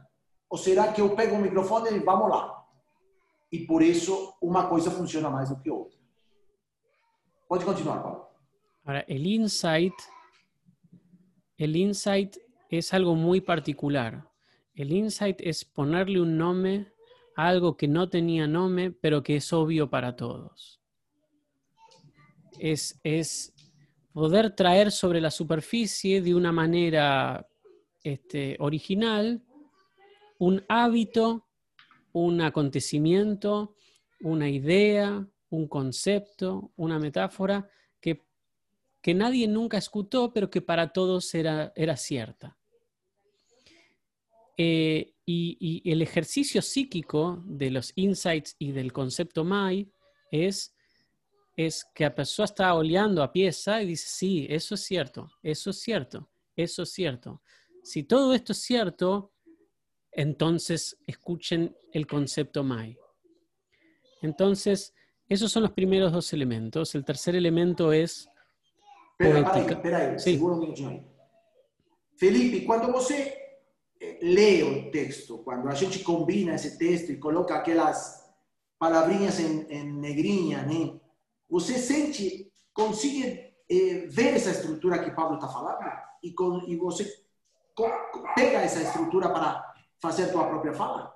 Ou 0.50 0.58
será 0.58 0.92
que 0.92 1.00
eu 1.00 1.16
pego 1.16 1.36
o 1.36 1.40
microfone 1.40 1.88
e 1.88 2.00
vamos 2.00 2.28
lá? 2.28 2.62
E 3.50 3.60
por 3.60 3.80
isso 3.80 4.34
uma 4.42 4.66
coisa 4.66 4.90
funciona 4.90 5.30
mais 5.30 5.48
do 5.48 5.56
que 5.58 5.70
outra. 5.70 6.01
Pode 7.52 7.66
continuar. 7.66 8.02
Ahora, 8.82 9.00
el 9.06 9.26
insight, 9.26 9.92
el 11.58 11.76
insight 11.76 12.38
es 12.70 12.94
algo 12.94 13.14
muy 13.14 13.42
particular. 13.42 14.26
El 14.74 14.90
insight 14.90 15.38
es 15.38 15.62
ponerle 15.62 16.18
un 16.18 16.38
nombre 16.38 16.94
algo 17.36 17.76
que 17.76 17.88
no 17.88 18.08
tenía 18.08 18.46
nombre, 18.46 18.90
pero 18.90 19.22
que 19.22 19.36
es 19.36 19.52
obvio 19.52 19.90
para 19.90 20.16
todos. 20.16 20.80
Es, 22.58 22.98
es 23.04 23.52
poder 24.14 24.56
traer 24.56 24.90
sobre 24.90 25.20
la 25.20 25.30
superficie 25.30 26.22
de 26.22 26.34
una 26.34 26.52
manera 26.52 27.46
este, 28.02 28.56
original 28.60 29.42
un 30.38 30.64
hábito, 30.70 31.44
un 32.12 32.40
acontecimiento, 32.40 33.74
una 34.22 34.48
idea, 34.48 35.28
un 35.52 35.68
concepto, 35.68 36.72
una 36.76 36.98
metáfora 36.98 37.68
que, 38.00 38.22
que 39.02 39.14
nadie 39.14 39.46
nunca 39.46 39.76
escuchó, 39.76 40.32
pero 40.32 40.50
que 40.50 40.62
para 40.62 40.92
todos 40.92 41.34
era, 41.34 41.72
era 41.76 41.96
cierta. 41.96 42.56
Eh, 44.56 45.14
y, 45.26 45.82
y, 45.84 45.90
el 45.90 46.02
ejercicio 46.02 46.62
psíquico 46.62 47.42
de 47.46 47.70
los 47.70 47.92
insights 47.96 48.56
y 48.58 48.72
del 48.72 48.92
concepto 48.92 49.44
MAI 49.44 49.90
es, 50.30 50.74
es 51.54 51.84
que 51.94 52.04
la 52.04 52.14
persona 52.14 52.44
está 52.44 52.74
oleando 52.74 53.22
a 53.22 53.32
pieza 53.32 53.82
y 53.82 53.86
dice, 53.86 54.08
sí, 54.08 54.46
eso 54.48 54.74
es 54.74 54.82
cierto, 54.82 55.30
eso 55.42 55.70
es 55.70 55.80
cierto, 55.80 56.30
eso 56.56 56.82
es 56.82 56.92
cierto. 56.92 57.42
Si 57.82 58.04
todo 58.04 58.32
esto 58.34 58.52
es 58.52 58.62
cierto, 58.62 59.32
entonces 60.12 60.96
escuchen 61.06 61.76
el 61.92 62.06
concepto 62.06 62.64
MAI. 62.64 62.96
Entonces, 64.22 64.94
esos 65.32 65.50
son 65.50 65.62
los 65.62 65.72
primeros 65.72 66.12
dos 66.12 66.32
elementos. 66.32 66.94
El 66.94 67.04
tercer 67.04 67.34
elemento 67.34 67.92
es... 67.92 68.28
Espera, 69.18 69.52
aí, 69.52 69.66
espera 69.66 69.98
aí, 69.98 70.18
Sí. 70.18 70.32
segura 70.32 70.54
um 70.54 70.58
minutinho 70.60 70.90
aí. 70.90 71.06
Felipe, 72.16 72.64
quando 72.64 72.92
você 72.92 73.34
eh, 74.00 74.18
lê 74.22 74.62
o 74.62 74.90
texto, 74.90 75.38
quando 75.38 75.68
a 75.68 75.74
gente 75.74 76.00
combina 76.00 76.54
esse 76.54 76.76
texto 76.78 77.10
e 77.10 77.18
coloca 77.18 77.54
aquelas 77.54 78.22
palavrinhas 78.78 79.38
em, 79.38 79.62
em 79.70 79.92
negrinha, 79.92 80.62
né? 80.62 80.98
Você 81.48 81.78
sente, 81.78 82.50
consegue 82.72 83.52
é, 83.70 84.06
ver 84.06 84.34
essa 84.34 84.50
estrutura 84.50 84.98
que 85.02 85.10
Pablo 85.12 85.36
está 85.36 85.48
falando 85.48 85.78
e, 86.22 86.32
com, 86.32 86.64
e 86.66 86.76
você 86.76 87.04
pega 88.34 88.58
essa 88.58 88.82
estrutura 88.82 89.28
para 89.28 89.74
fazer 90.00 90.32
tua 90.32 90.46
própria 90.48 90.74
fala? 90.74 91.14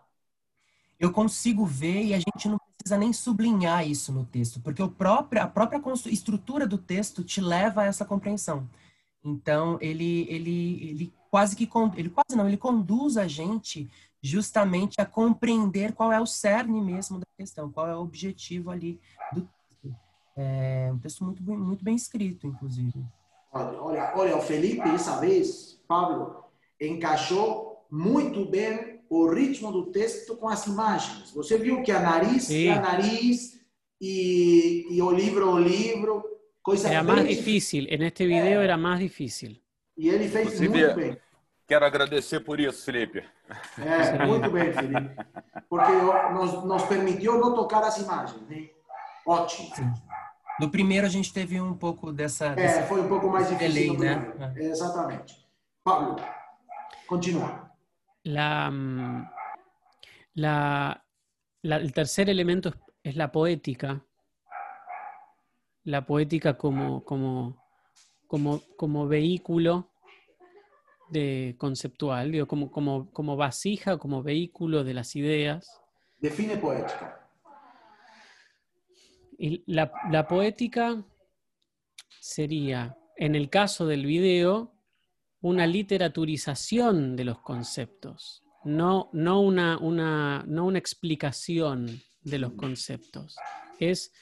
Eu 0.99 1.13
consigo 1.13 1.65
ver 1.65 2.03
e 2.03 2.15
a 2.15 2.19
gente 2.19 2.49
não 2.49 2.59
precisa 2.87 2.97
nem 2.97 3.13
sublinhar 3.13 3.87
isso 3.87 4.13
no 4.13 4.25
texto, 4.25 4.61
porque 4.61 4.87
próprio, 4.89 5.43
a 5.43 5.47
própria 5.49 5.83
estrutura 6.07 6.67
do 6.69 6.79
texto 6.79 7.25
te 7.25 7.41
leva 7.41 7.83
a 7.83 7.87
essa 7.87 8.05
compreensão. 8.05 8.69
Então, 9.25 9.77
ele, 9.81 10.25
ele, 10.31 10.89
ele 10.89 11.15
quase 11.29 11.57
que, 11.57 11.69
ele 11.97 12.11
quase 12.11 12.37
não, 12.37 12.47
ele 12.47 12.57
conduz 12.57 13.17
a 13.17 13.27
gente 13.27 13.91
justamente 14.23 15.01
a 15.01 15.05
compreender 15.05 15.93
qual 15.95 16.13
é 16.13 16.21
o 16.21 16.27
cerne 16.27 16.81
mesmo 16.81 17.19
da 17.19 17.27
questão, 17.37 17.71
qual 17.73 17.89
é 17.89 17.97
o 17.97 18.01
objetivo 18.01 18.71
ali 18.71 19.01
do 19.33 19.41
texto. 19.41 19.97
É 20.37 20.91
um 20.93 20.99
texto 20.99 21.25
muito, 21.25 21.43
muito 21.43 21.85
bem 21.85 21.97
escrito, 21.97 22.47
inclusive. 22.47 23.05
Olha, 23.53 24.13
olha, 24.15 24.37
o 24.37 24.43
Felipe, 24.43 24.89
essa 24.91 25.19
vez, 25.19 25.81
Pablo, 25.89 26.45
encaixou 26.81 27.85
muito 27.91 28.45
bem 28.45 28.96
o 29.09 29.29
ritmo 29.29 29.71
do 29.73 29.87
texto 29.87 30.37
com 30.37 30.49
as 30.49 30.67
imagens. 30.67 31.31
Você 31.33 31.59
viu 31.59 31.83
que 31.83 31.93
a 31.93 32.01
nariz 32.01 32.45
Sim. 32.45 32.69
é 32.69 32.73
a 32.73 32.81
nariz 32.81 33.61
e, 34.01 34.87
e 34.91 35.03
o 35.03 35.11
livro 35.11 35.51
o 35.51 35.59
livro, 35.59 36.25
coisa 36.63 36.89
Era 36.89 37.03
mais 37.03 37.29
difícil, 37.29 37.85
neste 37.99 38.27
vídeo 38.27 38.61
é. 38.61 38.65
era 38.65 38.77
mais 38.77 39.01
difícil. 39.01 39.57
E 39.97 40.09
ele 40.09 40.29
fez 40.29 40.47
Inclusive, 40.47 40.69
muito 40.69 40.97
bem. 40.97 41.17
Quero 41.67 41.85
agradecer 41.85 42.41
por 42.41 42.61
isso, 42.61 42.85
Felipe. 42.85 43.25
É, 43.79 44.25
muito 44.27 44.51
bem, 44.51 44.73
Felipe. 44.73 45.17
Porque 45.69 45.93
nos, 46.33 46.65
nos 46.65 46.83
permitiu 46.85 47.39
não 47.39 47.55
tocar 47.55 47.83
as 47.83 47.99
imagens, 47.99 48.41
né? 48.49 48.69
Ótimo. 49.27 49.75
Sim. 49.75 49.93
No 50.61 50.71
primeiro 50.71 51.07
a 51.07 51.11
gente 51.11 51.33
teve 51.33 51.61
um 51.61 51.75
pouco 51.75 52.13
dessa. 52.13 52.47
É, 52.47 52.55
dessa 52.55 52.83
foi 52.85 53.01
um 53.01 53.09
pouco 53.09 53.29
mais 53.29 53.49
difícil. 53.49 53.97
Delay, 53.97 53.97
né? 53.97 54.53
É. 54.57 54.65
Exatamente. 54.65 55.45
Pablo, 55.83 56.17
continua. 57.07 57.66
La, 58.27 58.73
la, 60.35 61.07
la, 61.63 61.77
el 61.77 61.93
tercer 61.93 62.29
elemento 62.29 62.75
es 63.05 63.15
la 63.15 63.31
poética. 63.31 64.05
La 65.85 66.05
poética 66.05 66.59
como, 66.59 67.05
como, 67.05 67.63
como, 68.27 68.63
como 68.77 69.07
vehículo 69.07 69.93
de 71.09 71.55
conceptual, 71.57 72.33
digo, 72.33 72.49
como, 72.49 72.73
como, 72.73 73.13
como 73.13 73.37
vasija, 73.37 73.97
como 73.97 74.25
vehículo 74.25 74.83
de 74.83 74.95
las 74.95 75.15
ideas. 75.15 75.81
Define 76.19 76.57
poética. 76.57 77.31
Y 79.39 79.63
la, 79.73 79.93
la, 80.11 80.27
poética 80.27 81.01
sería, 82.19 82.99
en 83.17 83.37
el 83.37 83.51
caso 83.51 83.87
del 83.87 84.05
video, 84.05 84.76
una 85.47 85.67
literaturización 85.67 87.15
de 87.15 87.25
los 87.25 87.39
conceptos, 87.39 88.43
no, 88.65 89.11
no, 89.13 89.41
una, 89.41 89.79
una, 89.79 90.45
no 90.47 90.67
una 90.67 90.79
explicación 90.79 92.01
de 92.23 92.39
los 92.39 92.55
conceptos. 92.55 93.37
Es 93.79 94.13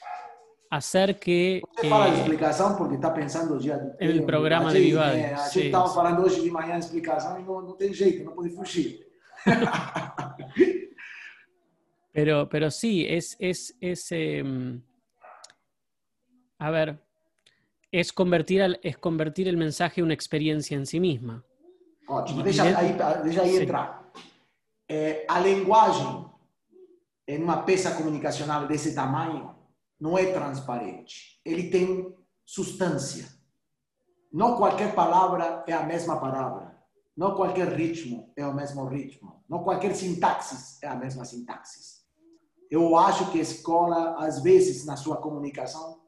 hacer 0.70 1.18
que. 1.18 1.62
Você 1.76 1.88
fala 1.88 2.10
de 2.10 2.18
explicação 2.18 2.76
porque 2.76 2.96
está 2.96 3.14
pensando 3.14 3.58
já. 3.58 3.78
No 3.78 4.26
programa 4.26 4.70
de 4.70 4.80
Vivaldi. 4.80 5.20
É, 5.20 5.34
a 5.34 5.48
gente 5.48 5.66
estava 5.66 5.88
falando 5.88 6.22
hoje 6.22 6.42
de 6.42 6.50
manhã 6.50 6.78
de 6.78 6.84
explicação 6.84 7.40
e 7.40 7.42
não, 7.42 7.62
não 7.62 7.74
tem 7.74 7.94
jeito, 7.94 8.22
não 8.22 8.34
pode 8.34 8.50
fugir. 8.50 9.06
pero, 12.12 12.48
pero 12.50 12.70
sí, 12.70 13.06
es, 13.06 13.34
es, 13.40 13.74
es 13.80 14.12
eh, 14.12 14.42
a 16.58 16.70
ver, 16.70 16.98
es 18.00 18.12
convertir, 18.12 18.60
al, 18.60 18.80
es 18.82 18.98
convertir 18.98 19.46
el 19.46 19.56
mensaje 19.56 20.00
en 20.00 20.06
una 20.06 20.14
experiencia 20.14 20.76
en 20.76 20.84
sí 20.84 20.98
misma. 20.98 21.44
Ótimo, 22.08 22.42
deixa 22.42 22.64
aí, 22.64 22.96
deixa 23.22 23.42
aí 23.42 23.56
entrar. 23.56 24.10
É, 24.88 25.24
a 25.28 25.38
linguagem 25.38 26.26
em 27.28 27.40
uma 27.40 27.62
peça 27.62 27.92
comunicacional 27.92 28.66
desse 28.66 28.96
tamanho 28.96 29.54
não 30.00 30.18
é 30.18 30.26
transparente. 30.32 31.40
Ele 31.44 31.70
tem 31.70 32.12
substância. 32.44 33.28
Não 34.32 34.56
qualquer 34.56 34.92
palavra 34.92 35.62
é 35.64 35.72
a 35.72 35.84
mesma 35.84 36.18
palavra. 36.18 36.76
Não 37.16 37.36
qualquer 37.36 37.68
ritmo 37.68 38.32
é 38.36 38.44
o 38.44 38.52
mesmo 38.52 38.84
ritmo. 38.86 39.44
Não 39.48 39.62
qualquer 39.62 39.94
sintaxe 39.94 40.84
é 40.84 40.88
a 40.88 40.96
mesma 40.96 41.24
sintaxe. 41.24 42.02
Eu 42.68 42.96
acho 42.96 43.30
que 43.30 43.38
a 43.38 43.42
escola, 43.42 44.16
às 44.18 44.42
vezes, 44.42 44.84
na 44.84 44.96
sua 44.96 45.18
comunicação, 45.18 46.03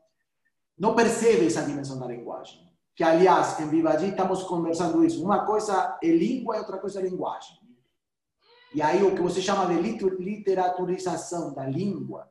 não 0.78 0.94
percebe 0.94 1.46
essa 1.46 1.62
dimensão 1.62 1.98
da 1.98 2.06
linguagem. 2.06 2.66
Que, 2.94 3.04
aliás, 3.04 3.58
em 3.60 3.68
Vivaji 3.68 4.10
estamos 4.10 4.42
conversando 4.44 5.04
isso. 5.04 5.22
Uma 5.22 5.44
coisa 5.44 5.98
é 6.02 6.08
língua 6.08 6.56
e 6.56 6.58
outra 6.60 6.78
coisa 6.78 7.00
é 7.00 7.02
linguagem. 7.02 7.58
E 8.74 8.82
aí 8.82 9.02
o 9.02 9.14
que 9.14 9.22
você 9.22 9.40
chama 9.40 9.66
de 9.66 9.80
literaturização 9.80 11.54
da 11.54 11.66
língua 11.66 12.30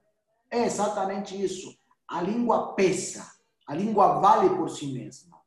é 0.52 0.66
exatamente 0.66 1.42
isso. 1.42 1.76
A 2.08 2.22
língua 2.22 2.74
pesa, 2.74 3.26
a 3.68 3.74
língua 3.74 4.20
vale 4.20 4.56
por 4.56 4.70
si 4.70 4.94
mesma. 4.94 5.38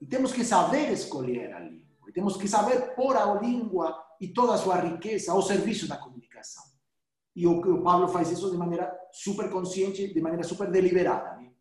E 0.00 0.06
temos 0.06 0.32
que 0.32 0.44
saber 0.44 0.90
escolher 0.90 1.52
a 1.52 1.60
língua. 1.60 1.82
E 2.08 2.12
temos 2.12 2.36
que 2.36 2.48
saber 2.48 2.94
pôr 2.96 3.16
a 3.16 3.34
língua 3.40 3.96
e 4.20 4.28
toda 4.28 4.54
a 4.54 4.58
sua 4.58 4.76
riqueza 4.76 5.30
ao 5.30 5.42
serviço 5.42 5.86
da 5.86 5.96
comunicação. 5.96 6.64
E 7.36 7.46
o, 7.46 7.60
o 7.60 7.82
Pablo 7.82 8.08
faz 8.08 8.30
isso 8.30 8.50
de 8.50 8.56
maneira 8.56 8.92
super 9.12 9.48
consciente, 9.48 10.12
de 10.12 10.20
maneira 10.20 10.42
super 10.42 10.68
deliberada. 10.70 11.36
Né? 11.36 11.51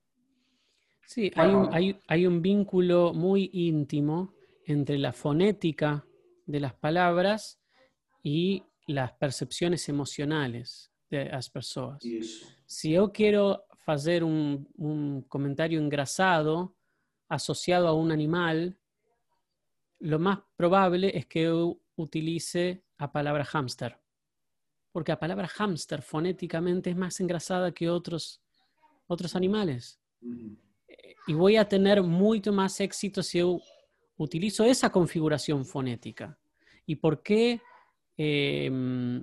Sí, 1.05 1.31
hay 1.35 1.49
un, 1.49 1.73
hay, 1.73 1.99
hay 2.07 2.25
un 2.25 2.41
vínculo 2.41 3.13
muy 3.13 3.49
íntimo 3.53 4.33
entre 4.65 4.97
la 4.97 5.13
fonética 5.13 6.05
de 6.45 6.59
las 6.59 6.73
palabras 6.73 7.59
y 8.23 8.63
las 8.87 9.11
percepciones 9.13 9.89
emocionales 9.89 10.91
de 11.09 11.25
las 11.25 11.49
personas. 11.49 12.01
Si 12.65 12.91
yo 12.91 13.11
quiero 13.11 13.65
hacer 13.85 14.23
un, 14.23 14.69
un, 14.77 15.23
comentario 15.23 15.79
engrasado 15.79 16.75
asociado 17.27 17.87
a 17.87 17.93
un 17.93 18.11
animal, 18.11 18.77
lo 19.99 20.19
más 20.19 20.39
probable 20.55 21.17
es 21.17 21.25
que 21.25 21.43
yo 21.43 21.77
utilice 21.95 22.83
la 22.97 23.11
palabra 23.11 23.45
hámster. 23.45 23.97
Porque 24.91 25.11
la 25.11 25.19
palabra 25.19 25.47
hámster 25.47 26.01
fonéticamente 26.01 26.89
es 26.89 26.95
más 26.95 27.19
engrasada 27.19 27.71
que 27.71 27.89
otros, 27.89 28.41
otros 29.07 29.35
animales. 29.35 29.99
Y 31.27 31.33
voy 31.33 31.55
a 31.57 31.67
tener 31.67 32.01
mucho 32.03 32.51
más 32.51 32.79
éxito 32.79 33.21
si 33.23 33.41
utilizo 34.17 34.63
esa 34.65 34.91
configuración 34.91 35.65
fonética. 35.65 36.37
¿Y 36.85 36.95
por 36.95 37.21
qué? 37.21 37.61
Eh, 38.17 39.21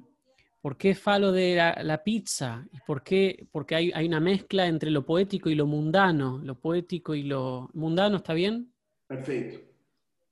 ¿Por 0.61 0.77
qué 0.77 0.95
falo 0.95 1.31
de 1.31 1.55
la, 1.57 2.03
pizza? 2.03 2.67
¿Y 2.73 2.81
por 2.81 3.03
qué? 3.03 3.47
Porque 3.53 3.77
hay, 3.77 3.93
hay, 3.95 4.07
una 4.07 4.19
mezcla 4.19 4.67
entre 4.67 4.91
lo 4.91 5.07
poético 5.07 5.49
y 5.49 5.55
lo 5.55 5.67
mundano. 5.67 6.39
Lo 6.43 6.59
poético 6.59 7.15
y 7.15 7.23
lo 7.23 7.71
mundano, 7.75 8.17
¿está 8.17 8.35
bien? 8.35 8.73
Perfecto. 9.07 9.61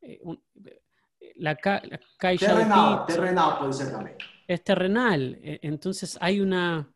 Eh, 0.03 0.21
la, 1.37 1.55
ca, 1.57 1.81
terrenal, 2.19 3.07
terrenal 3.07 3.59
puede 3.59 3.73
ser 3.73 3.93
también. 3.93 4.17
Es 4.49 4.65
terrenal. 4.65 5.39
E, 5.43 5.61
entonces 5.63 6.19
hay 6.21 6.41
una... 6.41 6.93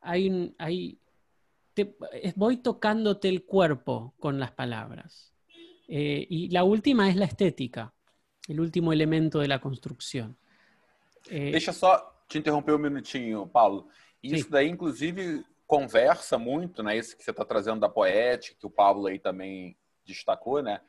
Hay, 0.00 0.28
un, 0.28 0.54
hay 0.58 0.98
te, 1.84 2.32
voy 2.34 2.56
tocándote 2.56 3.28
el 3.28 3.44
cuerpo 3.44 4.14
con 4.18 4.40
las 4.40 4.50
palabras. 4.50 5.32
Eh, 5.86 6.26
y 6.28 6.48
la 6.50 6.64
última 6.64 7.08
es 7.08 7.16
la 7.16 7.24
estética, 7.24 7.92
el 8.48 8.60
último 8.60 8.92
elemento 8.92 9.38
de 9.38 9.48
la 9.48 9.60
construção. 9.60 10.34
É... 11.30 11.50
Deixa 11.50 11.72
só 11.72 12.14
te 12.28 12.38
interromper 12.38 12.74
um 12.74 12.78
minutinho, 12.78 13.46
Paulo. 13.46 13.88
Isso 14.22 14.44
Sim. 14.44 14.50
daí, 14.50 14.68
inclusive, 14.68 15.44
conversa 15.66 16.38
muito, 16.38 16.82
né? 16.82 16.96
Isso 16.96 17.16
que 17.16 17.22
você 17.22 17.30
está 17.30 17.44
trazendo 17.44 17.80
da 17.80 17.88
poética, 17.88 18.56
que 18.58 18.66
o 18.66 18.70
Paulo 18.70 19.06
aí 19.06 19.18
também 19.18 19.76
destacou, 20.04 20.62
né? 20.62 20.80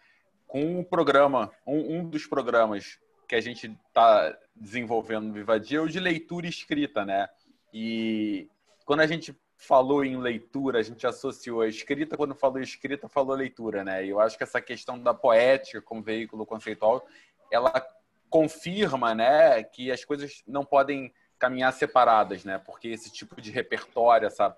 Com 0.47 0.79
o 0.79 0.83
programa, 0.85 1.51
um, 1.65 1.99
um 1.99 2.09
dos 2.09 2.25
programas 2.25 2.99
que 3.27 3.35
a 3.35 3.41
gente 3.41 3.77
está 3.87 4.35
desenvolvendo 4.55 5.27
no 5.27 5.33
Vivadia 5.33 5.77
é 5.77 5.81
o 5.81 5.87
de 5.87 5.99
leitura 5.99 6.47
escrita, 6.47 7.05
né? 7.05 7.29
E 7.71 8.49
quando 8.85 9.01
a 9.01 9.07
gente 9.07 9.37
falou 9.59 10.05
em 10.05 10.15
leitura, 10.15 10.79
a 10.79 10.81
gente 10.81 11.05
associou 11.05 11.61
a 11.61 11.67
escrita, 11.67 12.15
quando 12.15 12.33
falou 12.33 12.59
escrita, 12.59 13.09
falou 13.09 13.35
leitura, 13.35 13.83
né? 13.83 14.05
E 14.05 14.09
eu 14.09 14.19
acho 14.21 14.37
que 14.37 14.43
essa 14.43 14.61
questão 14.61 14.97
da 14.97 15.13
poética 15.13 15.81
como 15.81 16.01
veículo 16.01 16.45
conceitual, 16.45 17.05
ela 17.51 17.85
confirma, 18.29 19.13
né, 19.13 19.61
que 19.61 19.91
as 19.91 20.05
coisas 20.05 20.43
não 20.47 20.63
podem 20.63 21.13
caminhar 21.37 21.73
separadas, 21.73 22.45
né? 22.45 22.57
Porque 22.57 22.87
esse 22.87 23.11
tipo 23.11 23.41
de 23.41 23.51
repertório, 23.51 24.27
essa 24.27 24.57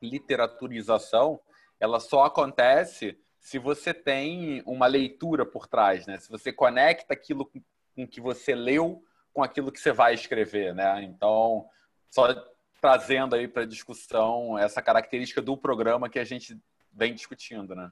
literaturização, 0.00 1.40
ela 1.80 1.98
só 1.98 2.24
acontece 2.24 3.18
se 3.40 3.58
você 3.58 3.92
tem 3.92 4.62
uma 4.64 4.86
leitura 4.86 5.44
por 5.44 5.66
trás, 5.66 6.06
né? 6.06 6.18
Se 6.18 6.30
você 6.30 6.52
conecta 6.52 7.14
aquilo 7.14 7.50
com 7.96 8.06
que 8.06 8.20
você 8.20 8.54
leu 8.54 9.02
com 9.32 9.42
aquilo 9.42 9.72
que 9.72 9.80
você 9.80 9.92
vai 9.92 10.14
escrever, 10.14 10.72
né? 10.72 11.02
Então, 11.02 11.68
só 12.10 12.28
trazendo 12.80 13.34
aí 13.34 13.48
para 13.48 13.66
discussão 13.66 14.58
essa 14.58 14.82
característica 14.82 15.42
do 15.42 15.56
programa 15.56 16.08
que 16.08 16.18
a 16.18 16.24
gente 16.24 16.58
vem 16.92 17.14
discutindo, 17.14 17.74
né? 17.74 17.90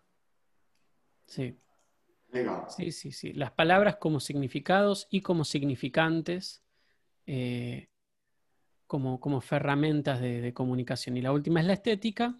Sí. 1.26 1.56
Legal. 2.32 2.68
Sí, 2.68 2.90
sí, 2.90 3.12
sí. 3.12 3.32
Las 3.32 3.52
palabras 3.52 3.96
como 3.96 4.20
significados 4.20 5.06
y 5.10 5.20
como 5.20 5.44
significantes, 5.44 6.62
eh, 7.26 7.88
como, 8.86 9.20
como 9.20 9.40
ferramentas 9.40 10.20
de, 10.20 10.40
de 10.40 10.52
comunicación. 10.52 11.16
Y 11.16 11.22
la 11.22 11.32
última 11.32 11.60
es 11.60 11.66
la 11.66 11.74
estética, 11.74 12.38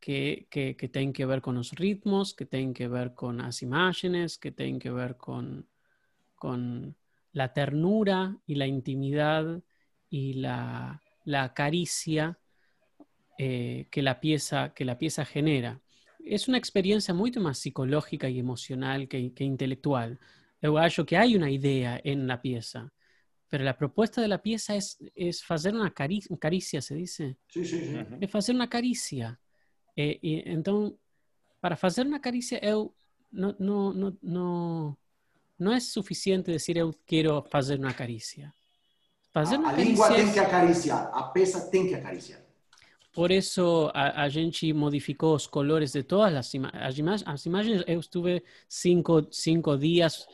que, 0.00 0.46
que, 0.50 0.76
que 0.76 0.88
tienen 0.88 1.12
que 1.12 1.26
ver 1.26 1.40
con 1.40 1.54
los 1.56 1.72
ritmos, 1.72 2.34
que 2.34 2.46
tienen 2.46 2.74
que 2.74 2.88
ver 2.88 3.14
con 3.14 3.38
las 3.38 3.62
imágenes, 3.62 4.38
que 4.38 4.52
tienen 4.52 4.78
que 4.78 4.90
ver 4.90 5.16
con, 5.16 5.68
con 6.34 6.96
la 7.32 7.52
ternura 7.52 8.36
y 8.46 8.54
la 8.54 8.66
intimidad 8.66 9.62
y 10.08 10.34
la, 10.34 11.02
la 11.26 11.52
caricia 11.52 12.38
eh, 13.36 13.86
que, 13.90 14.00
la 14.00 14.18
pieza, 14.20 14.72
que 14.72 14.86
la 14.86 14.96
pieza 14.96 15.26
genera. 15.26 15.82
Es 16.24 16.48
una 16.48 16.56
experiencia 16.56 17.12
mucho 17.12 17.40
más 17.40 17.58
psicológica 17.58 18.28
y 18.30 18.38
emocional 18.38 19.08
que, 19.08 19.34
que 19.34 19.44
intelectual. 19.44 20.18
Eu 20.62 20.78
acho 20.78 21.04
que 21.04 21.16
hay 21.16 21.36
una 21.36 21.50
idea 21.50 22.00
en 22.02 22.26
la 22.26 22.40
pieza, 22.40 22.90
pero 23.48 23.62
la 23.62 23.76
propuesta 23.76 24.22
de 24.22 24.28
la 24.28 24.42
pieza 24.42 24.74
es, 24.74 24.98
es 25.14 25.44
hacer 25.48 25.74
una 25.74 25.92
caricia, 25.92 26.34
caricia, 26.38 26.80
se 26.80 26.94
dice. 26.94 27.36
Sí, 27.48 27.64
sí, 27.64 27.78
sí. 27.78 27.94
Uhum. 27.94 28.18
É 28.20 28.26
fazer 28.26 28.54
uma 28.54 28.66
carícia. 28.66 29.38
E, 29.96 30.18
e, 30.22 30.42
então, 30.46 30.98
para 31.60 31.76
fazer 31.76 32.06
uma 32.06 32.20
carícia, 32.20 32.58
eu 32.64 32.94
não, 33.30 33.54
não, 33.58 33.92
não, 33.92 34.18
não, 34.22 34.98
não 35.58 35.72
é 35.72 35.80
suficiente 35.80 36.50
dizer 36.50 36.78
eu 36.78 36.94
quero 37.06 37.42
fazer 37.50 37.78
uma 37.78 37.92
carícia. 37.92 38.52
Fazer 39.36 39.56
A, 39.56 39.68
a 39.68 39.72
língua 39.72 40.08
tem 40.14 40.32
que 40.32 40.38
acariciar, 40.38 41.10
a 41.12 41.24
peça 41.24 41.70
tem 41.70 41.86
que 41.86 41.94
acariciar. 41.94 42.40
por 43.12 43.30
isso 43.30 43.90
a, 43.92 44.22
a 44.22 44.28
gente 44.30 44.72
modificou 44.72 45.34
os 45.34 45.46
colores 45.46 45.92
de 45.92 46.02
todas 46.04 46.34
as, 46.34 46.54
ima 46.54 46.70
as, 46.72 46.96
ima 46.96 47.14
as 47.34 47.44
imagens. 47.44 47.84
Eu 47.86 48.00
estive 48.00 48.42
cinco, 48.66 49.26
cinco 49.30 49.76
dias 49.76 50.26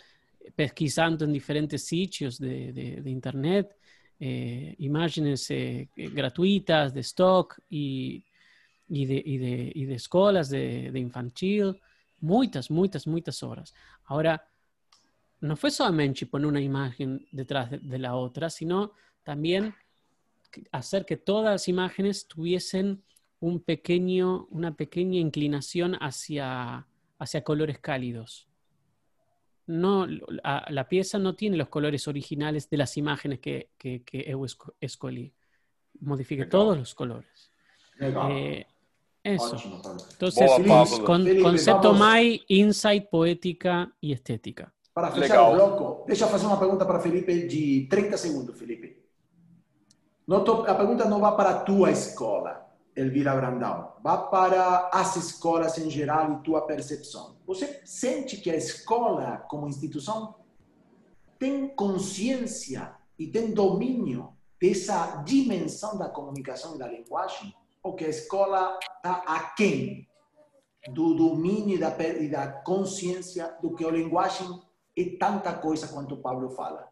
pesquisando 0.54 1.24
em 1.24 1.32
diferentes 1.32 1.82
sítios 1.82 2.38
de, 2.38 2.70
de, 2.70 3.00
de 3.00 3.10
internet, 3.10 3.68
eh, 4.20 4.76
imagens 4.78 5.50
eh, 5.50 5.88
gratuitas 5.96 6.92
de 6.92 7.00
stock 7.00 7.56
e 7.68 8.22
e 8.88 9.06
de, 9.10 9.18
e 9.32 9.38
de, 9.44 9.72
e 9.80 9.86
de 9.86 9.94
escolas 9.94 10.50
de, 10.50 10.92
de 10.92 11.00
infantil, 11.00 11.74
muitas, 12.20 12.68
muitas, 12.68 13.04
muitas 13.06 13.42
horas. 13.42 13.72
Ahora, 14.06 14.40
no 15.42 15.56
fue 15.56 15.70
solamente 15.70 16.24
poner 16.26 16.46
una 16.46 16.60
imagen 16.60 17.26
detrás 17.32 17.70
de, 17.70 17.78
de 17.78 17.98
la 17.98 18.14
otra, 18.14 18.48
sino 18.48 18.92
también 19.22 19.74
hacer 20.70 21.04
que 21.04 21.16
todas 21.16 21.52
las 21.52 21.68
imágenes 21.68 22.26
tuviesen 22.26 23.02
un 23.40 23.60
pequeño, 23.60 24.46
una 24.50 24.74
pequeña 24.74 25.18
inclinación 25.18 25.96
hacia, 26.00 26.86
hacia 27.18 27.42
colores 27.44 27.78
cálidos. 27.80 28.48
No, 29.66 30.06
la, 30.06 30.64
la 30.68 30.88
pieza 30.88 31.18
no 31.18 31.34
tiene 31.34 31.56
los 31.56 31.68
colores 31.68 32.06
originales 32.08 32.68
de 32.68 32.76
las 32.76 32.96
imágenes 32.96 33.38
que, 33.40 33.70
que, 33.78 34.02
que 34.02 34.24
eu 34.28 34.40
esco- 34.44 34.74
escolí. 34.80 35.32
Modifique 36.00 36.46
todos 36.46 36.76
los 36.78 36.94
colores. 36.94 37.50
Eh, 38.30 38.66
eso. 39.22 39.56
Entonces, 40.12 40.50
con- 41.04 41.24
concepto. 41.42 41.92
MAI, 41.94 42.42
insight, 42.48 43.08
poética 43.08 43.92
y 44.00 44.12
estética. 44.12 44.72
Para 44.94 45.10
fechar 45.10 45.48
Legal. 45.48 45.52
o 45.52 45.54
bloco, 45.76 46.06
deixa 46.06 46.24
eu 46.24 46.28
fazer 46.28 46.46
uma 46.46 46.58
pergunta 46.58 46.84
para 46.84 47.00
Felipe 47.00 47.46
de 47.46 47.86
30 47.88 48.16
segundos, 48.18 48.58
Felipe. 48.58 49.00
Não 50.26 50.44
tô- 50.44 50.62
a 50.66 50.74
pergunta 50.74 51.06
não 51.06 51.18
vai 51.18 51.34
para 51.34 51.50
a 51.50 51.60
tua 51.60 51.90
escola, 51.90 52.66
Elvira 52.94 53.34
Brandão. 53.34 53.94
Vai 54.02 54.28
para 54.28 54.90
as 54.92 55.16
escolas 55.16 55.78
em 55.78 55.88
geral 55.88 56.32
e 56.34 56.42
tua 56.42 56.62
percepção. 56.66 57.36
Você 57.46 57.80
sente 57.86 58.36
que 58.36 58.50
a 58.50 58.56
escola, 58.56 59.38
como 59.48 59.66
instituição, 59.66 60.34
tem 61.38 61.68
consciência 61.68 62.94
e 63.18 63.26
tem 63.26 63.52
domínio 63.52 64.34
dessa 64.60 65.22
dimensão 65.24 65.96
da 65.96 66.08
comunicação 66.08 66.74
e 66.74 66.78
da 66.78 66.86
linguagem? 66.86 67.54
Ou 67.82 67.94
que 67.94 68.04
a 68.04 68.08
escola 68.08 68.78
está 68.96 69.24
aquém 69.26 70.06
do 70.92 71.14
domínio 71.14 71.76
e 71.76 71.78
da, 71.78 71.96
e 71.98 72.28
da 72.28 72.46
consciência 72.46 73.56
do 73.62 73.74
que 73.74 73.84
a 73.84 73.90
linguagem 73.90 74.60
é 74.96 75.16
tanta 75.16 75.54
coisa 75.54 75.88
quanto 75.88 76.14
o 76.14 76.20
Pablo 76.20 76.50
fala? 76.50 76.90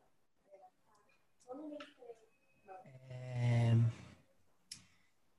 É, 3.09 3.74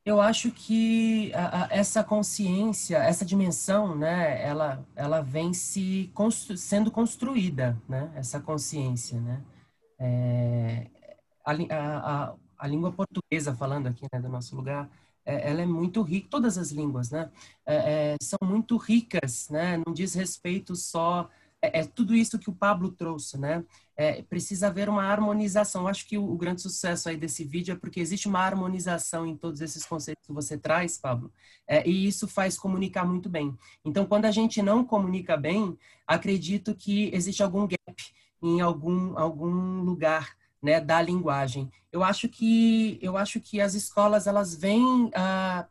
Eu 0.03 0.19
acho 0.19 0.51
que 0.51 1.31
essa 1.69 2.03
consciência, 2.03 2.97
essa 2.97 3.23
dimensão, 3.23 3.95
né, 3.95 4.43
ela, 4.43 4.83
ela 4.95 5.21
vem 5.21 5.53
se 5.53 6.11
constru- 6.15 6.57
sendo 6.57 6.89
construída, 6.89 7.79
né, 7.87 8.11
essa 8.15 8.39
consciência, 8.39 9.19
né. 9.21 9.43
É, 9.99 10.87
a, 11.45 12.33
a, 12.57 12.67
língua 12.67 12.91
portuguesa, 12.91 13.53
falando 13.55 13.87
aqui, 13.87 14.07
né, 14.11 14.19
do 14.19 14.27
nosso 14.27 14.55
lugar, 14.55 14.89
é, 15.23 15.49
ela 15.51 15.61
é 15.61 15.65
muito 15.67 16.01
rica, 16.01 16.27
todas 16.31 16.57
as 16.57 16.71
línguas, 16.71 17.11
né, 17.11 17.29
é, 17.65 18.15
são 18.19 18.39
muito 18.43 18.77
ricas, 18.77 19.49
né, 19.49 19.77
não 19.85 19.93
diz 19.93 20.15
respeito 20.15 20.75
só, 20.75 21.29
é, 21.61 21.79
é 21.79 21.85
tudo 21.85 22.15
isso 22.15 22.39
que 22.39 22.49
o 22.49 22.55
Pablo 22.55 22.91
trouxe, 22.91 23.37
né, 23.37 23.63
é, 23.95 24.21
precisa 24.23 24.67
haver 24.67 24.89
uma 24.89 25.03
harmonização. 25.03 25.83
Eu 25.83 25.87
acho 25.87 26.07
que 26.07 26.17
o, 26.17 26.23
o 26.23 26.37
grande 26.37 26.61
sucesso 26.61 27.07
aí 27.07 27.17
desse 27.17 27.43
vídeo 27.43 27.73
é 27.73 27.75
porque 27.75 27.99
existe 27.99 28.27
uma 28.27 28.39
harmonização 28.39 29.25
em 29.27 29.37
todos 29.37 29.61
esses 29.61 29.85
conceitos 29.85 30.25
que 30.25 30.33
você 30.33 30.57
traz, 30.57 30.97
Pablo, 30.97 31.31
é, 31.67 31.87
e 31.87 32.07
isso 32.07 32.27
faz 32.27 32.57
comunicar 32.57 33.05
muito 33.05 33.29
bem. 33.29 33.55
Então, 33.85 34.05
quando 34.05 34.25
a 34.25 34.31
gente 34.31 34.61
não 34.61 34.83
comunica 34.83 35.37
bem, 35.37 35.77
acredito 36.07 36.73
que 36.75 37.09
existe 37.13 37.43
algum 37.43 37.67
gap 37.67 38.01
em 38.41 38.59
algum 38.59 39.17
algum 39.17 39.81
lugar 39.81 40.35
né, 40.61 40.79
da 40.79 41.01
linguagem. 41.01 41.71
Eu 41.91 42.03
acho 42.03 42.27
que 42.29 42.99
eu 43.01 43.17
acho 43.17 43.39
que 43.39 43.59
as 43.59 43.73
escolas 43.73 44.27
elas 44.27 44.55
vêm 44.55 45.09
ah, 45.15 45.67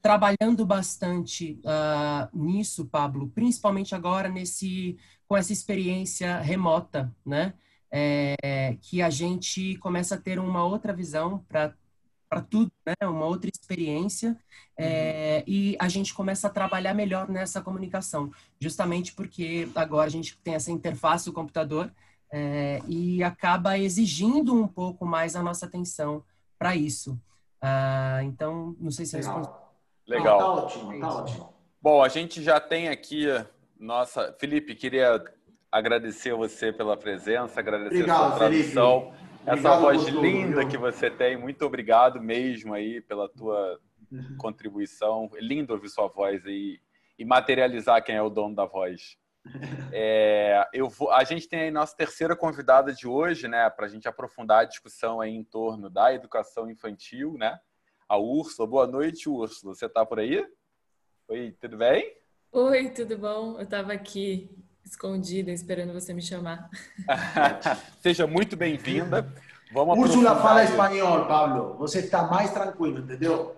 trabalhando 0.00 0.66
bastante 0.66 1.60
ah, 1.64 2.28
nisso, 2.32 2.86
Pablo, 2.86 3.28
principalmente 3.28 3.94
agora 3.94 4.28
nesse 4.28 4.96
com 5.32 5.36
essa 5.38 5.50
experiência 5.50 6.40
remota, 6.40 7.10
né? 7.24 7.54
É, 7.90 8.76
que 8.82 9.00
a 9.00 9.08
gente 9.08 9.76
começa 9.78 10.14
a 10.14 10.18
ter 10.18 10.38
uma 10.38 10.62
outra 10.62 10.92
visão 10.92 11.38
para 11.48 11.72
para 12.28 12.42
tudo, 12.42 12.70
né? 12.84 12.94
Uma 13.02 13.24
outra 13.24 13.48
experiência 13.48 14.36
é, 14.78 15.42
e 15.46 15.74
a 15.78 15.88
gente 15.88 16.12
começa 16.12 16.48
a 16.48 16.50
trabalhar 16.50 16.92
melhor 16.92 17.30
nessa 17.30 17.62
comunicação, 17.62 18.30
justamente 18.60 19.14
porque 19.14 19.66
agora 19.74 20.06
a 20.06 20.10
gente 20.10 20.36
tem 20.44 20.54
essa 20.54 20.70
interface 20.70 21.24
do 21.24 21.32
computador 21.32 21.90
é, 22.30 22.82
e 22.86 23.22
acaba 23.22 23.78
exigindo 23.78 24.54
um 24.54 24.68
pouco 24.68 25.06
mais 25.06 25.34
a 25.34 25.42
nossa 25.42 25.64
atenção 25.64 26.22
para 26.58 26.76
isso. 26.76 27.18
Ah, 27.58 28.20
então, 28.22 28.76
não 28.78 28.90
sei 28.90 29.06
se 29.06 29.16
eu 29.16 29.20
respondi. 29.20 29.48
Não, 29.48 30.16
Legal. 30.18 30.38
tá 30.38 30.50
ótimo, 30.50 31.00
tá 31.00 31.14
ótimo. 31.14 31.54
Bom, 31.80 32.02
a 32.02 32.08
gente 32.10 32.42
já 32.42 32.60
tem 32.60 32.88
aqui 32.88 33.26
nossa. 33.82 34.34
Felipe, 34.38 34.74
queria 34.74 35.22
agradecer 35.70 36.32
você 36.34 36.72
pela 36.72 36.96
presença, 36.96 37.58
agradecer 37.58 37.96
Obrigado, 37.96 38.24
a 38.24 38.28
sua 38.28 38.38
tradução, 38.38 39.14
essa 39.44 39.76
voz 39.76 40.04
linda 40.06 40.60
viu? 40.60 40.68
que 40.68 40.78
você 40.78 41.10
tem. 41.10 41.36
Muito 41.36 41.64
obrigado 41.64 42.20
mesmo 42.20 42.74
aí 42.74 43.00
pela 43.00 43.28
tua 43.28 43.80
contribuição. 44.38 45.28
É 45.34 45.40
lindo 45.40 45.72
ouvir 45.72 45.88
sua 45.88 46.06
voz 46.06 46.46
aí 46.46 46.80
e 47.18 47.24
materializar 47.24 48.02
quem 48.04 48.14
é 48.14 48.22
o 48.22 48.30
dono 48.30 48.54
da 48.54 48.64
voz. 48.64 49.16
É, 49.94 50.66
eu 50.72 50.88
vou, 50.88 51.10
a 51.10 51.22
gente 51.24 51.46
tem 51.46 51.62
aí 51.62 51.70
nossa 51.70 51.94
terceira 51.94 52.34
convidada 52.34 52.94
de 52.94 53.06
hoje, 53.06 53.46
né, 53.48 53.68
para 53.68 53.84
a 53.84 53.88
gente 53.88 54.08
aprofundar 54.08 54.60
a 54.60 54.64
discussão 54.64 55.20
aí 55.20 55.34
em 55.34 55.44
torno 55.44 55.90
da 55.90 56.14
educação 56.14 56.70
infantil, 56.70 57.34
né? 57.36 57.58
A 58.08 58.16
Úrsula. 58.16 58.66
Boa 58.66 58.86
noite, 58.86 59.28
Úrsula. 59.28 59.74
Você 59.74 59.86
está 59.86 60.06
por 60.06 60.18
aí? 60.18 60.46
Oi, 61.28 61.54
tudo 61.60 61.76
bem? 61.76 62.21
Oi, 62.54 62.90
tudo 62.90 63.16
bom? 63.16 63.54
Eu 63.56 63.62
estava 63.62 63.94
aqui 63.94 64.50
escondida 64.84 65.50
esperando 65.50 65.94
você 65.94 66.12
me 66.12 66.20
chamar. 66.20 66.68
Seja 68.02 68.26
muito 68.26 68.58
bem-vinda. 68.58 69.26
Vamos 69.72 69.98
Úrsula 69.98 70.36
fala 70.36 70.62
espanhol, 70.62 71.24
Pablo. 71.24 71.78
Você 71.78 72.00
está 72.00 72.24
mais 72.24 72.52
tranquilo, 72.52 72.98
entendeu? 72.98 73.56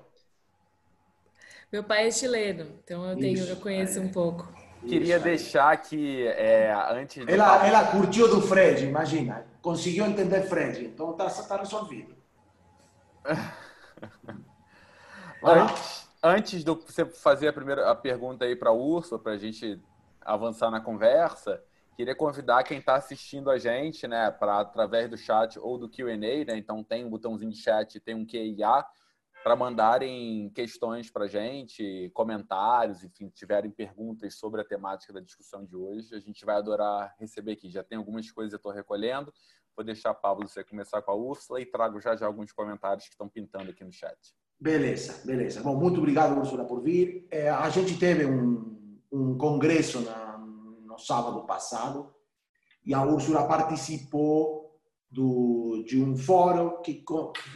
Meu 1.73 1.83
pai 1.83 2.07
é 2.07 2.11
chileno, 2.13 2.69
então 2.85 3.05
eu 3.11 3.17
tenho, 3.19 3.35
Isso, 3.35 3.51
eu 3.51 3.57
conheço 3.57 3.99
é. 3.99 4.03
um 4.03 4.13
pouco. 4.13 4.49
Queria 4.87 5.17
Isso. 5.17 5.25
deixar 5.25 5.77
que 5.79 6.29
é, 6.29 6.73
antes 6.93 7.27
do 7.27 7.33
Ela, 7.33 7.67
ela 7.67 7.85
curtiu 7.91 8.29
do 8.29 8.41
Fred, 8.43 8.87
imagina. 8.87 9.45
Conseguiu 9.61 10.07
entender 10.07 10.43
Fred, 10.43 10.85
então 10.85 11.11
está 11.11 11.29
tá 11.29 11.57
resolvido. 11.57 12.15
Antes, 15.43 16.04
antes 16.25 16.65
de 16.65 16.71
você 16.71 17.05
fazer 17.05 17.49
a 17.49 17.53
primeira 17.53 17.91
a 17.91 17.95
pergunta 17.95 18.47
aí 18.47 18.57
para 18.57 18.71
a 18.71 18.73
Úrsula, 18.73 19.21
para 19.21 19.33
a 19.33 19.37
gente 19.37 19.79
avançar 20.23 20.71
na 20.71 20.81
conversa, 20.81 21.63
queria 21.95 22.15
convidar 22.15 22.65
quem 22.65 22.79
está 22.79 22.97
assistindo 22.97 23.51
a 23.51 23.59
gente, 23.59 24.09
né, 24.09 24.31
para 24.31 24.61
através 24.61 25.11
do 25.11 25.19
chat 25.19 25.59
ou 25.59 25.77
do 25.77 25.87
Q&A, 25.87 26.17
né, 26.17 26.57
então 26.57 26.83
tem 26.83 27.05
um 27.05 27.11
botãozinho 27.11 27.51
de 27.51 27.59
chat, 27.59 28.01
tem 28.01 28.15
um 28.15 28.25
QIA, 28.25 28.87
para 29.43 29.55
mandarem 29.55 30.49
questões 30.55 31.11
para 31.11 31.27
a 31.27 31.29
gente, 31.29 32.11
comentários, 32.15 33.05
enfim, 33.05 33.29
tiverem 33.29 33.71
perguntas 33.71 34.37
sobre 34.37 34.63
a 34.63 34.65
temática 34.65 35.13
da 35.13 35.21
discussão 35.21 35.67
de 35.67 35.77
hoje. 35.77 36.15
A 36.15 36.19
gente 36.19 36.47
vai 36.47 36.57
adorar 36.57 37.15
receber 37.21 37.53
aqui. 37.53 37.69
Já 37.69 37.85
tem 37.85 37.99
algumas 37.99 38.31
coisas 38.31 38.53
que 38.53 38.55
eu 38.55 38.57
estou 38.57 38.73
recolhendo. 38.73 39.31
Vou 39.77 39.85
deixar, 39.85 40.15
Pablo, 40.15 40.49
você 40.49 40.65
começar 40.65 41.03
com 41.03 41.11
a 41.11 41.15
Úrsula 41.15 41.61
e 41.61 41.67
trago 41.67 42.01
já 42.01 42.17
já 42.17 42.25
alguns 42.25 42.53
comentários 42.53 43.05
que 43.05 43.13
estão 43.13 43.29
pintando 43.29 43.71
aqui 43.71 43.85
no 43.85 43.93
chat. 43.93 44.35
Beleza, 44.61 45.21
beleza. 45.25 45.63
Bom, 45.63 45.77
muito 45.77 45.99
obrigado, 45.99 46.39
Úrsula, 46.39 46.65
por 46.65 46.81
vir. 46.83 47.27
É, 47.31 47.51
a 47.51 47.69
gente 47.69 47.99
teve 47.99 48.25
um, 48.25 48.99
um 49.13 49.37
congresso 49.37 50.01
na, 50.01 50.39
no 50.39 50.99
sábado 50.99 51.45
passado 51.45 52.15
e 52.85 52.95
a 52.95 53.03
Úrsula 53.05 53.47
participou 53.47 54.81
do, 55.11 55.85
de 55.87 56.03
um 56.03 56.17
fórum 56.17 56.83
que 56.83 57.05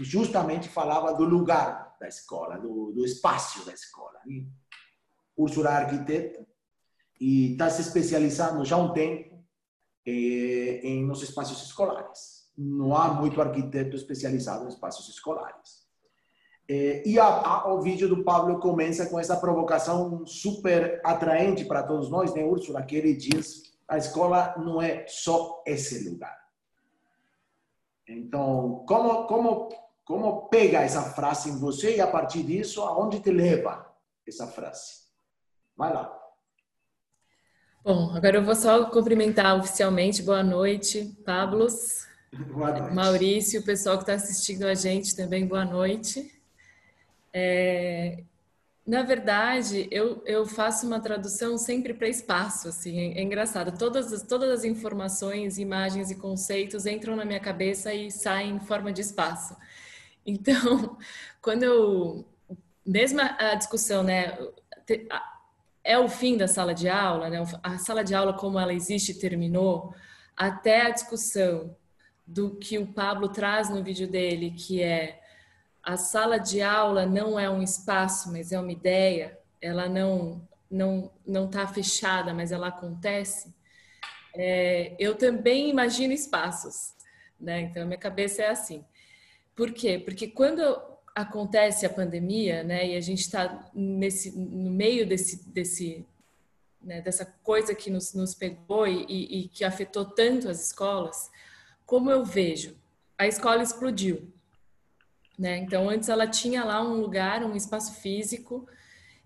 justamente 0.01 0.69
falava 0.69 1.13
do 1.15 1.25
lugar 1.25 1.97
da 2.01 2.07
escola, 2.07 2.57
do, 2.57 2.93
do 2.93 3.05
espaço 3.05 3.65
da 3.67 3.73
escola. 3.73 4.19
E 4.27 4.47
Úrsula 5.37 5.71
é 5.71 5.75
arquiteta 5.75 6.47
e 7.21 7.53
está 7.53 7.69
se 7.69 7.83
especializando 7.83 8.65
já 8.65 8.77
há 8.77 8.79
um 8.79 8.93
tempo 8.93 9.45
eh, 10.07 10.81
em 10.83 11.05
nos 11.05 11.23
espaços 11.23 11.63
escolares. 11.63 12.49
Não 12.57 12.95
há 12.95 13.13
muito 13.13 13.41
arquiteto 13.41 13.97
especializado 13.97 14.65
em 14.65 14.69
espaços 14.69 15.09
escolares. 15.09 15.88
Eh, 16.69 17.03
e 17.07 17.19
a, 17.19 17.27
a, 17.27 17.73
o 17.73 17.81
vídeo 17.81 18.09
do 18.09 18.23
Pablo 18.23 18.59
começa 18.61 19.07
com 19.07 19.19
essa 19.19 19.37
provocação 19.37 20.27
super 20.27 21.01
atraente 21.05 21.65
para 21.65 21.83
todos 21.83 22.11
nós, 22.11 22.35
né, 22.35 22.45
Úrsula? 22.45 22.83
Que 22.83 22.97
ele 22.97 23.15
diz: 23.15 23.63
a 23.87 23.97
escola 23.97 24.55
não 24.59 24.81
é 24.83 25.05
só 25.07 25.63
esse 25.67 26.09
lugar 26.09 26.39
então, 28.09 28.85
como, 28.89 29.27
como, 29.27 29.69
como 30.03 30.49
pega 30.49 30.81
essa 30.81 31.03
frase 31.03 31.51
em 31.51 31.59
você 31.59 31.97
e 31.97 32.01
a 32.01 32.07
partir 32.07 32.43
disso, 32.43 32.81
aonde 32.81 33.21
te 33.21 33.31
leva 33.31 33.87
essa 34.27 34.47
frase? 34.47 35.03
Vai 35.77 35.93
lá. 35.93 36.15
Bom, 37.85 38.11
agora 38.15 38.39
eu 38.39 38.45
vou 38.45 38.55
só 38.57 38.87
cumprimentar 38.87 39.57
oficialmente. 39.59 40.23
Boa 40.23 40.43
noite, 40.43 41.17
Pablos. 41.25 42.07
Boa 42.53 42.73
noite. 42.73 42.95
Maurício, 42.95 43.61
o 43.61 43.65
pessoal 43.65 43.97
que 43.97 44.03
está 44.03 44.15
assistindo 44.15 44.65
a 44.65 44.75
gente 44.75 45.17
também, 45.17 45.47
boa 45.47 45.65
noite. 45.65 46.38
É, 47.41 48.25
na 48.85 49.03
verdade, 49.03 49.87
eu, 49.93 50.23
eu 50.27 50.45
faço 50.47 50.87
uma 50.87 50.99
tradução 50.99 51.57
sempre 51.57 51.95
para 51.95 52.09
espaço, 52.09 52.69
assim, 52.69 52.99
é, 52.99 53.19
é, 53.19 53.23
engraçado. 53.23 53.79
Todas 53.79 54.13
as, 54.13 54.23
todas 54.23 54.51
as 54.51 54.65
informações, 54.65 55.59
imagens 55.59 56.11
e 56.11 56.17
conceitos 56.17 56.85
entram 56.85 57.15
na 57.15 57.25
minha 57.25 57.39
cabeça 57.39 57.95
e 57.95 58.11
saem 58.11 58.57
em 58.57 58.61
forma 58.61 58.93
de 58.93 59.01
espaço. 59.03 59.57
Então, 60.31 60.99
quando 61.41 61.63
eu... 61.63 62.27
Mesmo 62.85 63.19
a 63.23 63.55
discussão, 63.55 64.03
né, 64.03 64.37
é 65.83 65.99
o 65.99 66.07
fim 66.07 66.37
da 66.37 66.47
sala 66.47 66.75
de 66.75 66.87
aula, 66.87 67.31
né, 67.31 67.43
a 67.63 67.79
sala 67.79 68.05
de 68.05 68.15
aula 68.15 68.35
como 68.35 68.59
ela 68.59 68.75
existe 68.75 69.15
terminou, 69.15 69.95
até 70.37 70.83
a 70.83 70.91
discussão 70.91 71.75
do 72.27 72.57
que 72.57 72.77
o 72.79 72.87
Pablo 72.87 73.31
traz 73.31 73.71
no 73.71 73.83
vídeo 73.83 74.07
dele, 74.07 74.51
que 74.51 74.83
é 74.83 75.19
a 75.89 75.97
sala 75.97 76.37
de 76.37 76.61
aula 76.61 77.07
não 77.07 77.41
é 77.41 77.49
um 77.49 77.63
espaço, 77.63 78.31
mas 78.31 78.53
é 78.53 78.61
uma 78.61 78.71
ideia, 78.71 79.39
ela 79.59 79.89
não 79.89 80.47
não 80.71 81.11
não 81.27 81.47
está 81.47 81.67
fechada, 81.67 82.35
mas 82.35 82.53
ela 82.53 82.69
acontece. 82.69 83.55
É, 84.35 84.95
eu 84.99 85.15
também 85.15 85.71
imagino 85.71 86.13
espaços, 86.13 86.93
né? 87.41 87.63
Então 87.63 87.87
minha 87.87 87.99
cabeça 87.99 88.43
é 88.43 88.51
assim. 88.51 88.85
Por 89.57 89.73
quê? 89.73 89.99
Porque 89.99 90.29
quando 90.29 90.63
acontece 91.15 91.87
a 91.87 91.91
pandemia, 91.91 92.63
né, 92.63 92.89
e 92.89 92.95
a 92.95 93.01
gente 93.01 93.21
está 93.21 93.71
nesse 93.73 94.31
no 94.39 94.71
meio 94.71 95.09
desse 95.09 95.49
desse 95.49 96.07
né, 96.83 97.01
dessa 97.01 97.25
coisa 97.43 97.75
que 97.75 97.91
nos, 97.91 98.13
nos 98.13 98.35
pegou 98.35 98.87
e, 98.87 99.05
e 99.09 99.49
que 99.49 99.65
afetou 99.65 100.05
tanto 100.05 100.51
as 100.51 100.67
escolas, 100.67 101.31
como 101.87 102.11
eu 102.11 102.27
vejo, 102.27 102.77
a 103.17 103.27
escola 103.27 103.63
explodiu 103.63 104.31
né? 105.39 105.59
Então, 105.59 105.89
antes 105.89 106.09
ela 106.09 106.27
tinha 106.27 106.65
lá 106.65 106.83
um 106.83 107.01
lugar, 107.01 107.45
um 107.45 107.55
espaço 107.55 108.01
físico, 108.01 108.67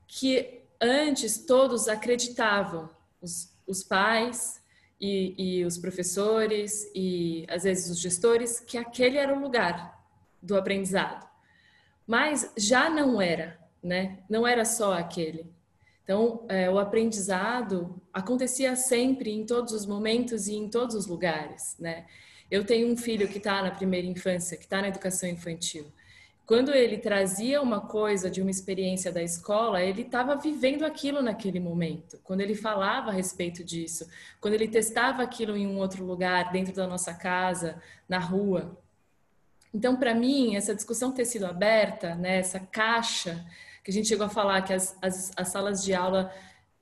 que 0.07 0.61
antes 0.79 1.39
todos 1.47 1.89
acreditavam, 1.89 2.91
os, 3.21 3.51
os 3.67 3.83
pais 3.83 4.61
e, 5.01 5.35
e 5.39 5.65
os 5.65 5.79
professores 5.79 6.91
e 6.95 7.47
às 7.49 7.63
vezes 7.63 7.91
os 7.91 7.99
gestores, 7.99 8.61
que 8.61 8.77
aquele 8.77 9.17
era 9.17 9.35
o 9.35 9.41
lugar 9.41 9.99
do 10.43 10.57
aprendizado. 10.57 11.27
Mas 12.07 12.53
já 12.59 12.91
não 12.91 13.23
era, 13.23 13.59
né? 13.83 14.19
Não 14.29 14.47
era 14.47 14.65
só 14.65 14.93
aquele. 14.93 15.47
Então, 16.05 16.45
é, 16.49 16.69
o 16.69 16.79
aprendizado 16.79 18.03
acontecia 18.13 18.77
sempre, 18.77 19.31
em 19.31 19.47
todos 19.47 19.73
os 19.73 19.87
momentos 19.87 20.49
e 20.49 20.55
em 20.55 20.69
todos 20.69 20.95
os 20.95 21.07
lugares, 21.07 21.77
né? 21.79 22.05
Eu 22.51 22.67
tenho 22.67 22.93
um 22.93 22.97
filho 22.97 23.29
que 23.29 23.39
está 23.39 23.63
na 23.63 23.71
primeira 23.71 24.07
infância, 24.07 24.59
que 24.59 24.65
está 24.65 24.83
na 24.83 24.89
educação 24.89 25.29
infantil 25.29 25.87
quando 26.47 26.75
ele 26.75 26.99
trazia 26.99 27.63
uma 27.63 27.81
coisa 27.81 28.31
de 28.31 28.43
uma 28.43 28.51
experiência 28.51 29.13
da 29.13 29.23
escola, 29.23 29.81
ele 29.83 30.03
estava 30.03 30.35
vivendo 30.35 30.85
aquilo 30.85 31.23
naquele 31.23 31.61
momento. 31.61 32.19
Quando 32.25 32.41
ele 32.41 32.55
falava 32.55 33.11
a 33.11 33.13
respeito 33.13 33.63
disso, 33.63 34.09
quando 34.41 34.55
ele 34.55 34.69
testava 34.69 35.23
aquilo 35.23 35.57
em 35.57 35.67
um 35.67 35.79
outro 35.79 36.05
lugar, 36.05 36.51
dentro 36.51 36.75
da 36.75 36.87
nossa 36.87 37.15
casa, 37.15 37.81
na 38.09 38.19
rua. 38.19 38.77
Então, 39.73 39.97
para 39.97 40.15
mim, 40.15 40.57
essa 40.57 40.75
discussão 40.75 41.13
ter 41.13 41.25
sido 41.25 41.47
aberta, 41.47 42.15
né, 42.17 42.39
essa 42.39 42.61
caixa, 42.61 43.45
que 43.85 43.91
a 43.91 43.95
gente 43.95 44.09
chegou 44.09 44.27
a 44.27 44.31
falar 44.31 44.63
que 44.63 44.73
as, 44.73 44.97
as, 45.01 45.33
as 45.37 45.49
salas 45.49 45.83
de 45.83 45.95
aula 45.95 46.33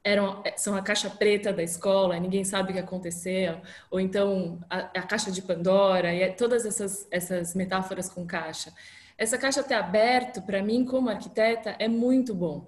eram, 0.03 0.43
são 0.57 0.75
a 0.75 0.83
caixa 0.83 1.11
preta 1.11 1.53
da 1.53 1.63
escola, 1.63 2.19
ninguém 2.19 2.45
sabe 2.45 2.71
o 2.71 2.75
que 2.75 2.81
aconteceu, 2.81 3.61
ou 3.91 4.01
então 4.01 4.59
a, 4.69 4.79
a 4.79 5.03
caixa 5.03 5.31
de 5.31 5.43
Pandora, 5.43 6.13
e 6.15 6.23
é 6.23 6.31
todas 6.31 6.65
essas, 6.65 7.07
essas 7.11 7.55
metáforas 7.55 8.09
com 8.09 8.27
caixa. 8.27 8.73
Essa 9.21 9.37
caixa 9.37 9.63
ter 9.63 9.75
aberto, 9.75 10.41
para 10.41 10.63
mim, 10.63 10.83
como 10.83 11.11
arquiteta, 11.11 11.77
é 11.79 11.87
muito 11.87 12.35
bom. 12.35 12.67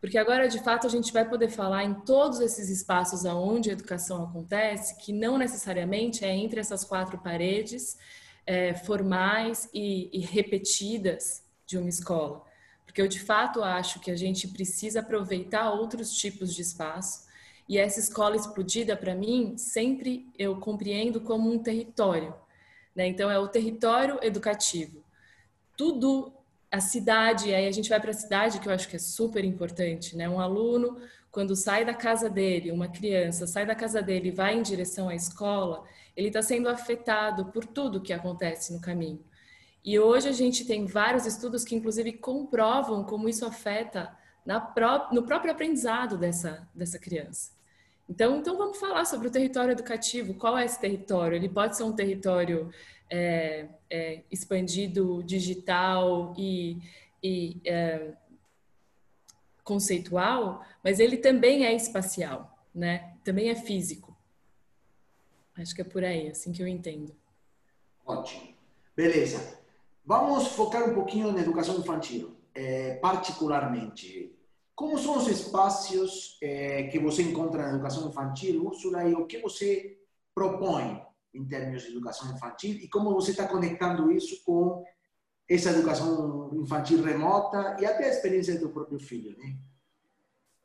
Porque 0.00 0.16
agora, 0.16 0.46
de 0.46 0.62
fato, 0.62 0.86
a 0.86 0.90
gente 0.90 1.12
vai 1.12 1.28
poder 1.28 1.48
falar 1.48 1.82
em 1.82 1.92
todos 1.92 2.38
esses 2.38 2.68
espaços 2.70 3.24
onde 3.24 3.68
a 3.68 3.72
educação 3.72 4.22
acontece, 4.22 4.96
que 4.98 5.12
não 5.12 5.36
necessariamente 5.36 6.24
é 6.24 6.32
entre 6.32 6.60
essas 6.60 6.84
quatro 6.84 7.18
paredes 7.18 7.98
é, 8.46 8.74
formais 8.74 9.68
e, 9.74 10.08
e 10.12 10.20
repetidas 10.20 11.42
de 11.66 11.76
uma 11.76 11.88
escola. 11.88 12.44
Porque 12.86 13.02
eu, 13.02 13.08
de 13.08 13.18
fato, 13.18 13.64
acho 13.64 13.98
que 13.98 14.12
a 14.12 14.16
gente 14.16 14.46
precisa 14.46 15.00
aproveitar 15.00 15.72
outros 15.72 16.12
tipos 16.12 16.54
de 16.54 16.62
espaço. 16.62 17.26
E 17.68 17.76
essa 17.76 17.98
escola 17.98 18.36
explodida, 18.36 18.96
para 18.96 19.16
mim, 19.16 19.58
sempre 19.58 20.30
eu 20.38 20.54
compreendo 20.60 21.20
como 21.20 21.52
um 21.52 21.58
território. 21.58 22.32
Né? 22.94 23.08
Então, 23.08 23.28
é 23.28 23.36
o 23.36 23.48
território 23.48 24.20
educativo 24.22 25.02
tudo 25.82 26.32
a 26.70 26.80
cidade, 26.80 27.52
aí 27.52 27.66
a 27.66 27.72
gente 27.72 27.88
vai 27.88 28.00
para 28.00 28.12
a 28.12 28.14
cidade, 28.14 28.60
que 28.60 28.68
eu 28.68 28.72
acho 28.72 28.88
que 28.88 28.94
é 28.94 29.00
super 29.00 29.44
importante, 29.44 30.16
né? 30.16 30.28
Um 30.28 30.38
aluno, 30.38 30.96
quando 31.28 31.56
sai 31.56 31.84
da 31.84 31.92
casa 31.92 32.30
dele, 32.30 32.70
uma 32.70 32.86
criança 32.86 33.48
sai 33.48 33.66
da 33.66 33.74
casa 33.74 34.00
dele 34.00 34.28
e 34.28 34.30
vai 34.30 34.56
em 34.56 34.62
direção 34.62 35.08
à 35.08 35.14
escola, 35.16 35.82
ele 36.16 36.28
está 36.28 36.40
sendo 36.40 36.68
afetado 36.68 37.46
por 37.46 37.66
tudo 37.66 38.00
que 38.00 38.12
acontece 38.12 38.72
no 38.72 38.80
caminho. 38.80 39.24
E 39.84 39.98
hoje 39.98 40.28
a 40.28 40.32
gente 40.32 40.64
tem 40.64 40.86
vários 40.86 41.26
estudos 41.26 41.64
que, 41.64 41.74
inclusive, 41.74 42.12
comprovam 42.12 43.02
como 43.02 43.28
isso 43.28 43.44
afeta 43.44 44.16
pró 44.72 45.08
no 45.10 45.24
próprio 45.24 45.50
aprendizado 45.50 46.16
dessa, 46.16 46.68
dessa 46.72 46.96
criança. 46.96 47.50
Então, 48.12 48.36
então, 48.36 48.58
vamos 48.58 48.76
falar 48.76 49.06
sobre 49.06 49.28
o 49.28 49.30
território 49.30 49.72
educativo. 49.72 50.34
Qual 50.34 50.58
é 50.58 50.66
esse 50.66 50.78
território? 50.78 51.34
Ele 51.34 51.48
pode 51.48 51.78
ser 51.78 51.84
um 51.84 51.94
território 51.94 52.70
é, 53.08 53.68
é, 53.88 54.22
expandido 54.30 55.22
digital 55.22 56.34
e, 56.36 56.76
e 57.22 57.56
é, 57.64 58.12
conceitual, 59.64 60.62
mas 60.84 61.00
ele 61.00 61.16
também 61.16 61.64
é 61.64 61.74
espacial, 61.74 62.54
né? 62.74 63.14
Também 63.24 63.48
é 63.48 63.54
físico. 63.54 64.14
Acho 65.56 65.74
que 65.74 65.80
é 65.80 65.84
por 65.84 66.04
aí, 66.04 66.28
assim 66.28 66.52
que 66.52 66.62
eu 66.62 66.68
entendo. 66.68 67.16
Ótimo. 68.04 68.52
Beleza. 68.94 69.58
Vamos 70.04 70.48
focar 70.48 70.86
um 70.86 70.92
pouquinho 70.92 71.32
na 71.32 71.40
educação 71.40 71.78
infantil, 71.78 72.36
é, 72.54 72.96
particularmente. 72.96 74.30
Como 74.82 74.98
são 74.98 75.16
os 75.16 75.28
espaços 75.28 76.36
é, 76.42 76.88
que 76.88 76.98
você 76.98 77.22
encontra 77.22 77.62
na 77.62 77.74
educação 77.74 78.08
infantil, 78.08 78.66
Úrsula, 78.66 79.08
e 79.08 79.14
o 79.14 79.28
que 79.28 79.38
você 79.38 79.96
propõe 80.34 81.00
em 81.32 81.46
termos 81.46 81.82
de 81.82 81.90
educação 81.90 82.34
infantil 82.34 82.74
e 82.74 82.88
como 82.88 83.14
você 83.14 83.30
está 83.30 83.46
conectando 83.46 84.10
isso 84.10 84.42
com 84.42 84.84
essa 85.48 85.70
educação 85.70 86.50
infantil 86.52 87.00
remota 87.00 87.76
e 87.78 87.86
até 87.86 88.06
a 88.06 88.08
experiência 88.08 88.58
do 88.58 88.70
próprio 88.70 88.98
filho, 88.98 89.38
né? 89.38 89.56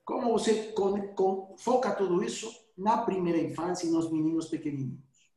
Como 0.04 0.32
você 0.32 0.72
con, 0.72 1.00
con, 1.10 1.56
foca 1.56 1.92
tudo 1.92 2.24
isso 2.24 2.52
na 2.76 2.98
primeira 2.98 3.38
infância 3.38 3.86
e 3.86 3.92
nos 3.92 4.12
meninos 4.12 4.48
pequenininhos? 4.48 5.30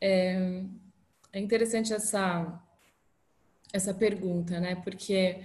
É, 0.00 0.64
é 1.32 1.38
interessante 1.38 1.94
essa 1.94 2.60
essa 3.72 3.94
pergunta, 3.94 4.58
né? 4.58 4.74
Porque 4.74 5.40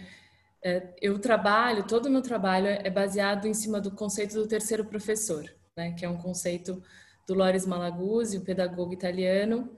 é, 0.63 0.87
eu 1.01 1.19
trabalho, 1.19 1.85
todo 1.85 2.05
o 2.05 2.09
meu 2.09 2.21
trabalho 2.21 2.67
é 2.67 2.89
baseado 2.89 3.47
em 3.47 3.53
cima 3.53 3.81
do 3.81 3.91
conceito 3.91 4.35
do 4.35 4.47
terceiro 4.47 4.85
professor, 4.85 5.43
né? 5.75 5.91
Que 5.91 6.05
é 6.05 6.09
um 6.09 6.17
conceito 6.17 6.81
do 7.27 7.33
Loris 7.33 7.65
Malaguzzi, 7.65 8.37
um 8.37 8.43
pedagogo 8.43 8.93
italiano, 8.93 9.69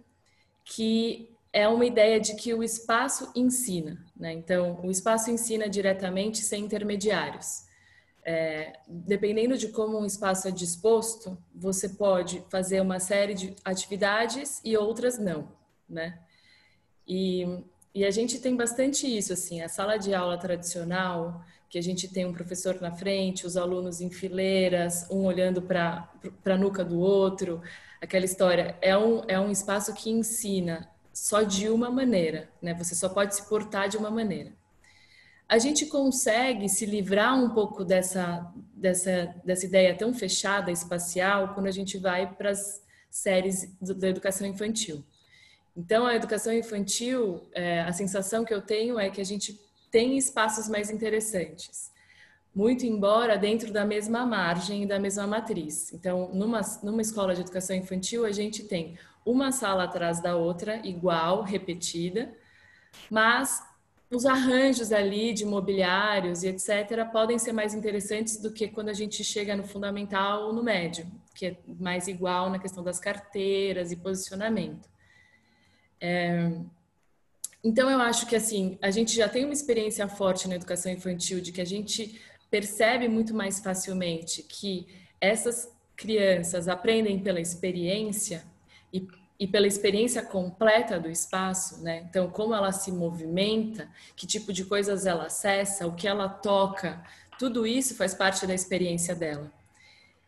que 0.64 1.36
é 1.52 1.68
uma 1.68 1.86
ideia 1.86 2.20
de 2.20 2.36
que 2.36 2.54
o 2.54 2.62
espaço 2.62 3.32
ensina, 3.36 3.98
né? 4.16 4.32
Então, 4.34 4.80
o 4.84 4.92
espaço 4.92 5.32
ensina 5.32 5.68
diretamente 5.68 6.40
sem 6.40 6.64
intermediários. 6.64 7.66
É, 8.24 8.74
dependendo 8.88 9.58
de 9.58 9.70
como 9.70 10.00
um 10.00 10.06
espaço 10.06 10.48
é 10.48 10.52
disposto, 10.52 11.38
você 11.54 11.90
pode 11.90 12.44
fazer 12.50 12.82
uma 12.82 13.00
série 13.00 13.34
de 13.34 13.56
atividades 13.64 14.62
e 14.64 14.78
outras 14.78 15.18
não, 15.18 15.52
né? 15.90 16.20
E 17.08 17.64
e 17.96 18.04
a 18.04 18.12
gente 18.12 18.40
tem 18.40 18.58
bastante 18.58 19.08
isso, 19.08 19.32
assim, 19.32 19.62
a 19.62 19.70
sala 19.70 19.96
de 19.96 20.14
aula 20.14 20.38
tradicional, 20.38 21.42
que 21.70 21.80
a 21.80 21.82
gente 21.82 22.10
tem 22.10 22.26
um 22.26 22.34
professor 22.34 22.82
na 22.82 22.92
frente, 22.92 23.48
os 23.48 23.56
alunos 23.56 24.02
em 24.02 24.10
fileiras, 24.10 25.10
um 25.10 25.24
olhando 25.24 25.62
para 25.62 26.12
a 26.44 26.58
nuca 26.58 26.84
do 26.84 27.00
outro, 27.00 27.62
aquela 28.02 28.26
história. 28.26 28.78
É 28.82 28.98
um, 28.98 29.24
é 29.30 29.40
um 29.40 29.50
espaço 29.50 29.94
que 29.94 30.10
ensina 30.10 30.90
só 31.14 31.42
de 31.42 31.70
uma 31.70 31.90
maneira, 31.90 32.50
né? 32.62 32.74
Você 32.74 32.94
só 32.94 33.08
pode 33.08 33.34
se 33.34 33.48
portar 33.48 33.88
de 33.88 33.96
uma 33.96 34.12
maneira. 34.12 34.52
A 35.48 35.58
gente 35.58 35.86
consegue 35.86 36.68
se 36.68 36.86
livrar 36.86 37.34
um 37.42 37.52
pouco 37.52 37.86
dessa, 37.86 38.52
dessa, 38.74 39.34
dessa 39.46 39.66
ideia 39.66 39.98
tão 39.98 40.14
fechada, 40.14 40.70
espacial, 40.70 41.54
quando 41.54 41.68
a 41.68 41.72
gente 41.72 41.98
vai 41.98 42.30
para 42.34 42.50
as 42.50 42.84
séries 43.10 43.74
da 43.80 44.10
educação 44.10 44.46
infantil. 44.46 45.06
Então, 45.76 46.06
a 46.08 46.16
educação 46.16 46.54
infantil, 46.54 47.50
é, 47.54 47.82
a 47.82 47.92
sensação 47.92 48.46
que 48.46 48.54
eu 48.54 48.62
tenho 48.62 48.98
é 48.98 49.10
que 49.10 49.20
a 49.20 49.26
gente 49.26 49.60
tem 49.92 50.18
espaços 50.18 50.70
mais 50.70 50.90
interessantes, 50.90 51.92
muito 52.54 52.86
embora 52.86 53.38
dentro 53.38 53.74
da 53.74 53.84
mesma 53.84 54.26
margem 54.26 54.84
e 54.84 54.86
da 54.86 54.98
mesma 54.98 55.28
matriz. 55.28 55.92
Então, 55.94 56.30
numa, 56.34 56.62
numa 56.82 57.02
escola 57.02 57.36
de 57.36 57.42
educação 57.42 57.76
infantil, 57.76 58.26
a 58.26 58.32
gente 58.32 58.64
tem 58.64 58.98
uma 59.26 59.52
sala 59.52 59.84
atrás 59.84 60.22
da 60.22 60.38
outra, 60.38 60.80
igual, 60.86 61.42
repetida, 61.42 62.34
mas 63.10 63.62
os 64.10 64.26
arranjos 64.26 64.92
ali 64.94 65.34
de 65.34 65.46
mobiliários 65.46 66.44
e 66.44 66.48
etc. 66.48 67.06
podem 67.12 67.38
ser 67.38 67.52
mais 67.52 67.74
interessantes 67.74 68.38
do 68.38 68.52
que 68.52 68.68
quando 68.68 68.90
a 68.90 68.94
gente 68.94 69.24
chega 69.24 69.56
no 69.56 69.64
fundamental 69.64 70.48
ou 70.48 70.54
no 70.54 70.64
médio, 70.64 71.06
que 71.34 71.48
é 71.48 71.58
mais 71.80 72.08
igual 72.08 72.50
na 72.50 72.60
questão 72.60 72.84
das 72.84 73.00
carteiras 73.00 73.92
e 73.92 73.96
posicionamento. 73.98 74.88
É, 76.00 76.52
então, 77.64 77.90
eu 77.90 78.00
acho 78.00 78.28
que 78.28 78.36
assim, 78.36 78.78
a 78.82 78.92
gente 78.92 79.16
já 79.16 79.28
tem 79.28 79.44
uma 79.44 79.54
experiência 79.54 80.08
forte 80.08 80.48
na 80.48 80.56
educação 80.56 80.92
infantil 80.92 81.42
de 81.42 81.52
que 81.52 81.62
a 81.62 81.66
gente 81.66 82.22
percebe 82.50 83.08
muito 83.08 83.34
mais 83.34 83.60
facilmente 83.60 84.44
que 84.44 84.88
essas 85.20 85.68
crianças 85.96 86.68
aprendem 86.68 87.20
pela 87.20 87.40
experiência 87.40 88.44
e, 88.94 89.08
e 89.40 89.48
pela 89.48 89.66
experiência 89.66 90.22
completa 90.22 91.00
do 91.00 91.10
espaço, 91.10 91.82
né? 91.82 92.06
Então, 92.08 92.30
como 92.30 92.54
ela 92.54 92.72
se 92.72 92.92
movimenta, 92.92 93.90
que 94.16 94.28
tipo 94.28 94.54
de 94.54 94.64
coisas 94.66 95.06
ela 95.06 95.26
acessa, 95.26 95.88
o 95.88 95.96
que 95.96 96.08
ela 96.08 96.30
toca, 96.30 97.04
tudo 97.40 97.66
isso 97.66 97.96
faz 97.96 98.14
parte 98.14 98.46
da 98.46 98.54
experiência 98.54 99.16
dela. 99.16 99.52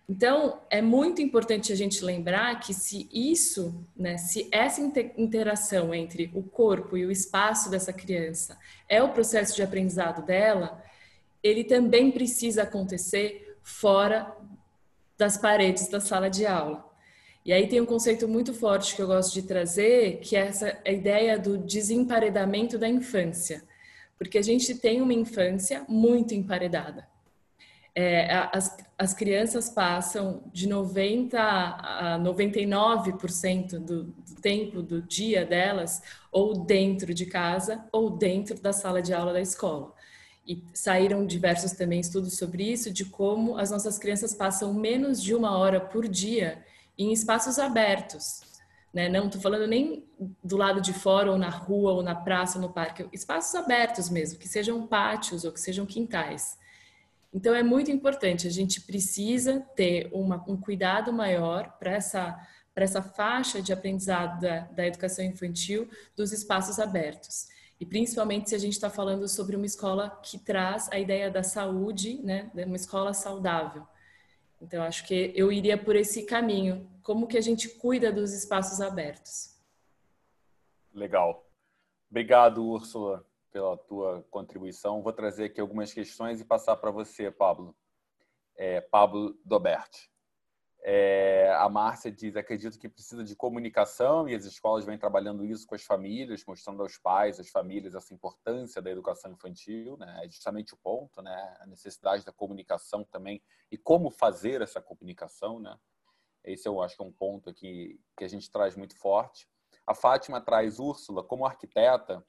Então, 0.09 0.61
é 0.69 0.81
muito 0.81 1.21
importante 1.21 1.73
a 1.73 1.75
gente 1.75 2.03
lembrar 2.03 2.61
que 2.61 2.73
se 2.73 3.09
isso, 3.11 3.85
né, 3.95 4.17
se 4.17 4.47
essa 4.53 4.79
interação 5.17 5.93
entre 5.93 6.31
o 6.33 6.41
corpo 6.41 6.95
e 6.95 7.05
o 7.05 7.11
espaço 7.11 7.69
dessa 7.69 7.91
criança 7.91 8.57
é 8.87 9.03
o 9.03 9.09
processo 9.09 9.53
de 9.53 9.61
aprendizado 9.61 10.25
dela, 10.25 10.81
ele 11.43 11.65
também 11.65 12.09
precisa 12.09 12.63
acontecer 12.63 13.57
fora 13.61 14.33
das 15.17 15.37
paredes 15.37 15.89
da 15.89 15.99
sala 15.99 16.29
de 16.29 16.45
aula. 16.45 16.85
E 17.43 17.51
aí 17.51 17.67
tem 17.67 17.81
um 17.81 17.85
conceito 17.85 18.29
muito 18.29 18.53
forte 18.53 18.95
que 18.95 19.01
eu 19.01 19.07
gosto 19.07 19.33
de 19.33 19.41
trazer, 19.41 20.19
que 20.21 20.37
é 20.37 20.47
essa 20.47 20.79
ideia 20.85 21.37
do 21.37 21.57
desemparedamento 21.57 22.77
da 22.77 22.87
infância. 22.87 23.61
Porque 24.17 24.37
a 24.37 24.41
gente 24.41 24.73
tem 24.75 25.01
uma 25.01 25.13
infância 25.13 25.85
muito 25.87 26.33
emparedada 26.33 27.07
é, 27.99 28.47
as, 28.53 28.77
as 28.95 29.11
crianças 29.11 29.71
passam 29.71 30.43
de 30.53 30.69
90% 30.69 31.33
a 31.33 32.19
99% 32.19 33.79
do, 33.79 34.03
do 34.03 34.35
tempo 34.39 34.83
do 34.83 35.01
dia 35.01 35.43
delas 35.43 36.03
ou 36.31 36.63
dentro 36.63 37.11
de 37.11 37.25
casa 37.25 37.83
ou 37.91 38.11
dentro 38.11 38.61
da 38.61 38.71
sala 38.71 39.01
de 39.01 39.15
aula 39.15 39.33
da 39.33 39.41
escola. 39.41 39.95
E 40.45 40.63
saíram 40.75 41.25
diversos 41.25 41.71
também 41.71 41.99
estudos 41.99 42.37
sobre 42.37 42.71
isso, 42.71 42.93
de 42.93 43.03
como 43.03 43.57
as 43.57 43.71
nossas 43.71 43.97
crianças 43.97 44.31
passam 44.31 44.75
menos 44.75 45.19
de 45.19 45.33
uma 45.33 45.57
hora 45.57 45.79
por 45.79 46.07
dia 46.07 46.63
em 46.99 47.11
espaços 47.11 47.57
abertos. 47.57 48.41
Né? 48.93 49.09
Não 49.09 49.25
estou 49.25 49.41
falando 49.41 49.65
nem 49.65 50.05
do 50.43 50.55
lado 50.55 50.81
de 50.81 50.93
fora, 50.93 51.31
ou 51.31 51.37
na 51.37 51.49
rua, 51.49 51.93
ou 51.93 52.03
na 52.03 52.13
praça, 52.13 52.59
ou 52.59 52.61
no 52.61 52.71
parque, 52.71 53.09
espaços 53.11 53.55
abertos 53.55 54.07
mesmo, 54.07 54.37
que 54.37 54.47
sejam 54.47 54.85
pátios 54.85 55.43
ou 55.43 55.51
que 55.51 55.59
sejam 55.59 55.83
quintais. 55.83 56.59
Então, 57.33 57.53
é 57.53 57.61
muito 57.61 57.91
importante, 57.91 58.47
a 58.47 58.51
gente 58.51 58.81
precisa 58.81 59.59
ter 59.75 60.09
uma, 60.13 60.43
um 60.47 60.55
cuidado 60.55 61.11
maior 61.11 61.77
para 61.77 61.91
essa, 61.91 62.39
essa 62.75 63.01
faixa 63.01 63.61
de 63.61 63.73
aprendizado 63.73 64.39
da, 64.39 64.59
da 64.61 64.87
educação 64.87 65.23
infantil 65.23 65.89
dos 66.15 66.31
espaços 66.31 66.79
abertos. 66.79 67.47
E 67.79 67.85
principalmente 67.85 68.49
se 68.49 68.55
a 68.55 68.57
gente 68.57 68.73
está 68.73 68.89
falando 68.89 69.27
sobre 69.27 69.55
uma 69.55 69.65
escola 69.65 70.09
que 70.23 70.39
traz 70.39 70.89
a 70.91 70.97
ideia 70.97 71.29
da 71.29 71.43
saúde, 71.43 72.19
né, 72.23 72.49
uma 72.53 72.75
escola 72.75 73.13
saudável. 73.13 73.85
Então, 74.59 74.81
acho 74.81 75.05
que 75.05 75.31
eu 75.35 75.51
iria 75.51 75.77
por 75.77 75.95
esse 75.95 76.25
caminho. 76.25 76.89
Como 77.03 77.27
que 77.27 77.37
a 77.37 77.41
gente 77.41 77.69
cuida 77.69 78.11
dos 78.11 78.33
espaços 78.33 78.81
abertos? 78.81 79.55
Legal. 80.91 81.47
Obrigado, 82.09 82.65
Úrsula 82.65 83.23
pela 83.57 83.75
tua 83.75 84.23
contribuição. 84.29 85.01
Vou 85.01 85.11
trazer 85.11 85.45
aqui 85.45 85.59
algumas 85.59 85.91
questões 85.91 86.39
e 86.39 86.45
passar 86.45 86.75
para 86.77 86.91
você, 86.91 87.31
Pablo. 87.31 87.75
É, 88.55 88.81
Pablo 88.81 89.35
Doberti. 89.43 90.11
É, 90.83 91.51
a 91.57 91.67
Márcia 91.67 92.11
diz: 92.11 92.35
acredito 92.35 92.77
que 92.77 92.87
precisa 92.87 93.23
de 93.23 93.35
comunicação 93.35 94.29
e 94.29 94.35
as 94.35 94.45
escolas 94.45 94.85
vêm 94.85 94.97
trabalhando 94.97 95.43
isso 95.43 95.65
com 95.65 95.73
as 95.73 95.83
famílias, 95.83 96.45
mostrando 96.45 96.83
aos 96.83 96.99
pais, 96.99 97.39
às 97.39 97.49
famílias, 97.49 97.95
essa 97.95 98.13
importância 98.13 98.79
da 98.79 98.91
educação 98.91 99.31
infantil. 99.31 99.97
Né? 99.97 100.21
É 100.23 100.29
justamente 100.29 100.75
o 100.75 100.77
ponto, 100.77 101.19
né? 101.23 101.57
a 101.59 101.65
necessidade 101.65 102.23
da 102.23 102.31
comunicação 102.31 103.03
também 103.05 103.41
e 103.71 103.77
como 103.77 104.11
fazer 104.11 104.61
essa 104.61 104.79
comunicação. 104.79 105.59
Né? 105.59 105.75
Esse 106.43 106.67
eu 106.69 106.79
acho 106.79 106.95
que 106.95 107.01
é 107.01 107.05
um 107.05 107.11
ponto 107.11 107.49
aqui 107.49 107.99
que 108.15 108.23
a 108.23 108.27
gente 108.27 108.51
traz 108.51 108.75
muito 108.75 108.95
forte. 108.95 109.49
A 109.85 109.95
Fátima 109.95 110.39
traz 110.39 110.79
Úrsula 110.79 111.23
como 111.23 111.45
arquiteta 111.45 112.23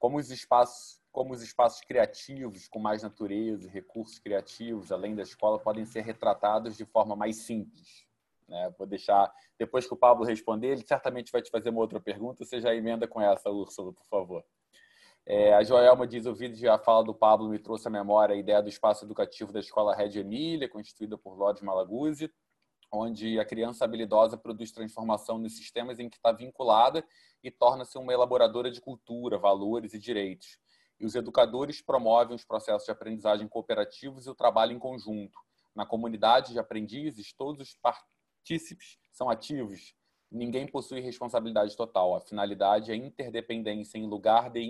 como 0.00 0.18
os 0.18 0.30
espaços 0.30 0.98
como 1.12 1.32
os 1.32 1.42
espaços 1.42 1.80
criativos 1.80 2.68
com 2.68 2.78
mais 2.78 3.02
natureza 3.02 3.66
e 3.66 3.70
recursos 3.70 4.18
criativos 4.18 4.90
além 4.90 5.14
da 5.14 5.22
escola 5.22 5.58
podem 5.58 5.84
ser 5.84 6.00
retratados 6.00 6.76
de 6.76 6.84
forma 6.84 7.14
mais 7.14 7.36
simples 7.36 8.04
né? 8.48 8.74
vou 8.76 8.86
deixar 8.86 9.32
depois 9.58 9.86
que 9.86 9.94
o 9.94 9.96
Pablo 9.96 10.24
responder 10.24 10.68
ele 10.68 10.86
certamente 10.86 11.30
vai 11.30 11.42
te 11.42 11.50
fazer 11.50 11.70
uma 11.70 11.80
outra 11.80 12.00
pergunta 12.00 12.44
você 12.44 12.60
já 12.60 12.74
emenda 12.74 13.06
com 13.06 13.20
essa 13.20 13.50
Úrsula 13.50 13.92
por 13.92 14.06
favor 14.06 14.44
é, 15.26 15.52
a 15.52 15.62
Joelma 15.62 16.06
diz 16.06 16.26
o 16.26 16.34
vídeo 16.34 16.56
já 16.56 16.78
fala 16.78 17.04
do 17.04 17.14
Pablo 17.14 17.50
me 17.50 17.58
trouxe 17.58 17.86
à 17.86 17.90
memória 17.90 18.34
a 18.34 18.38
ideia 18.38 18.62
do 18.62 18.68
espaço 18.68 19.04
educativo 19.04 19.52
da 19.52 19.60
escola 19.60 19.94
Red 19.94 20.18
Emília 20.18 20.68
constituída 20.68 21.18
por 21.18 21.36
Lorde 21.36 21.62
Malaguzzi 21.62 22.32
onde 22.92 23.38
a 23.38 23.44
criança 23.44 23.84
habilidosa 23.84 24.36
produz 24.36 24.72
transformação 24.72 25.38
nos 25.38 25.56
sistemas 25.56 25.98
em 25.98 26.08
que 26.08 26.16
está 26.16 26.32
vinculada 26.32 27.04
e 27.42 27.50
torna-se 27.50 27.96
uma 27.98 28.12
elaboradora 28.12 28.70
de 28.70 28.80
cultura, 28.80 29.38
valores 29.38 29.94
e 29.94 29.98
direitos. 29.98 30.58
E 30.98 31.06
os 31.06 31.14
educadores 31.14 31.80
promovem 31.80 32.34
os 32.34 32.44
processos 32.44 32.84
de 32.84 32.90
aprendizagem 32.90 33.48
cooperativos 33.48 34.26
e 34.26 34.30
o 34.30 34.34
trabalho 34.34 34.72
em 34.72 34.78
conjunto. 34.78 35.38
Na 35.74 35.86
comunidade 35.86 36.52
de 36.52 36.58
aprendizes, 36.58 37.32
todos 37.32 37.68
os 37.68 37.76
partícipes 37.76 38.98
são 39.12 39.30
ativos. 39.30 39.94
Ninguém 40.30 40.66
possui 40.66 41.00
responsabilidade 41.00 41.76
total. 41.76 42.14
A 42.14 42.20
finalidade 42.20 42.92
é 42.92 42.96
interdependência 42.96 43.98
em 43.98 44.06
lugar 44.06 44.50
de 44.50 44.60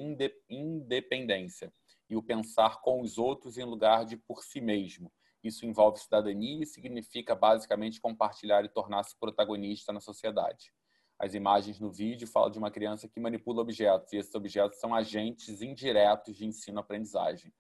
independência 0.49 1.73
e 2.09 2.17
o 2.17 2.23
pensar 2.23 2.81
com 2.81 3.01
os 3.01 3.19
outros 3.19 3.59
em 3.59 3.65
lugar 3.65 4.05
de 4.05 4.17
por 4.17 4.43
si 4.43 4.61
mesmo. 4.61 5.13
Isso 5.43 5.65
envolve 5.65 5.99
cidadania 5.99 6.63
e 6.63 6.67
significa 6.67 7.35
basicamente 7.35 8.01
compartilhar 8.01 8.65
e 8.65 8.69
tornar-se 8.69 9.19
protagonista 9.19 9.93
na 9.93 10.01
sociedade. 10.01 10.73
As 11.19 11.35
imagens 11.35 11.79
no 11.79 11.91
vídeo 11.91 12.27
falam 12.27 12.51
de 12.51 12.59
uma 12.59 12.71
criança 12.71 13.09
que 13.09 13.21
manipula 13.21 13.61
objetos, 13.61 14.13
e 14.13 14.17
esses 14.17 14.35
objetos 14.35 14.79
são 14.79 14.95
agentes 14.95 15.61
indiretos 15.61 16.37
de 16.37 16.47
ensino-aprendizagem. 16.47 17.53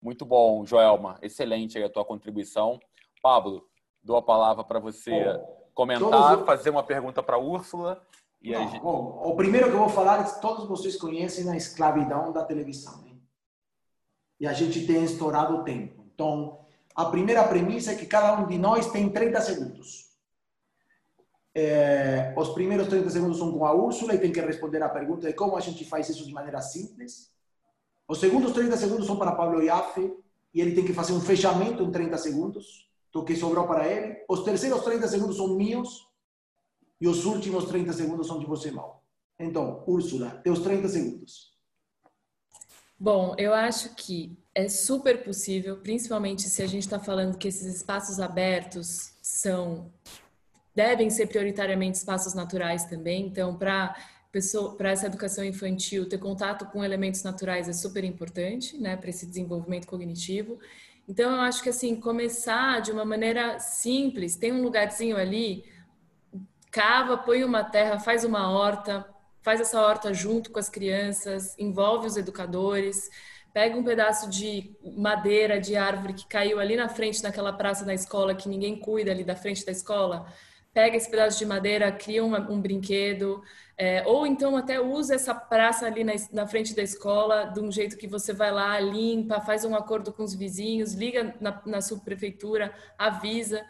Muito 0.00 0.26
bom, 0.26 0.64
Joelma. 0.66 1.18
Excelente 1.22 1.82
a 1.82 1.88
tua 1.88 2.04
contribuição. 2.04 2.78
Pablo, 3.22 3.66
dou 4.02 4.16
a 4.16 4.22
palavra 4.22 4.64
para 4.64 4.80
você 4.80 5.10
comentar, 5.72 6.44
fazer 6.44 6.70
uma 6.70 6.82
pergunta 6.82 7.22
para 7.22 7.36
a 7.36 7.38
Úrsula 7.38 8.06
E 8.42 8.52
Não, 8.52 8.68
gente... 8.68 8.82
bom, 8.82 9.22
o 9.24 9.36
primeiro 9.36 9.68
que 9.68 9.74
eu 9.74 9.78
vou 9.78 9.88
falar, 9.88 10.22
todos 10.40 10.66
vocês 10.66 10.96
conhecem 10.96 11.48
a 11.48 11.56
escravidão 11.56 12.32
da 12.32 12.44
televisão. 12.44 13.00
Né? 13.02 13.16
E 14.40 14.46
a 14.46 14.52
gente 14.52 14.86
tem 14.86 15.04
estourado 15.04 15.56
o 15.56 15.62
tempo. 15.62 16.04
Então, 16.12 16.61
a 16.94 17.06
primeira 17.06 17.44
premissa 17.44 17.92
é 17.92 17.94
que 17.94 18.06
cada 18.06 18.40
um 18.40 18.46
de 18.46 18.58
nós 18.58 18.90
tem 18.90 19.08
30 19.08 19.40
segundos. 19.40 20.12
É, 21.54 22.34
os 22.36 22.50
primeiros 22.50 22.88
30 22.88 23.10
segundos 23.10 23.38
são 23.38 23.52
com 23.52 23.64
a 23.64 23.74
Úrsula 23.74 24.14
e 24.14 24.18
tem 24.18 24.32
que 24.32 24.40
responder 24.40 24.82
a 24.82 24.88
pergunta 24.88 25.26
de 25.26 25.34
como 25.34 25.56
a 25.56 25.60
gente 25.60 25.84
faz 25.84 26.08
isso 26.08 26.26
de 26.26 26.32
maneira 26.32 26.60
simples. 26.60 27.30
Os 28.08 28.18
segundos 28.18 28.52
30 28.52 28.76
segundos 28.76 29.06
são 29.06 29.16
para 29.16 29.32
Pablo 29.32 29.62
Iaffe 29.62 30.12
e 30.54 30.60
ele 30.60 30.74
tem 30.74 30.84
que 30.84 30.92
fazer 30.92 31.12
um 31.12 31.20
fechamento 31.20 31.82
em 31.82 31.90
30 31.90 32.16
segundos 32.18 32.88
do 33.12 33.24
que 33.24 33.36
sobrou 33.36 33.66
para 33.66 33.86
ele. 33.86 34.24
Os 34.28 34.42
terceiros 34.42 34.82
30 34.82 35.08
segundos 35.08 35.36
são 35.36 35.56
meus 35.56 36.08
e 37.00 37.06
os 37.06 37.24
últimos 37.24 37.66
30 37.66 37.92
segundos 37.92 38.26
são 38.26 38.38
de 38.38 38.46
você, 38.46 38.70
Mal. 38.70 39.02
Então, 39.38 39.82
Úrsula, 39.86 40.40
teus 40.42 40.60
30 40.60 40.88
segundos. 40.88 41.51
Bom, 43.02 43.34
eu 43.36 43.52
acho 43.52 43.96
que 43.96 44.38
é 44.54 44.68
super 44.68 45.24
possível, 45.24 45.76
principalmente 45.78 46.42
se 46.42 46.62
a 46.62 46.68
gente 46.68 46.84
está 46.84 47.00
falando 47.00 47.36
que 47.36 47.48
esses 47.48 47.74
espaços 47.74 48.20
abertos 48.20 49.12
são 49.20 49.90
devem 50.72 51.10
ser 51.10 51.26
prioritariamente 51.26 51.98
espaços 51.98 52.32
naturais 52.32 52.84
também. 52.84 53.26
Então, 53.26 53.56
para 53.56 53.96
para 54.78 54.92
essa 54.92 55.06
educação 55.06 55.44
infantil, 55.44 56.08
ter 56.08 56.18
contato 56.18 56.64
com 56.66 56.84
elementos 56.84 57.24
naturais 57.24 57.68
é 57.68 57.72
super 57.72 58.04
importante, 58.04 58.78
né, 58.78 58.96
para 58.96 59.10
esse 59.10 59.26
desenvolvimento 59.26 59.88
cognitivo. 59.88 60.60
Então, 61.08 61.32
eu 61.32 61.40
acho 61.40 61.60
que 61.60 61.70
assim, 61.70 61.96
começar 61.96 62.80
de 62.80 62.92
uma 62.92 63.04
maneira 63.04 63.58
simples, 63.58 64.36
tem 64.36 64.52
um 64.52 64.62
lugarzinho 64.62 65.16
ali, 65.16 65.64
cava, 66.70 67.18
põe 67.18 67.42
uma 67.42 67.64
terra, 67.64 67.98
faz 67.98 68.22
uma 68.22 68.48
horta, 68.48 69.04
faz 69.42 69.60
essa 69.60 69.80
horta 69.80 70.14
junto 70.14 70.50
com 70.50 70.58
as 70.58 70.68
crianças, 70.68 71.54
envolve 71.58 72.06
os 72.06 72.16
educadores, 72.16 73.10
pega 73.52 73.76
um 73.76 73.84
pedaço 73.84 74.30
de 74.30 74.74
madeira 74.96 75.60
de 75.60 75.76
árvore 75.76 76.14
que 76.14 76.26
caiu 76.26 76.58
ali 76.58 76.76
na 76.76 76.88
frente 76.88 77.22
naquela 77.22 77.52
praça 77.52 77.84
da 77.84 77.92
escola 77.92 78.34
que 78.34 78.48
ninguém 78.48 78.78
cuida 78.78 79.10
ali 79.10 79.24
da 79.24 79.36
frente 79.36 79.64
da 79.66 79.72
escola, 79.72 80.26
pega 80.72 80.96
esse 80.96 81.10
pedaço 81.10 81.38
de 81.38 81.44
madeira, 81.44 81.92
cria 81.92 82.24
uma, 82.24 82.38
um 82.50 82.60
brinquedo, 82.60 83.42
é, 83.76 84.02
ou 84.06 84.26
então 84.26 84.56
até 84.56 84.80
usa 84.80 85.14
essa 85.14 85.34
praça 85.34 85.86
ali 85.86 86.02
na, 86.02 86.12
na, 86.32 86.46
frente 86.46 86.74
da 86.74 86.82
escola 86.82 87.44
de 87.44 87.60
um 87.60 87.70
jeito 87.70 87.96
que 87.98 88.06
você 88.06 88.32
vai 88.32 88.50
lá, 88.50 88.78
limpa, 88.80 89.40
faz 89.40 89.64
um 89.64 89.74
acordo 89.74 90.12
com 90.12 90.22
os 90.22 90.34
vizinhos, 90.34 90.94
liga 90.94 91.34
na, 91.40 91.60
na 91.66 91.80
subprefeitura, 91.80 92.72
avisa. 92.96 93.62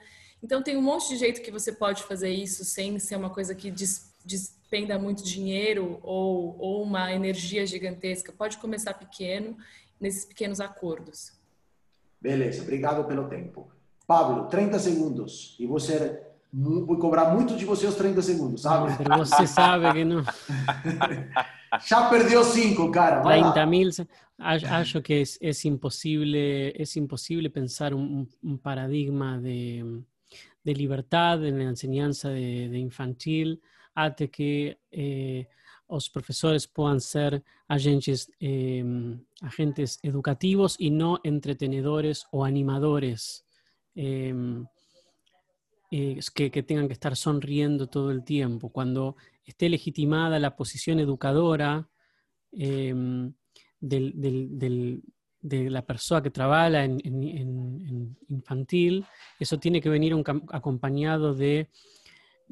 Então 0.43 0.63
tem 0.63 0.77
um 0.77 0.83
monte 0.83 1.09
de 1.09 1.17
jeito 1.17 1.43
que 1.43 1.51
você 1.51 1.73
pode 1.73 2.03
fazer 2.05 2.31
isso 2.31 2.65
sem 2.65 2.99
ser 2.99 3.17
uma 3.17 3.31
coisa 3.31 3.55
que 3.55 3.71
des, 3.71 4.13
despenda 4.73 4.99
muito 4.99 5.23
dinheiro 5.23 5.99
ou, 6.03 6.57
ou 6.59 6.83
uma 6.83 7.13
energia 7.13 7.67
gigantesca. 7.67 8.33
Pode 8.33 8.57
começar 8.57 8.95
pequeno, 8.95 9.55
nesses 10.01 10.25
pequenos 10.25 10.61
acordos. 10.61 11.33
Beleza, 12.19 12.63
obrigado 12.63 13.05
pelo 13.05 13.29
tempo. 13.29 13.71
Pablo, 14.07 14.47
30 14.47 14.79
segundos. 14.79 15.57
E 15.61 15.67
você 15.67 16.23
vou 16.51 16.97
cobrar 16.97 17.35
muito 17.35 17.55
de 17.55 17.67
você 17.67 17.87
os 17.87 17.97
30 17.97 18.23
segundos, 18.23 18.63
sabe? 18.63 18.93
Você 19.19 19.47
sabe 19.47 19.93
que 19.93 20.05
não. 20.05 20.25
Já 21.87 22.09
perdeu 22.09 22.43
cinco, 22.43 22.91
cara. 22.91 23.21
30 23.23 23.67
mil. 23.67 23.91
Acho 24.39 25.03
que 25.03 25.23
é, 25.43 25.49
é 25.49 25.69
impossível, 25.69 26.27
é 26.35 26.83
impossível 26.99 27.51
pensar 27.51 27.93
um, 27.93 28.27
um 28.43 28.57
paradigma 28.57 29.39
de, 29.39 30.03
de 30.65 30.73
liberdade 30.73 31.51
na 31.53 31.65
enseñança 31.65 32.33
de, 32.35 32.71
de 32.71 32.79
infantil 32.79 33.59
até 33.95 34.29
que 34.29 34.79
eh, 34.91 35.47
os 35.93 36.09
professores 36.09 36.67
possam 36.67 37.01
ser 37.01 37.45
agentes, 37.69 38.31
eh, 38.41 38.83
agentes 39.43 39.99
educativos 40.03 40.77
e 40.81 40.91
não 40.91 41.19
entretenedores 41.23 42.25
ou 42.33 42.45
animadores. 42.45 43.45
Eh, 43.95 44.33
eh, 45.91 46.19
que, 46.35 46.51
que, 46.51 46.63
tengan 46.63 46.89
que 46.89 46.95
estar 46.95 47.15
sonriendo 47.15 47.87
todo 47.87 48.11
el 48.11 48.25
tiempo. 48.25 48.71
Cuando 48.71 49.17
esté 49.45 49.69
legitimada 49.69 50.39
la 50.39 50.57
posición 50.57 50.99
educadora 50.99 51.87
del, 52.51 53.35
de 53.81 55.71
la 55.71 55.83
persona 55.85 56.23
que 56.23 56.31
trabaja 56.31 56.85
en, 56.85 58.17
infantil, 58.29 59.05
eso 59.39 59.59
tiene 59.59 59.83
que 59.83 59.91
venir 59.91 60.15
acompañado 60.51 61.35
de 61.35 61.69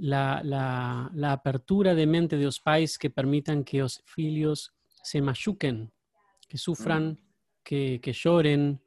la, 0.01 0.41
la, 0.43 1.11
la, 1.15 1.33
apertura 1.33 1.95
de 1.95 2.07
mente 2.07 2.37
de 2.37 2.45
los 2.45 2.61
pais 2.61 2.99
que 2.99 3.11
permitan 3.11 3.65
que 3.65 3.79
los 3.79 4.03
hijos 4.17 4.73
se 5.03 5.21
machuquen, 5.21 5.93
que 6.49 6.57
sufran, 6.57 7.11
mm. 7.11 7.19
que, 7.63 8.01
que 8.03 8.13
lloren, 8.13 8.81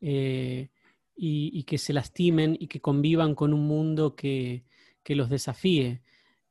eh, 0.00 0.70
y, 1.16 1.62
que 1.64 1.78
se 1.78 1.92
lastimen 1.92 2.56
y 2.58 2.66
que 2.66 2.80
convivan 2.80 3.34
con 3.34 3.54
un 3.54 3.66
mundo 3.66 4.14
que, 4.14 4.64
que 5.02 5.14
los 5.14 5.28
desafíe. 5.28 6.02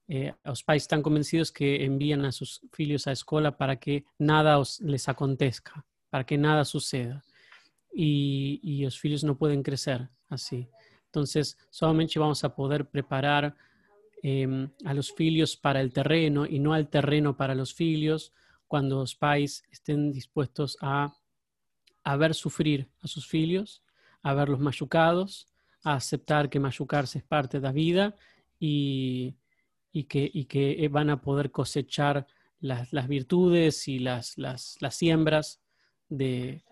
Eh, 0.07 0.33
los 0.43 0.63
pais 0.63 0.83
están 0.83 1.01
convencidos 1.01 1.51
que 1.51 1.83
envían 1.85 2.25
a 2.25 2.31
sus 2.31 2.61
hijos 2.77 3.07
a 3.07 3.11
escuela 3.11 3.57
para 3.57 3.79
que 3.79 4.05
nada 4.17 4.59
os, 4.59 4.79
les 4.81 5.07
acontezca, 5.07 5.85
para 6.09 6.25
que 6.25 6.37
nada 6.37 6.65
suceda. 6.65 7.23
Y, 7.93 8.59
y 8.63 8.83
los 8.83 9.03
hijos 9.05 9.23
no 9.23 9.37
pueden 9.37 9.63
crecer 9.63 10.09
así. 10.29 10.67
Entonces, 11.05 11.57
solamente 11.69 12.19
vamos 12.19 12.43
a 12.43 12.55
poder 12.55 12.89
preparar 12.89 13.55
em, 14.23 14.71
a 14.83 14.95
los 14.95 15.13
hijos 15.19 15.55
para 15.55 15.81
el 15.81 15.93
terreno 15.93 16.47
y 16.47 16.57
no 16.57 16.73
al 16.73 16.89
terreno 16.89 17.37
para 17.37 17.53
los 17.53 17.79
hijos 17.79 18.33
cuando 18.67 19.01
los 19.01 19.15
pais 19.15 19.63
estén 19.69 20.11
dispuestos 20.11 20.77
a, 20.81 21.13
a 22.03 22.17
ver 22.17 22.33
sufrir 22.33 22.89
a 23.01 23.07
sus 23.07 23.31
hijos 23.35 23.83
a 24.23 24.33
verlos 24.33 24.59
machucados, 24.59 25.47
a 25.83 25.95
aceptar 25.95 26.49
que 26.49 26.59
machucarse 26.59 27.19
es 27.19 27.23
parte 27.25 27.59
de 27.59 27.63
la 27.67 27.73
vida 27.73 28.15
y, 28.57 29.35
y, 29.91 30.05
que, 30.05 30.29
y 30.33 30.45
que 30.45 30.87
van 30.87 31.09
a 31.09 31.21
poder 31.21 31.51
cosechar 31.51 32.25
las, 32.59 32.93
las 32.93 33.07
virtudes 33.09 33.87
y 33.89 33.99
las, 33.99 34.37
las, 34.37 34.77
las 34.79 34.95
siembras 34.95 35.61
de, 36.07 36.63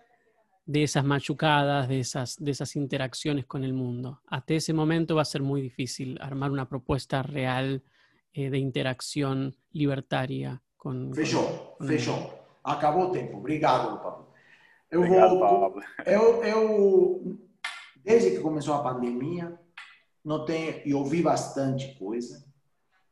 de, 0.64 0.82
esas 0.82 1.04
machucadas, 1.04 1.88
de 1.88 2.00
esas, 2.00 2.36
de 2.36 2.50
esas 2.50 2.76
interacciones 2.76 3.46
con 3.46 3.64
el 3.64 3.72
mundo. 3.72 4.20
Hasta 4.26 4.54
ese 4.54 4.72
momento 4.72 5.16
va 5.16 5.22
a 5.22 5.26
ser 5.26 5.42
muy 5.42 5.60
difícil 5.60 6.18
armar 6.20 6.50
una 6.50 6.68
propuesta 6.68 7.22
real 7.22 7.82
eh, 8.32 8.50
de 8.50 8.58
interacción 8.58 9.56
libertaria 9.72 10.62
con... 10.76 11.12
Fechou, 11.14 11.76
con, 11.78 11.86
fechou. 11.86 12.42
Acabou 12.64 13.08
o 13.08 13.12
tempo. 13.12 13.38
Obrigado, 13.38 14.00
Pablo. 14.02 14.28
Eu 14.90 15.00
Obrigado, 15.00 15.38
vou. 15.38 15.40
Pablo. 15.40 15.82
Eu, 16.06 16.44
eu, 16.44 17.38
desde 18.04 18.30
que 18.30 18.40
começou 18.40 18.74
a 18.74 18.82
pandemia, 18.82 19.58
notei 20.24 20.82
e 20.84 20.94
ouvi 20.94 21.22
bastante 21.22 21.94
coisa. 21.98 22.44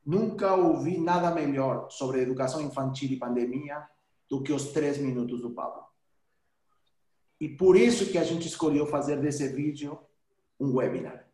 Nunca 0.05 0.55
ouvi 0.55 0.99
nada 0.99 1.31
melhor 1.31 1.91
sobre 1.91 2.21
educação 2.21 2.61
infantil 2.61 3.11
e 3.11 3.17
pandemia 3.17 3.83
do 4.29 4.43
que 4.43 4.53
os 4.53 4.73
três 4.73 4.99
minutos 4.99 5.41
do 5.41 5.51
Pablo. 5.51 5.85
E 7.41 7.49
por 7.49 7.77
isso 7.77 8.11
que 8.11 8.19
a 8.19 8.25
gente 8.25 8.47
escolheu 8.47 8.87
fazer 8.87 9.17
desse 9.17 9.49
vídeo 9.49 9.99
um 10.59 10.77
webinar. 10.77 11.27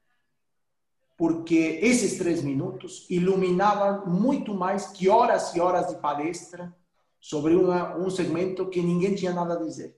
Porque 1.16 1.80
esses 1.82 2.18
três 2.18 2.42
minutos 2.42 3.06
iluminavam 3.10 4.06
muito 4.06 4.54
mais 4.54 4.86
que 4.86 5.08
horas 5.08 5.54
e 5.54 5.60
horas 5.60 5.88
de 5.88 5.96
palestra 5.96 6.74
sobre 7.18 7.56
uma, 7.56 7.96
um 7.96 8.08
segmento 8.08 8.68
que 8.68 8.82
ninguém 8.82 9.14
tinha 9.14 9.32
nada 9.32 9.54
a 9.54 9.62
dizer 9.62 9.96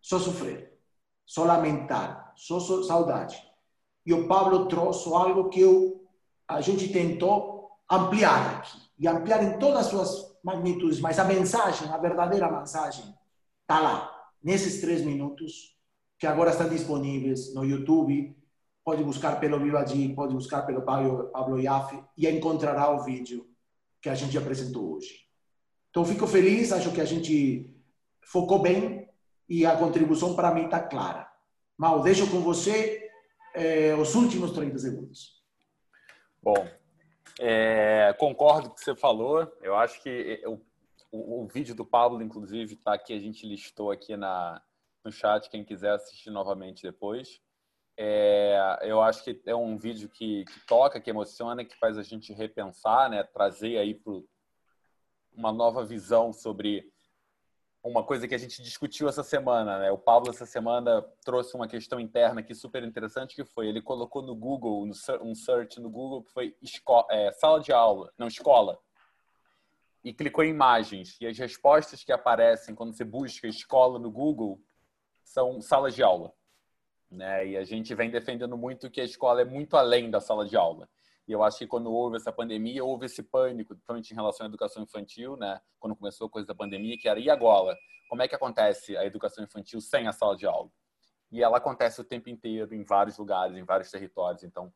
só 0.00 0.18
sofrer, 0.18 0.78
só 1.26 1.44
lamentar, 1.44 2.32
só, 2.36 2.58
saudade. 2.82 3.42
E 4.06 4.14
o 4.14 4.26
Pablo 4.26 4.66
trouxe 4.66 5.12
algo 5.12 5.50
que 5.50 5.60
eu, 5.60 6.08
a 6.46 6.60
gente 6.60 6.90
tentou 6.90 7.70
ampliar 7.90 8.56
aqui, 8.56 8.78
e 8.98 9.06
ampliar 9.06 9.42
em 9.42 9.58
todas 9.58 9.80
as 9.80 9.86
suas 9.86 10.38
magnitudes, 10.42 11.00
mas 11.00 11.18
a 11.18 11.24
mensagem, 11.24 11.88
a 11.92 11.98
verdadeira 11.98 12.50
mensagem, 12.50 13.14
está 13.62 13.80
lá, 13.80 14.17
nesses 14.42 14.80
três 14.80 15.02
minutos, 15.02 15.76
que 16.18 16.26
agora 16.26 16.50
estão 16.50 16.68
disponíveis 16.68 17.54
no 17.54 17.64
YouTube. 17.64 18.36
Pode 18.84 19.04
buscar 19.04 19.38
pelo 19.38 19.60
Vivadi, 19.60 20.08
pode 20.14 20.34
buscar 20.34 20.62
pelo 20.62 20.82
Pablo, 20.82 21.60
Iaffe 21.60 22.02
e 22.16 22.26
encontrará 22.28 22.90
o 22.90 23.04
vídeo 23.04 23.46
que 24.00 24.08
a 24.08 24.14
gente 24.14 24.36
apresentou 24.38 24.94
hoje. 24.94 25.26
Então, 25.90 26.04
fico 26.04 26.26
feliz, 26.26 26.72
acho 26.72 26.92
que 26.92 27.00
a 27.00 27.04
gente 27.04 27.74
focou 28.22 28.60
bem 28.60 29.08
e 29.48 29.64
a 29.64 29.76
contribuição 29.76 30.34
para 30.34 30.54
mim 30.54 30.64
está 30.64 30.80
clara. 30.80 31.30
Mal, 31.76 32.02
deixo 32.02 32.30
com 32.30 32.40
você 32.40 33.08
é, 33.54 33.94
os 33.94 34.14
últimos 34.14 34.52
30 34.52 34.78
segundos. 34.78 35.42
Bom, 36.42 36.66
é, 37.40 38.14
concordo 38.18 38.68
com 38.68 38.74
o 38.74 38.78
que 38.78 38.84
você 38.84 38.94
falou. 38.94 39.50
Eu 39.62 39.76
acho 39.76 40.02
que 40.02 40.42
o, 40.46 40.60
o, 41.10 41.42
o 41.42 41.46
vídeo 41.46 41.74
do 41.74 41.84
Pablo, 41.84 42.22
inclusive, 42.22 42.74
está 42.74 42.94
aqui, 42.94 43.12
a 43.12 43.18
gente 43.18 43.46
listou 43.46 43.90
aqui 43.90 44.16
na, 44.16 44.62
no 45.04 45.10
chat, 45.12 45.48
quem 45.48 45.64
quiser 45.64 45.92
assistir 45.92 46.30
novamente 46.30 46.82
depois. 46.82 47.40
É, 47.96 48.78
eu 48.82 49.02
acho 49.02 49.24
que 49.24 49.42
é 49.44 49.54
um 49.54 49.76
vídeo 49.76 50.08
que, 50.08 50.44
que, 50.44 50.66
toca, 50.66 51.00
que 51.00 51.10
emociona, 51.10 51.64
que 51.64 51.76
faz 51.76 51.98
a 51.98 52.02
gente 52.02 52.32
repensar, 52.32 53.10
né? 53.10 53.24
trazer 53.24 53.76
aí 53.78 53.92
pro, 53.92 54.28
uma 55.32 55.52
nova 55.52 55.84
visão 55.84 56.32
sobre 56.32 56.92
uma 57.82 58.04
coisa 58.04 58.28
que 58.28 58.34
a 58.34 58.38
gente 58.38 58.62
discutiu 58.62 59.08
essa 59.08 59.24
semana. 59.24 59.78
Né? 59.80 59.90
O 59.90 59.98
Pablo, 59.98 60.30
essa 60.30 60.46
semana, 60.46 61.02
trouxe 61.24 61.56
uma 61.56 61.66
questão 61.66 61.98
interna 61.98 62.40
aqui 62.40 62.54
super 62.54 62.84
interessante, 62.84 63.34
que 63.34 63.44
foi, 63.44 63.66
ele 63.66 63.82
colocou 63.82 64.22
no 64.22 64.36
Google, 64.36 64.88
um 65.20 65.34
search 65.34 65.80
no 65.80 65.90
Google, 65.90 66.22
que 66.22 66.32
foi 66.32 66.56
é, 67.10 67.32
sala 67.32 67.60
de 67.60 67.72
aula, 67.72 68.12
não, 68.16 68.28
escola. 68.28 68.78
E 70.04 70.12
clicou 70.12 70.44
em 70.44 70.50
imagens. 70.50 71.16
E 71.20 71.26
as 71.26 71.36
respostas 71.36 72.04
que 72.04 72.12
aparecem 72.12 72.74
quando 72.74 72.94
você 72.94 73.04
busca 73.04 73.46
escola 73.46 73.98
no 73.98 74.10
Google 74.10 74.60
são 75.22 75.60
salas 75.60 75.94
de 75.94 76.02
aula. 76.02 76.32
Né? 77.10 77.48
E 77.48 77.56
a 77.56 77.64
gente 77.64 77.94
vem 77.94 78.10
defendendo 78.10 78.56
muito 78.56 78.90
que 78.90 79.00
a 79.00 79.04
escola 79.04 79.40
é 79.40 79.44
muito 79.44 79.76
além 79.76 80.10
da 80.10 80.20
sala 80.20 80.46
de 80.46 80.56
aula. 80.56 80.88
E 81.26 81.32
eu 81.32 81.42
acho 81.42 81.58
que 81.58 81.66
quando 81.66 81.92
houve 81.92 82.16
essa 82.16 82.32
pandemia, 82.32 82.82
houve 82.82 83.04
esse 83.04 83.22
pânico, 83.22 83.74
principalmente 83.74 84.10
em 84.10 84.14
relação 84.14 84.46
à 84.46 84.48
educação 84.48 84.82
infantil, 84.82 85.36
né? 85.36 85.60
Quando 85.78 85.94
começou 85.94 86.26
a 86.26 86.30
coisa 86.30 86.48
da 86.48 86.54
pandemia, 86.54 86.96
que 86.96 87.06
era 87.06 87.20
e 87.20 87.28
agora? 87.28 87.76
Como 88.08 88.22
é 88.22 88.28
que 88.28 88.34
acontece 88.34 88.96
a 88.96 89.04
educação 89.04 89.44
infantil 89.44 89.78
sem 89.80 90.08
a 90.08 90.12
sala 90.12 90.34
de 90.34 90.46
aula? 90.46 90.70
E 91.30 91.42
ela 91.42 91.58
acontece 91.58 92.00
o 92.00 92.04
tempo 92.04 92.30
inteiro, 92.30 92.74
em 92.74 92.82
vários 92.82 93.18
lugares, 93.18 93.54
em 93.54 93.62
vários 93.62 93.90
territórios. 93.90 94.42
Então, 94.42 94.72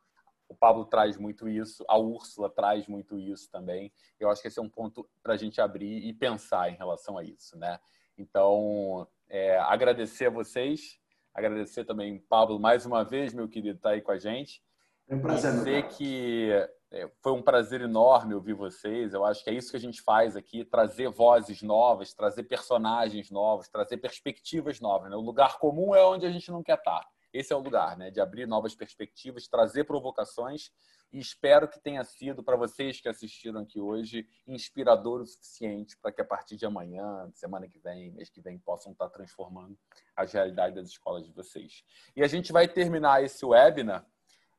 o 0.52 0.56
Pablo 0.56 0.84
traz 0.84 1.16
muito 1.16 1.48
isso, 1.48 1.84
a 1.88 1.98
Úrsula 1.98 2.50
traz 2.50 2.86
muito 2.86 3.18
isso 3.18 3.50
também. 3.50 3.92
Eu 4.20 4.30
acho 4.30 4.40
que 4.40 4.48
esse 4.48 4.58
é 4.58 4.62
um 4.62 4.68
ponto 4.68 5.08
para 5.22 5.34
a 5.34 5.36
gente 5.36 5.60
abrir 5.60 6.06
e 6.06 6.12
pensar 6.12 6.70
em 6.70 6.76
relação 6.76 7.18
a 7.18 7.24
isso, 7.24 7.58
né? 7.58 7.78
Então, 8.16 9.08
é, 9.28 9.58
agradecer 9.58 10.26
a 10.26 10.30
vocês 10.30 11.00
Agradecer 11.34 11.84
também, 11.84 12.18
Pablo, 12.18 12.60
mais 12.60 12.84
uma 12.84 13.02
vez, 13.04 13.32
meu 13.32 13.48
querido, 13.48 13.76
estar 13.76 13.90
tá 13.90 13.94
aí 13.94 14.02
com 14.02 14.12
a 14.12 14.18
gente. 14.18 14.62
É 15.08 15.14
um 15.14 15.20
prazer. 15.20 15.52
Dizer 15.52 15.88
que 15.88 16.50
é, 16.90 17.10
foi 17.22 17.32
um 17.32 17.40
prazer 17.40 17.80
enorme 17.80 18.34
ouvir 18.34 18.52
vocês. 18.52 19.14
Eu 19.14 19.24
acho 19.24 19.42
que 19.42 19.48
é 19.48 19.54
isso 19.54 19.70
que 19.70 19.76
a 19.78 19.80
gente 19.80 20.02
faz 20.02 20.36
aqui: 20.36 20.62
trazer 20.62 21.08
vozes 21.08 21.62
novas, 21.62 22.12
trazer 22.12 22.42
personagens 22.42 23.30
novos, 23.30 23.66
trazer 23.68 23.96
perspectivas 23.96 24.78
novas. 24.78 25.10
Né? 25.10 25.16
O 25.16 25.22
lugar 25.22 25.58
comum 25.58 25.94
é 25.94 26.04
onde 26.04 26.26
a 26.26 26.30
gente 26.30 26.50
não 26.50 26.62
quer 26.62 26.76
estar. 26.76 27.02
Esse 27.32 27.52
é 27.52 27.56
o 27.56 27.60
lugar, 27.60 27.96
né? 27.96 28.10
De 28.10 28.20
abrir 28.20 28.46
novas 28.46 28.74
perspectivas, 28.74 29.48
trazer 29.48 29.84
provocações 29.84 30.70
e 31.12 31.18
espero 31.18 31.68
que 31.68 31.78
tenha 31.78 32.02
sido 32.04 32.42
para 32.42 32.56
vocês 32.56 33.00
que 33.00 33.08
assistiram 33.08 33.60
aqui 33.60 33.78
hoje 33.78 34.26
inspirador 34.46 35.20
o 35.20 35.26
suficiente 35.26 35.96
para 36.00 36.10
que 36.10 36.22
a 36.22 36.24
partir 36.24 36.56
de 36.56 36.64
amanhã, 36.64 37.30
semana 37.34 37.68
que 37.68 37.78
vem, 37.78 38.10
mês 38.12 38.30
que 38.30 38.40
vem, 38.40 38.58
possam 38.58 38.92
estar 38.92 39.10
transformando 39.10 39.76
a 40.16 40.24
realidade 40.24 40.74
das 40.74 40.88
escolas 40.88 41.26
de 41.26 41.32
vocês. 41.32 41.84
E 42.16 42.22
a 42.22 42.26
gente 42.26 42.50
vai 42.50 42.66
terminar 42.66 43.22
esse 43.22 43.44
webinar 43.44 44.06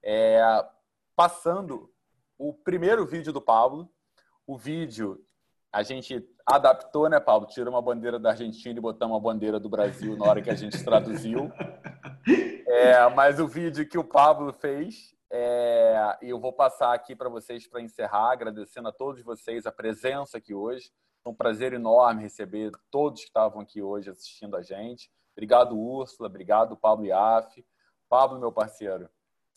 é, 0.04 0.42
passando 1.16 1.92
o 2.38 2.54
primeiro 2.54 3.06
vídeo 3.06 3.34
do 3.34 3.42
Pablo. 3.42 3.92
O 4.46 4.56
vídeo 4.56 5.26
a 5.72 5.82
gente 5.82 6.24
adaptou, 6.46 7.10
né, 7.10 7.20
Pablo? 7.20 7.48
Tirou 7.48 7.74
uma 7.74 7.82
bandeira 7.82 8.20
da 8.20 8.30
Argentina 8.30 8.78
e 8.78 8.82
botamos 8.82 9.16
uma 9.16 9.20
bandeira 9.20 9.60
do 9.60 9.70
Brasil 9.70 10.16
na 10.16 10.26
hora 10.26 10.40
que 10.40 10.52
a 10.52 10.56
gente 10.56 10.84
traduziu. 10.84 11.52
É, 12.74 13.08
mas 13.10 13.40
o 13.40 13.48
vídeo 13.48 13.88
que 13.88 14.00
o 14.00 14.04
Pablo 14.04 14.52
fez, 14.52 15.14
é, 15.32 16.18
eu 16.24 16.40
vou 16.40 16.52
passar 16.52 16.92
aqui 16.92 17.16
para 17.16 17.30
vocês 17.30 17.68
para 17.68 17.80
encerrar, 17.80 18.32
agradecendo 18.32 18.88
a 18.88 18.92
todos 18.92 19.22
vocês 19.22 19.68
a 19.68 19.72
presença 19.72 20.40
aqui 20.40 20.56
hoje. 20.56 20.90
É 21.24 21.30
um 21.30 21.36
prazer 21.36 21.74
enorme 21.74 22.24
receber 22.24 22.72
todos 22.90 23.22
que 23.22 23.28
estavam 23.28 23.62
aqui 23.62 23.80
hoje 23.80 24.10
assistindo 24.10 24.58
a 24.58 24.64
gente. 24.64 25.08
Obrigado, 25.34 25.78
Úrsula. 25.78 26.28
Obrigado, 26.28 26.76
Pablo 26.76 27.06
Iaf. 27.06 27.64
Pablo, 28.10 28.40
meu 28.40 28.52
parceiro. 28.52 29.08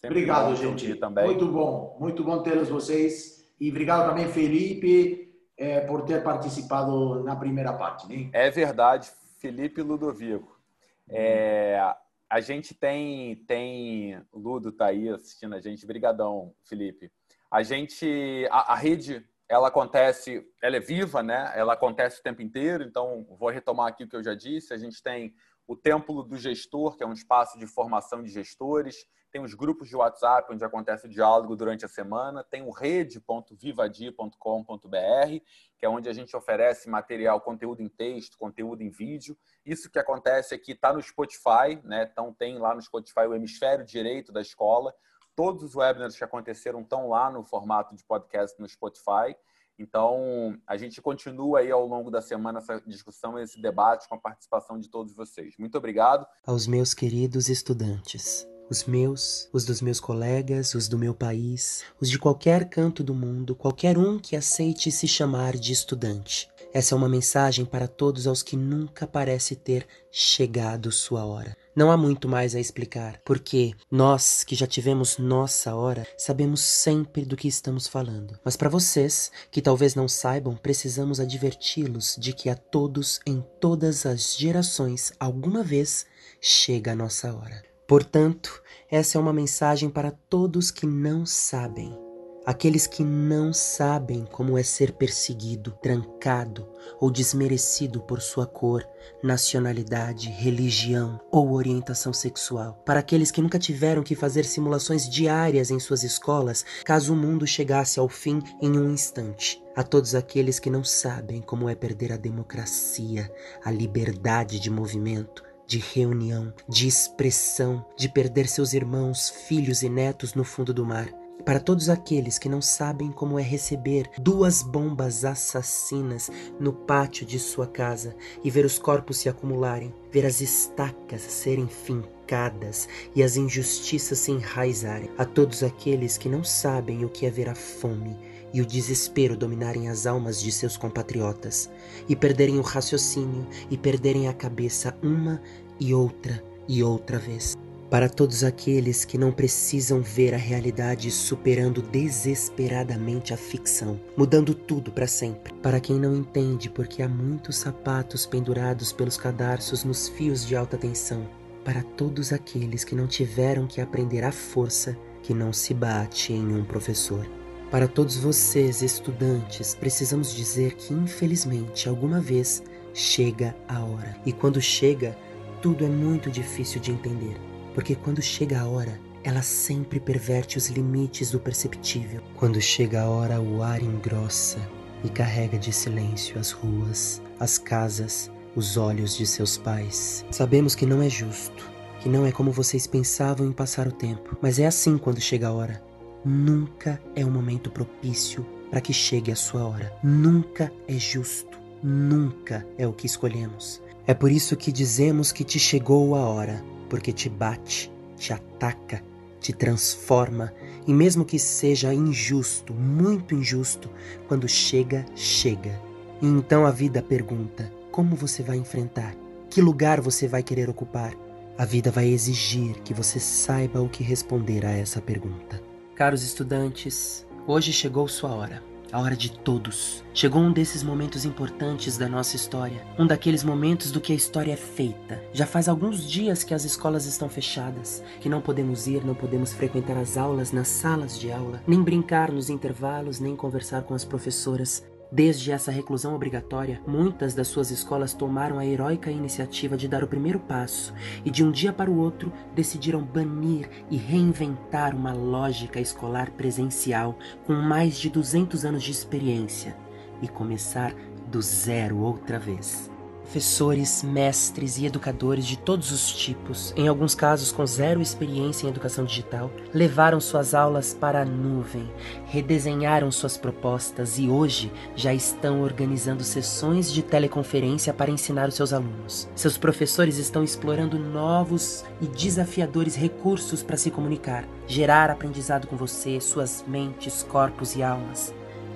Obrigado, 0.05 0.55
gente. 0.55 0.95
Também. 0.97 1.25
Muito 1.25 1.47
bom. 1.47 1.97
Muito 1.99 2.23
bom 2.23 2.43
tê-los 2.43 2.69
vocês. 2.69 3.51
E 3.59 3.71
obrigado 3.71 4.11
também, 4.11 4.29
Felipe, 4.29 5.35
é, 5.57 5.81
por 5.81 6.03
ter 6.05 6.23
participado 6.23 7.25
na 7.25 7.35
primeira 7.35 7.73
parte. 7.73 8.07
Né? 8.07 8.29
É 8.35 8.51
verdade, 8.51 9.11
Felipe 9.39 9.81
Ludovico. 9.81 10.61
É, 11.09 11.97
a 12.29 12.41
gente 12.41 12.75
tem, 12.75 13.37
tem 13.47 14.21
Ludo 14.33 14.73
tá 14.73 14.87
aí 14.87 15.09
assistindo 15.09 15.55
a 15.55 15.61
gente, 15.61 15.87
brigadão, 15.87 16.55
Felipe. 16.65 17.11
A 17.51 17.63
gente, 17.63 18.47
a, 18.51 18.73
a, 18.73 18.75
rede, 18.75 19.25
ela 19.49 19.69
acontece, 19.69 20.45
ela 20.61 20.77
é 20.77 20.81
viva, 20.81 21.23
né? 21.23 21.53
Ela 21.55 21.75
acontece 21.75 22.19
o 22.19 22.23
tempo 22.23 22.43
inteiro. 22.43 22.83
Então, 22.83 23.25
vou 23.39 23.51
retomar 23.51 23.89
aqui 23.89 24.05
o 24.05 24.09
que 24.09 24.17
eu 24.17 24.25
já 24.25 24.35
disse. 24.35 24.75
A 24.75 24.77
gente 24.77 25.01
tem 25.03 25.35
o 25.67 25.77
Templo 25.77 26.23
do 26.25 26.37
Gestor, 26.37 26.97
que 26.97 27.05
é 27.05 27.07
um 27.07 27.13
espaço 27.13 27.59
de 27.59 27.67
formação 27.67 28.23
de 28.23 28.31
gestores. 28.31 28.97
Tem 29.37 29.45
os 29.45 29.53
grupos 29.53 29.91
de 29.91 29.95
WhatsApp, 29.95 30.51
onde 30.51 30.65
acontece 30.65 31.05
o 31.05 31.09
diálogo 31.11 31.55
durante 31.55 31.85
a 31.85 31.89
semana. 31.89 32.43
Tem 32.43 32.63
o 32.63 32.71
rede.vivadia.com.br, 32.71 35.45
que 35.77 35.85
é 35.85 35.89
onde 35.91 36.09
a 36.09 36.13
gente 36.15 36.35
oferece 36.35 36.89
material, 36.89 37.39
conteúdo 37.43 37.83
em 37.83 37.89
texto, 37.89 38.39
conteúdo 38.39 38.83
em 38.83 38.89
vídeo. 38.89 39.37
Isso 39.63 39.91
que 39.91 39.99
acontece 39.99 40.55
aqui 40.55 40.73
está 40.73 40.91
no 40.91 41.03
Spotify, 41.03 41.79
né? 41.85 42.09
Então 42.11 42.33
tem 42.33 42.57
lá 42.57 42.75
no 42.75 42.81
Spotify 42.81 43.27
o 43.29 43.35
hemisfério 43.35 43.85
direito 43.85 44.33
da 44.33 44.41
escola. 44.41 44.95
Todos 45.35 45.63
os 45.63 45.77
webinars 45.77 46.17
que 46.17 46.25
aconteceram 46.25 46.81
estão 46.81 47.11
lá 47.11 47.31
no 47.31 47.45
formato 47.45 47.95
de 47.95 48.03
podcast 48.05 48.59
no 48.59 48.67
Spotify. 48.67 49.37
Então, 49.79 50.59
a 50.67 50.79
gente 50.79 51.03
continua 51.03 51.59
aí 51.59 51.71
ao 51.71 51.87
longo 51.87 52.11
da 52.11 52.23
semana 52.23 52.61
essa 52.61 52.81
discussão, 52.87 53.39
esse 53.39 53.61
debate 53.61 54.09
com 54.09 54.15
a 54.15 54.19
participação 54.19 54.81
de 54.81 54.89
todos 54.89 55.15
vocês. 55.15 55.55
Muito 55.59 55.77
obrigado. 55.77 56.27
Aos 56.47 56.67
meus 56.67 56.95
queridos 56.95 57.51
estudantes 57.51 58.49
os 58.71 58.85
meus, 58.85 59.49
os 59.53 59.65
dos 59.65 59.81
meus 59.81 60.01
colegas, 60.01 60.75
os 60.75 60.89
do 60.89 60.99
meu 60.99 61.15
país, 61.15 61.83
os 62.01 62.11
de 62.11 62.19
qualquer 62.19 62.69
canto 62.69 63.03
do 63.03 63.15
mundo, 63.15 63.55
qualquer 63.55 63.97
um 63.97 64.19
que 64.19 64.37
aceite 64.37 64.91
se 64.91 65.07
chamar 65.07 65.57
de 65.57 65.73
estudante. 65.73 66.49
Essa 66.73 66.95
é 66.95 66.99
uma 66.99 67.09
mensagem 67.09 67.65
para 67.65 67.89
todos 67.89 68.27
aos 68.27 68.43
que 68.43 68.57
nunca 68.57 69.07
parece 69.07 69.57
ter 69.57 69.87
chegado 70.11 70.93
sua 70.93 71.25
hora. 71.25 71.57
Não 71.75 71.91
há 71.91 71.97
muito 71.97 72.29
mais 72.29 72.55
a 72.55 72.61
explicar, 72.61 73.19
porque 73.25 73.73
nós 73.91 74.45
que 74.45 74.55
já 74.55 74.67
tivemos 74.67 75.17
nossa 75.17 75.75
hora 75.75 76.07
sabemos 76.19 76.61
sempre 76.61 77.25
do 77.25 77.37
que 77.37 77.49
estamos 77.49 77.87
falando. 77.87 78.39
Mas 78.45 78.57
para 78.57 78.69
vocês 78.69 79.31
que 79.51 79.63
talvez 79.63 79.95
não 79.95 80.07
saibam, 80.07 80.57
precisamos 80.57 81.21
adverti-los 81.21 82.17
de 82.19 82.33
que 82.33 82.51
a 82.51 82.55
todos 82.55 83.21
em 83.27 83.43
todas 83.61 84.05
as 84.05 84.37
gerações 84.37 85.13
alguma 85.19 85.63
vez 85.63 86.07
chega 86.41 86.93
a 86.93 86.97
nossa 86.97 87.35
hora. 87.35 87.76
Portanto, 87.87 88.63
essa 88.91 89.17
é 89.17 89.21
uma 89.21 89.33
mensagem 89.33 89.89
para 89.89 90.11
todos 90.11 90.73
que 90.73 90.87
não 90.87 91.25
sabem. 91.25 91.97
Aqueles 92.45 92.87
que 92.87 93.03
não 93.03 93.53
sabem 93.53 94.25
como 94.25 94.57
é 94.57 94.63
ser 94.63 94.93
perseguido, 94.93 95.73
trancado 95.83 96.69
ou 97.01 97.11
desmerecido 97.11 98.01
por 98.01 98.21
sua 98.21 98.47
cor, 98.47 98.87
nacionalidade, 99.23 100.31
religião 100.31 101.21
ou 101.31 101.53
orientação 101.53 102.13
sexual. 102.13 102.81
Para 102.87 103.01
aqueles 103.01 103.33
que 103.33 103.43
nunca 103.43 103.59
tiveram 103.59 104.05
que 104.05 104.15
fazer 104.15 104.45
simulações 104.45 105.09
diárias 105.09 105.73
em 105.73 105.81
suas 105.81 106.05
escolas, 106.05 106.65
caso 106.85 107.13
o 107.13 107.17
mundo 107.17 107.47
chegasse 107.49 107.99
ao 107.99 108.09
fim 108.09 108.41
em 108.63 108.79
um 108.79 108.91
instante. 108.91 109.61
A 109.77 109.83
todos 109.83 110.15
aqueles 110.15 110.61
que 110.61 110.71
não 110.71 110.85
sabem 110.85 111.43
como 111.43 111.69
é 111.69 111.75
perder 111.75 112.13
a 112.13 112.17
democracia, 112.17 113.29
a 113.65 113.71
liberdade 113.73 114.61
de 114.61 114.71
movimento, 114.71 115.46
de 115.67 115.79
reunião, 115.79 116.53
de 116.69 116.87
expressão, 116.87 117.85
de 117.97 118.09
perder 118.09 118.49
seus 118.49 118.73
irmãos, 118.73 119.31
filhos 119.31 119.83
e 119.83 119.89
netos 119.89 120.35
no 120.35 120.45
fundo 120.45 120.73
do 120.73 120.85
mar. 120.85 121.09
Para 121.45 121.61
todos 121.61 121.89
aqueles 121.89 122.39
que 122.39 122.49
não 122.49 122.61
sabem 122.61 123.13
como 123.13 123.39
é 123.39 123.43
receber 123.43 124.11
duas 124.19 124.63
bombas 124.63 125.25
assassinas 125.25 126.29
no 126.59 126.73
pátio 126.73 127.25
de 127.25 127.39
sua 127.39 127.69
casa 127.69 128.17
e 128.43 128.51
ver 128.51 128.65
os 128.65 128.81
corpos 128.81 129.19
se 129.19 129.29
acumularem, 129.29 129.95
ver 130.11 130.27
as 130.27 130.41
estacas 130.41 131.23
serem 131.23 131.69
fincadas 131.69 132.89
e 133.15 133.23
as 133.23 133.37
injustiças 133.37 134.19
se 134.19 134.33
enraizarem. 134.33 135.11
A 135.17 135.25
todos 135.25 135.63
aqueles 135.63 136.19
que 136.19 136.29
não 136.29 136.43
sabem 136.43 137.05
o 137.05 137.09
que 137.09 137.27
é 137.27 137.31
ver 137.31 137.49
a 137.49 137.55
fome 137.55 138.17
e 138.53 138.61
o 138.61 138.67
desespero 138.67 139.37
dominarem 139.37 139.89
as 139.89 140.07
almas 140.07 140.41
de 140.41 140.51
seus 140.51 140.77
compatriotas, 140.77 141.71
e 142.09 142.17
perderem 142.17 142.59
o 142.59 142.63
raciocínio 142.63 143.47
e 143.71 143.77
perderem 143.77 144.29
a 144.29 144.33
cabeça 144.33 144.97
uma 145.03 145.41
e 145.79 145.93
outra 145.93 146.43
e 146.69 146.83
outra 146.83 147.19
vez. 147.19 147.57
Para 147.89 148.09
todos 148.09 148.43
aqueles 148.43 149.05
que 149.05 149.17
não 149.17 149.31
precisam 149.31 150.03
ver 150.03 150.35
a 150.35 150.37
realidade 150.37 151.09
superando 151.09 151.81
desesperadamente 151.81 153.33
a 153.33 153.37
ficção, 153.37 154.01
mudando 154.17 154.55
tudo 154.55 154.91
para 154.91 155.07
sempre. 155.07 155.55
Para 155.63 155.79
quem 155.79 155.97
não 155.97 156.17
entende 156.17 156.69
porque 156.69 157.01
há 157.01 157.09
muitos 157.09 157.59
sapatos 157.59 158.27
pendurados 158.27 158.93
pelos 158.93 159.17
cadarços 159.17 159.85
nos 159.85 160.09
fios 160.09 160.45
de 160.45 160.57
alta 160.57 160.77
tensão. 160.77 161.29
Para 161.65 161.83
todos 161.83 162.33
aqueles 162.33 162.83
que 162.83 162.97
não 162.97 163.07
tiveram 163.07 163.69
que 163.69 163.81
aprender 163.81 164.25
a 164.25 164.33
força 164.33 164.99
que 165.23 165.33
não 165.33 165.53
se 165.53 165.73
bate 165.73 166.33
em 166.33 166.55
um 166.55 166.65
professor. 166.65 167.25
Para 167.71 167.89
todos 167.89 168.17
vocês, 168.17 168.81
estudantes, 168.81 169.75
precisamos 169.75 170.33
dizer 170.33 170.75
que, 170.75 170.95
infelizmente, 170.95 171.89
alguma 171.89 172.21
vez 172.21 172.63
chega 172.95 173.57
a 173.67 173.81
hora. 173.81 174.17
E 174.25 174.33
quando 174.33 174.61
chega, 174.61 175.19
tudo 175.61 175.85
é 175.85 175.89
muito 175.89 176.31
difícil 176.31 176.81
de 176.81 176.93
entender. 176.93 177.37
Porque 177.75 177.97
quando 177.97 178.23
chega 178.23 178.61
a 178.61 178.67
hora, 178.67 179.01
ela 179.25 179.43
sempre 179.43 179.99
perverte 179.99 180.57
os 180.57 180.69
limites 180.69 181.33
do 181.33 181.41
perceptível. 181.41 182.23
Quando 182.37 182.61
chega 182.61 183.03
a 183.03 183.09
hora, 183.09 183.41
o 183.41 183.61
ar 183.61 183.83
engrossa 183.83 184.61
e 185.03 185.09
carrega 185.09 185.59
de 185.59 185.73
silêncio 185.73 186.39
as 186.39 186.53
ruas, 186.53 187.21
as 187.41 187.59
casas, 187.59 188.31
os 188.55 188.77
olhos 188.77 189.17
de 189.17 189.27
seus 189.27 189.59
pais. 189.59 190.25
Sabemos 190.31 190.77
que 190.77 190.87
não 190.87 191.03
é 191.03 191.11
justo, 191.11 191.69
que 192.01 192.09
não 192.09 192.25
é 192.25 192.31
como 192.31 192.53
vocês 192.53 192.87
pensavam 192.87 193.45
em 193.45 193.53
passar 193.53 193.89
o 193.89 193.93
tempo, 193.93 194.37
mas 194.41 194.61
é 194.61 194.67
assim 194.67 194.97
quando 194.97 195.21
chega 195.21 195.49
a 195.49 195.53
hora. 195.53 195.86
Nunca 196.29 197.01
é 197.15 197.25
um 197.25 197.31
momento 197.31 197.71
propício 197.71 198.45
para 198.69 198.81
que 198.81 198.93
chegue 198.93 199.31
a 199.31 199.37
sua 199.37 199.65
hora. 199.65 199.97
Nunca 200.03 200.73
é 200.89 200.95
justo. 200.95 201.57
Nunca 201.81 202.67
é 202.77 202.85
o 202.85 202.93
que 202.93 203.07
escolhemos. 203.07 203.81
É 204.09 204.13
por 204.13 204.33
isso 204.33 204.57
que 204.57 204.73
dizemos 204.73 205.31
que 205.31 205.45
te 205.45 205.61
chegou 205.61 206.17
a 206.17 206.29
hora, 206.29 206.65
porque 206.91 207.13
te 207.13 207.29
bate, 207.29 207.93
te 208.17 208.33
ataca, 208.33 209.05
te 209.39 209.53
transforma, 209.53 210.53
e 210.85 210.93
mesmo 210.93 211.25
que 211.25 211.39
seja 211.39 211.95
injusto, 211.95 212.75
muito 212.75 213.33
injusto, 213.33 213.89
quando 214.27 214.49
chega, 214.49 215.07
chega. 215.15 215.81
E 216.21 216.27
então 216.27 216.67
a 216.67 216.73
vida 216.73 217.01
pergunta: 217.01 217.73
como 217.93 218.17
você 218.17 218.43
vai 218.43 218.57
enfrentar? 218.57 219.15
Que 219.49 219.63
lugar 219.63 220.01
você 220.01 220.27
vai 220.27 220.43
querer 220.43 220.69
ocupar? 220.69 221.15
A 221.57 221.65
vida 221.65 221.93
vai 221.93 222.09
exigir 222.09 222.81
que 222.83 222.93
você 222.93 223.21
saiba 223.21 223.81
o 223.81 223.89
que 223.89 224.03
responder 224.03 224.67
a 224.67 224.73
essa 224.73 225.01
pergunta. 225.01 225.66
Caros 225.97 226.23
estudantes, 226.23 227.27
hoje 227.47 227.73
chegou 227.73 228.07
sua 228.07 228.29
hora 228.29 228.63
a 228.93 229.01
hora 229.01 229.17
de 229.17 229.31
todos. 229.31 230.05
Chegou 230.15 230.41
um 230.41 230.53
desses 230.53 230.83
momentos 230.83 231.25
importantes 231.25 231.99
da 231.99 232.09
nossa 232.09 232.37
história, 232.37 232.87
um 232.99 233.07
daqueles 233.07 233.43
momentos 233.43 233.91
do 233.91 234.01
que 234.01 234.13
a 234.13 234.17
história 234.17 234.53
é 234.53 234.57
feita. 234.57 235.23
Já 235.33 235.47
faz 235.47 235.69
alguns 235.69 236.09
dias 236.09 236.45
que 236.45 236.55
as 236.55 236.65
escolas 236.65 237.05
estão 237.05 237.29
fechadas, 237.29 238.03
que 238.21 238.29
não 238.29 238.41
podemos 238.41 238.87
ir, 238.87 239.05
não 239.05 239.15
podemos 239.15 239.53
frequentar 239.53 239.97
as 239.97 240.17
aulas 240.17 240.53
nas 240.53 240.69
salas 240.69 241.19
de 241.19 241.33
aula, 241.33 241.63
nem 241.67 241.83
brincar 241.83 242.31
nos 242.31 242.49
intervalos, 242.49 243.21
nem 243.21 243.35
conversar 243.35 243.83
com 243.83 243.95
as 243.95 244.05
professoras. 244.05 244.85
Desde 245.11 245.53
essa 245.53 245.71
reclusão 245.71 246.15
obrigatória, 246.15 246.81
muitas 246.87 247.35
das 247.35 247.49
suas 247.49 247.71
escolas 247.71 248.13
tomaram 248.13 248.59
a 248.59 248.67
heróica 248.67 249.11
iniciativa 249.11 249.77
de 249.77 249.87
dar 249.87 250.03
o 250.03 250.09
primeiro 250.09 250.41
passo 250.41 250.93
e, 251.25 251.31
de 251.31 251.45
um 251.45 251.51
dia 251.51 251.73
para 251.73 251.91
o 251.91 251.97
outro, 251.97 252.33
decidiram 252.55 253.03
banir 253.03 253.69
e 253.91 253.97
reinventar 253.97 254.95
uma 254.95 255.13
lógica 255.13 255.81
escolar 255.81 256.31
presencial 256.33 257.17
com 257.47 257.55
mais 257.55 257.97
de 257.97 258.11
200 258.11 258.65
anos 258.65 258.83
de 258.83 258.91
experiência 258.91 259.77
e 260.21 260.27
começar 260.27 260.93
do 261.29 261.41
zero 261.41 261.99
outra 261.99 262.39
vez 262.39 262.91
professores, 263.27 264.05
mestres 264.05 264.79
e 264.79 264.87
educadores 264.87 265.45
de 265.45 265.59
todos 265.59 265.91
os 265.91 266.13
tipos, 266.13 266.73
em 266.77 266.87
alguns 266.87 267.13
casos 267.13 267.51
com 267.51 267.67
zero 267.67 268.01
experiência 268.01 268.67
em 268.67 268.71
educação 268.71 269.05
digital, 269.05 269.51
levaram 269.75 270.21
suas 270.21 270.55
aulas 270.55 270.95
para 270.95 271.23
a 271.23 271.25
nuvem, 271.25 271.91
redesenharam 272.27 273.11
suas 273.11 273.37
propostas 273.37 274.17
e 274.17 274.29
hoje 274.29 274.73
já 274.95 275.13
estão 275.13 275.61
organizando 275.61 276.23
sessões 276.23 276.93
de 276.93 277.03
teleconferência 277.03 277.93
para 277.93 278.13
ensinar 278.13 278.49
os 278.49 278.55
seus 278.55 278.73
alunos. 278.73 279.29
Seus 279.35 279.59
professores 279.59 280.19
estão 280.19 280.45
explorando 280.45 280.97
novos 280.97 281.85
e 282.01 282.07
desafiadores 282.07 282.95
recursos 282.95 283.61
para 283.61 283.77
se 283.77 283.91
comunicar, 283.91 284.45
gerar 284.69 285.11
aprendizado 285.11 285.67
com 285.67 285.77
você, 285.77 286.21
suas 286.21 286.65
mentes, 286.67 287.25
corpos 287.25 287.75
e 287.75 287.83
almas. 287.83 288.33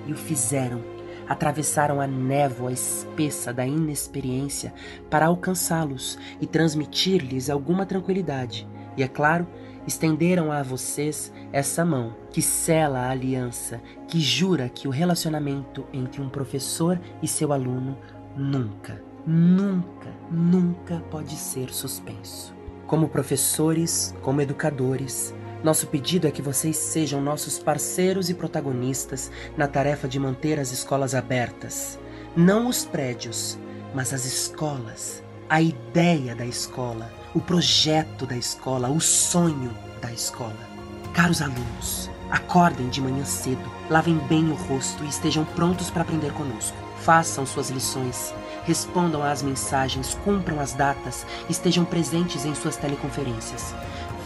E 0.06 0.12
o 0.12 0.16
fizeram 0.16 0.99
atravessaram 1.30 2.00
a 2.00 2.08
névoa 2.08 2.72
espessa 2.72 3.52
da 3.52 3.64
inexperiência 3.64 4.74
para 5.08 5.26
alcançá-los 5.26 6.18
e 6.40 6.46
transmitir-lhes 6.46 7.48
alguma 7.48 7.86
tranquilidade. 7.86 8.68
E 8.96 9.04
é 9.04 9.06
claro, 9.06 9.46
estenderam 9.86 10.50
a 10.50 10.60
vocês 10.60 11.32
essa 11.52 11.84
mão 11.84 12.16
que 12.32 12.42
sela 12.42 12.98
a 12.98 13.10
aliança, 13.10 13.80
que 14.08 14.18
jura 14.18 14.68
que 14.68 14.88
o 14.88 14.90
relacionamento 14.90 15.86
entre 15.92 16.20
um 16.20 16.28
professor 16.28 17.00
e 17.22 17.28
seu 17.28 17.52
aluno 17.52 17.96
nunca, 18.36 19.00
nunca, 19.24 20.08
nunca 20.32 20.98
pode 21.12 21.36
ser 21.36 21.72
suspenso. 21.72 22.52
Como 22.88 23.08
professores, 23.08 24.16
como 24.20 24.40
educadores, 24.40 25.32
nosso 25.62 25.86
pedido 25.86 26.26
é 26.26 26.30
que 26.30 26.40
vocês 26.40 26.76
sejam 26.76 27.20
nossos 27.20 27.58
parceiros 27.58 28.30
e 28.30 28.34
protagonistas 28.34 29.30
na 29.56 29.68
tarefa 29.68 30.08
de 30.08 30.18
manter 30.18 30.58
as 30.58 30.72
escolas 30.72 31.14
abertas. 31.14 31.98
Não 32.34 32.66
os 32.68 32.84
prédios, 32.84 33.58
mas 33.94 34.14
as 34.14 34.24
escolas. 34.24 35.22
A 35.48 35.60
ideia 35.60 36.34
da 36.34 36.46
escola, 36.46 37.12
o 37.34 37.40
projeto 37.40 38.24
da 38.24 38.36
escola, 38.36 38.88
o 38.88 39.00
sonho 39.00 39.76
da 40.00 40.10
escola. 40.12 40.70
Caros 41.12 41.42
alunos, 41.42 42.10
acordem 42.30 42.88
de 42.88 43.00
manhã 43.00 43.24
cedo, 43.24 43.70
lavem 43.90 44.16
bem 44.28 44.50
o 44.50 44.54
rosto 44.54 45.04
e 45.04 45.08
estejam 45.08 45.44
prontos 45.44 45.90
para 45.90 46.02
aprender 46.02 46.32
conosco. 46.32 46.76
Façam 47.00 47.44
suas 47.44 47.68
lições, 47.68 48.32
respondam 48.70 49.20
às 49.20 49.42
mensagens, 49.42 50.16
cumpram 50.24 50.60
as 50.60 50.74
datas, 50.74 51.26
estejam 51.48 51.84
presentes 51.84 52.44
em 52.44 52.54
suas 52.54 52.76
teleconferências. 52.76 53.74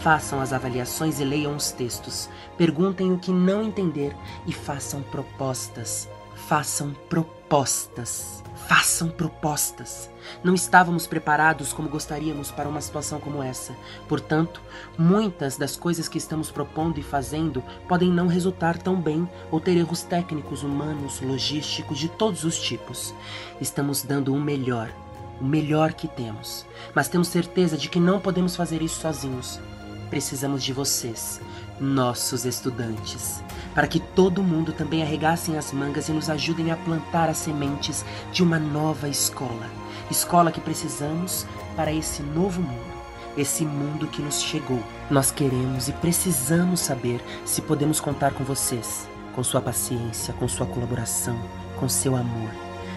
Façam 0.03 0.39
as 0.39 0.53
avaliações 0.53 1.19
e 1.19 1.23
leiam 1.23 1.55
os 1.55 1.71
textos. 1.71 2.29
Perguntem 2.55 3.11
o 3.11 3.17
que 3.17 3.31
não 3.31 3.63
entender 3.63 4.15
e 4.45 4.53
façam 4.53 5.01
propostas. 5.01 6.07
Façam 6.47 6.93
propostas. 7.09 8.44
Façam 8.67 9.09
propostas. 9.09 10.09
Não 10.43 10.55
estávamos 10.55 11.05
preparados 11.05 11.73
como 11.73 11.89
gostaríamos 11.89 12.51
para 12.51 12.69
uma 12.69 12.81
situação 12.81 13.19
como 13.19 13.43
essa. 13.43 13.75
Portanto, 14.07 14.61
muitas 14.97 15.57
das 15.57 15.75
coisas 15.75 16.07
que 16.07 16.17
estamos 16.17 16.49
propondo 16.49 16.99
e 16.99 17.03
fazendo 17.03 17.63
podem 17.87 18.09
não 18.09 18.27
resultar 18.27 18.77
tão 18.77 18.99
bem 18.99 19.29
ou 19.51 19.59
ter 19.59 19.77
erros 19.77 20.03
técnicos, 20.03 20.63
humanos, 20.63 21.21
logísticos 21.21 21.99
de 21.99 22.09
todos 22.09 22.43
os 22.43 22.59
tipos. 22.59 23.13
Estamos 23.59 24.01
dando 24.01 24.33
o 24.33 24.39
melhor, 24.39 24.89
o 25.39 25.45
melhor 25.45 25.93
que 25.93 26.07
temos, 26.07 26.65
mas 26.93 27.09
temos 27.09 27.27
certeza 27.27 27.77
de 27.77 27.89
que 27.89 27.99
não 27.99 28.19
podemos 28.19 28.55
fazer 28.55 28.81
isso 28.81 29.01
sozinhos. 29.01 29.59
Precisamos 30.09 30.63
de 30.63 30.71
vocês, 30.71 31.41
nossos 31.79 32.45
estudantes, 32.45 33.43
para 33.75 33.87
que 33.87 33.99
todo 33.99 34.41
mundo 34.41 34.71
também 34.71 35.03
arregassem 35.03 35.57
as 35.57 35.73
mangas 35.73 36.07
e 36.07 36.13
nos 36.13 36.29
ajudem 36.29 36.71
a 36.71 36.77
plantar 36.77 37.29
as 37.29 37.37
sementes 37.37 38.05
de 38.31 38.41
uma 38.41 38.57
nova 38.57 39.09
escola. 39.09 39.69
Escola 40.09 40.51
que 40.51 40.61
precisamos 40.61 41.45
para 41.75 41.91
esse 41.91 42.23
novo 42.23 42.61
mundo, 42.61 42.95
esse 43.37 43.65
mundo 43.65 44.07
que 44.07 44.21
nos 44.21 44.41
chegou. 44.41 44.81
Nós 45.11 45.29
queremos 45.29 45.89
e 45.89 45.93
precisamos 45.93 46.79
saber 46.79 47.21
se 47.43 47.61
podemos 47.61 47.99
contar 47.99 48.33
com 48.33 48.45
vocês, 48.45 49.09
com 49.35 49.43
sua 49.43 49.59
paciência, 49.59 50.33
com 50.35 50.47
sua 50.47 50.65
colaboração, 50.65 51.37
com 51.77 51.89
seu 51.89 52.15
amor. 52.15 52.49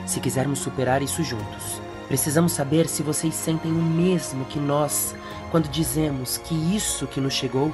Se 0.07 0.21
quisermos 0.21 0.61
superar 0.61 1.03
isso 1.03 1.25
juntos, 1.25 1.83
precisamos 2.07 2.53
saber 2.53 2.89
se 2.89 3.03
vocês 3.03 3.35
sentem 3.35 3.73
o 3.73 3.83
mesmo 3.83 4.45
que 4.45 4.61
nós 4.61 5.15
quando 5.51 5.69
dizemos 5.69 6.39
que 6.39 6.55
isso 6.55 7.07
que 7.07 7.21
nos 7.21 7.35
chegou 7.35 7.73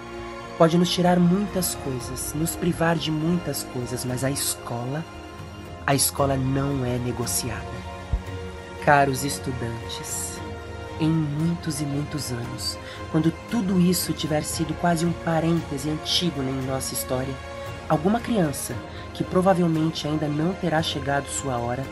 pode 0.56 0.78
nos 0.78 0.90
tirar 0.90 1.18
muitas 1.18 1.74
coisas, 1.74 2.32
nos 2.34 2.54
privar 2.56 2.96
de 2.96 3.10
muitas 3.10 3.64
coisas, 3.64 4.04
mas 4.04 4.24
a 4.24 4.30
escola, 4.30 5.04
a 5.86 5.94
escola 5.94 6.36
não 6.36 6.84
é 6.84 6.98
negociada. 6.98 7.62
Caros 8.84 9.24
estudantes, 9.24 10.38
em 11.00 11.08
muitos 11.08 11.80
e 11.80 11.84
muitos 11.84 12.30
anos, 12.30 12.78
quando 13.10 13.32
tudo 13.50 13.80
isso 13.80 14.12
tiver 14.12 14.42
sido 14.42 14.74
quase 14.80 15.04
um 15.04 15.12
parêntese 15.12 15.90
antigo 15.90 16.42
em 16.42 16.66
nossa 16.66 16.94
história, 16.94 17.34
alguma 17.88 18.20
criança 18.20 18.74
que 19.12 19.24
provavelmente 19.24 20.06
ainda 20.06 20.28
não 20.28 20.52
terá 20.54 20.82
chegado 20.82 21.28
sua 21.28 21.56
hora 21.56 21.84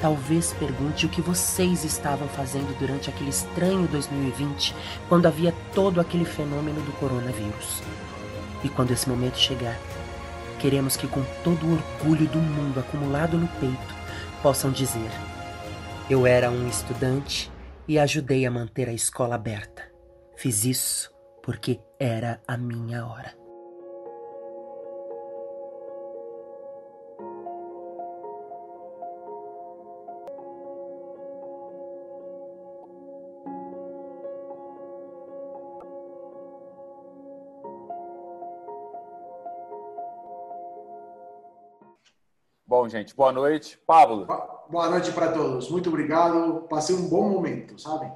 Talvez 0.00 0.52
pergunte 0.52 1.06
o 1.06 1.08
que 1.08 1.20
vocês 1.20 1.84
estavam 1.84 2.28
fazendo 2.28 2.76
durante 2.78 3.10
aquele 3.10 3.30
estranho 3.30 3.88
2020, 3.88 4.74
quando 5.08 5.26
havia 5.26 5.52
todo 5.74 6.00
aquele 6.00 6.24
fenômeno 6.24 6.80
do 6.82 6.92
coronavírus. 6.92 7.82
E 8.62 8.68
quando 8.68 8.90
esse 8.90 9.08
momento 9.08 9.38
chegar, 9.38 9.78
queremos 10.58 10.96
que, 10.96 11.06
com 11.06 11.22
todo 11.44 11.64
o 11.66 11.72
orgulho 11.74 12.26
do 12.26 12.38
mundo 12.38 12.80
acumulado 12.80 13.38
no 13.38 13.48
peito, 13.60 13.94
possam 14.42 14.70
dizer: 14.70 15.10
Eu 16.10 16.26
era 16.26 16.50
um 16.50 16.68
estudante 16.68 17.50
e 17.86 17.98
ajudei 17.98 18.44
a 18.44 18.50
manter 18.50 18.88
a 18.88 18.92
escola 18.92 19.36
aberta. 19.36 19.82
Fiz 20.36 20.64
isso 20.64 21.10
porque 21.42 21.80
era 21.98 22.40
a 22.46 22.56
minha 22.56 23.06
hora. 23.06 23.37
Bom, 42.78 42.88
gente, 42.88 43.12
boa 43.12 43.32
noite. 43.32 43.76
Pablo. 43.84 44.24
Boa 44.70 44.88
noite 44.88 45.10
para 45.10 45.32
todos. 45.32 45.68
Muito 45.68 45.88
obrigado. 45.88 46.64
Passei 46.70 46.94
um 46.94 47.08
bom 47.08 47.28
momento, 47.28 47.76
sabe? 47.76 48.06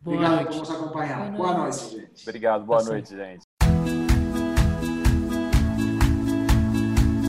Boa 0.00 0.16
obrigado 0.16 0.34
noite. 0.34 0.48
por 0.48 0.56
nos 0.56 0.70
acompanhar. 0.72 1.18
Boa 1.18 1.26
noite, 1.28 1.36
boa 1.36 1.54
noite 1.54 1.90
gente. 1.90 2.22
Obrigado, 2.28 2.64
boa 2.64 2.82
noite, 2.82 3.16
gente. 3.16 3.46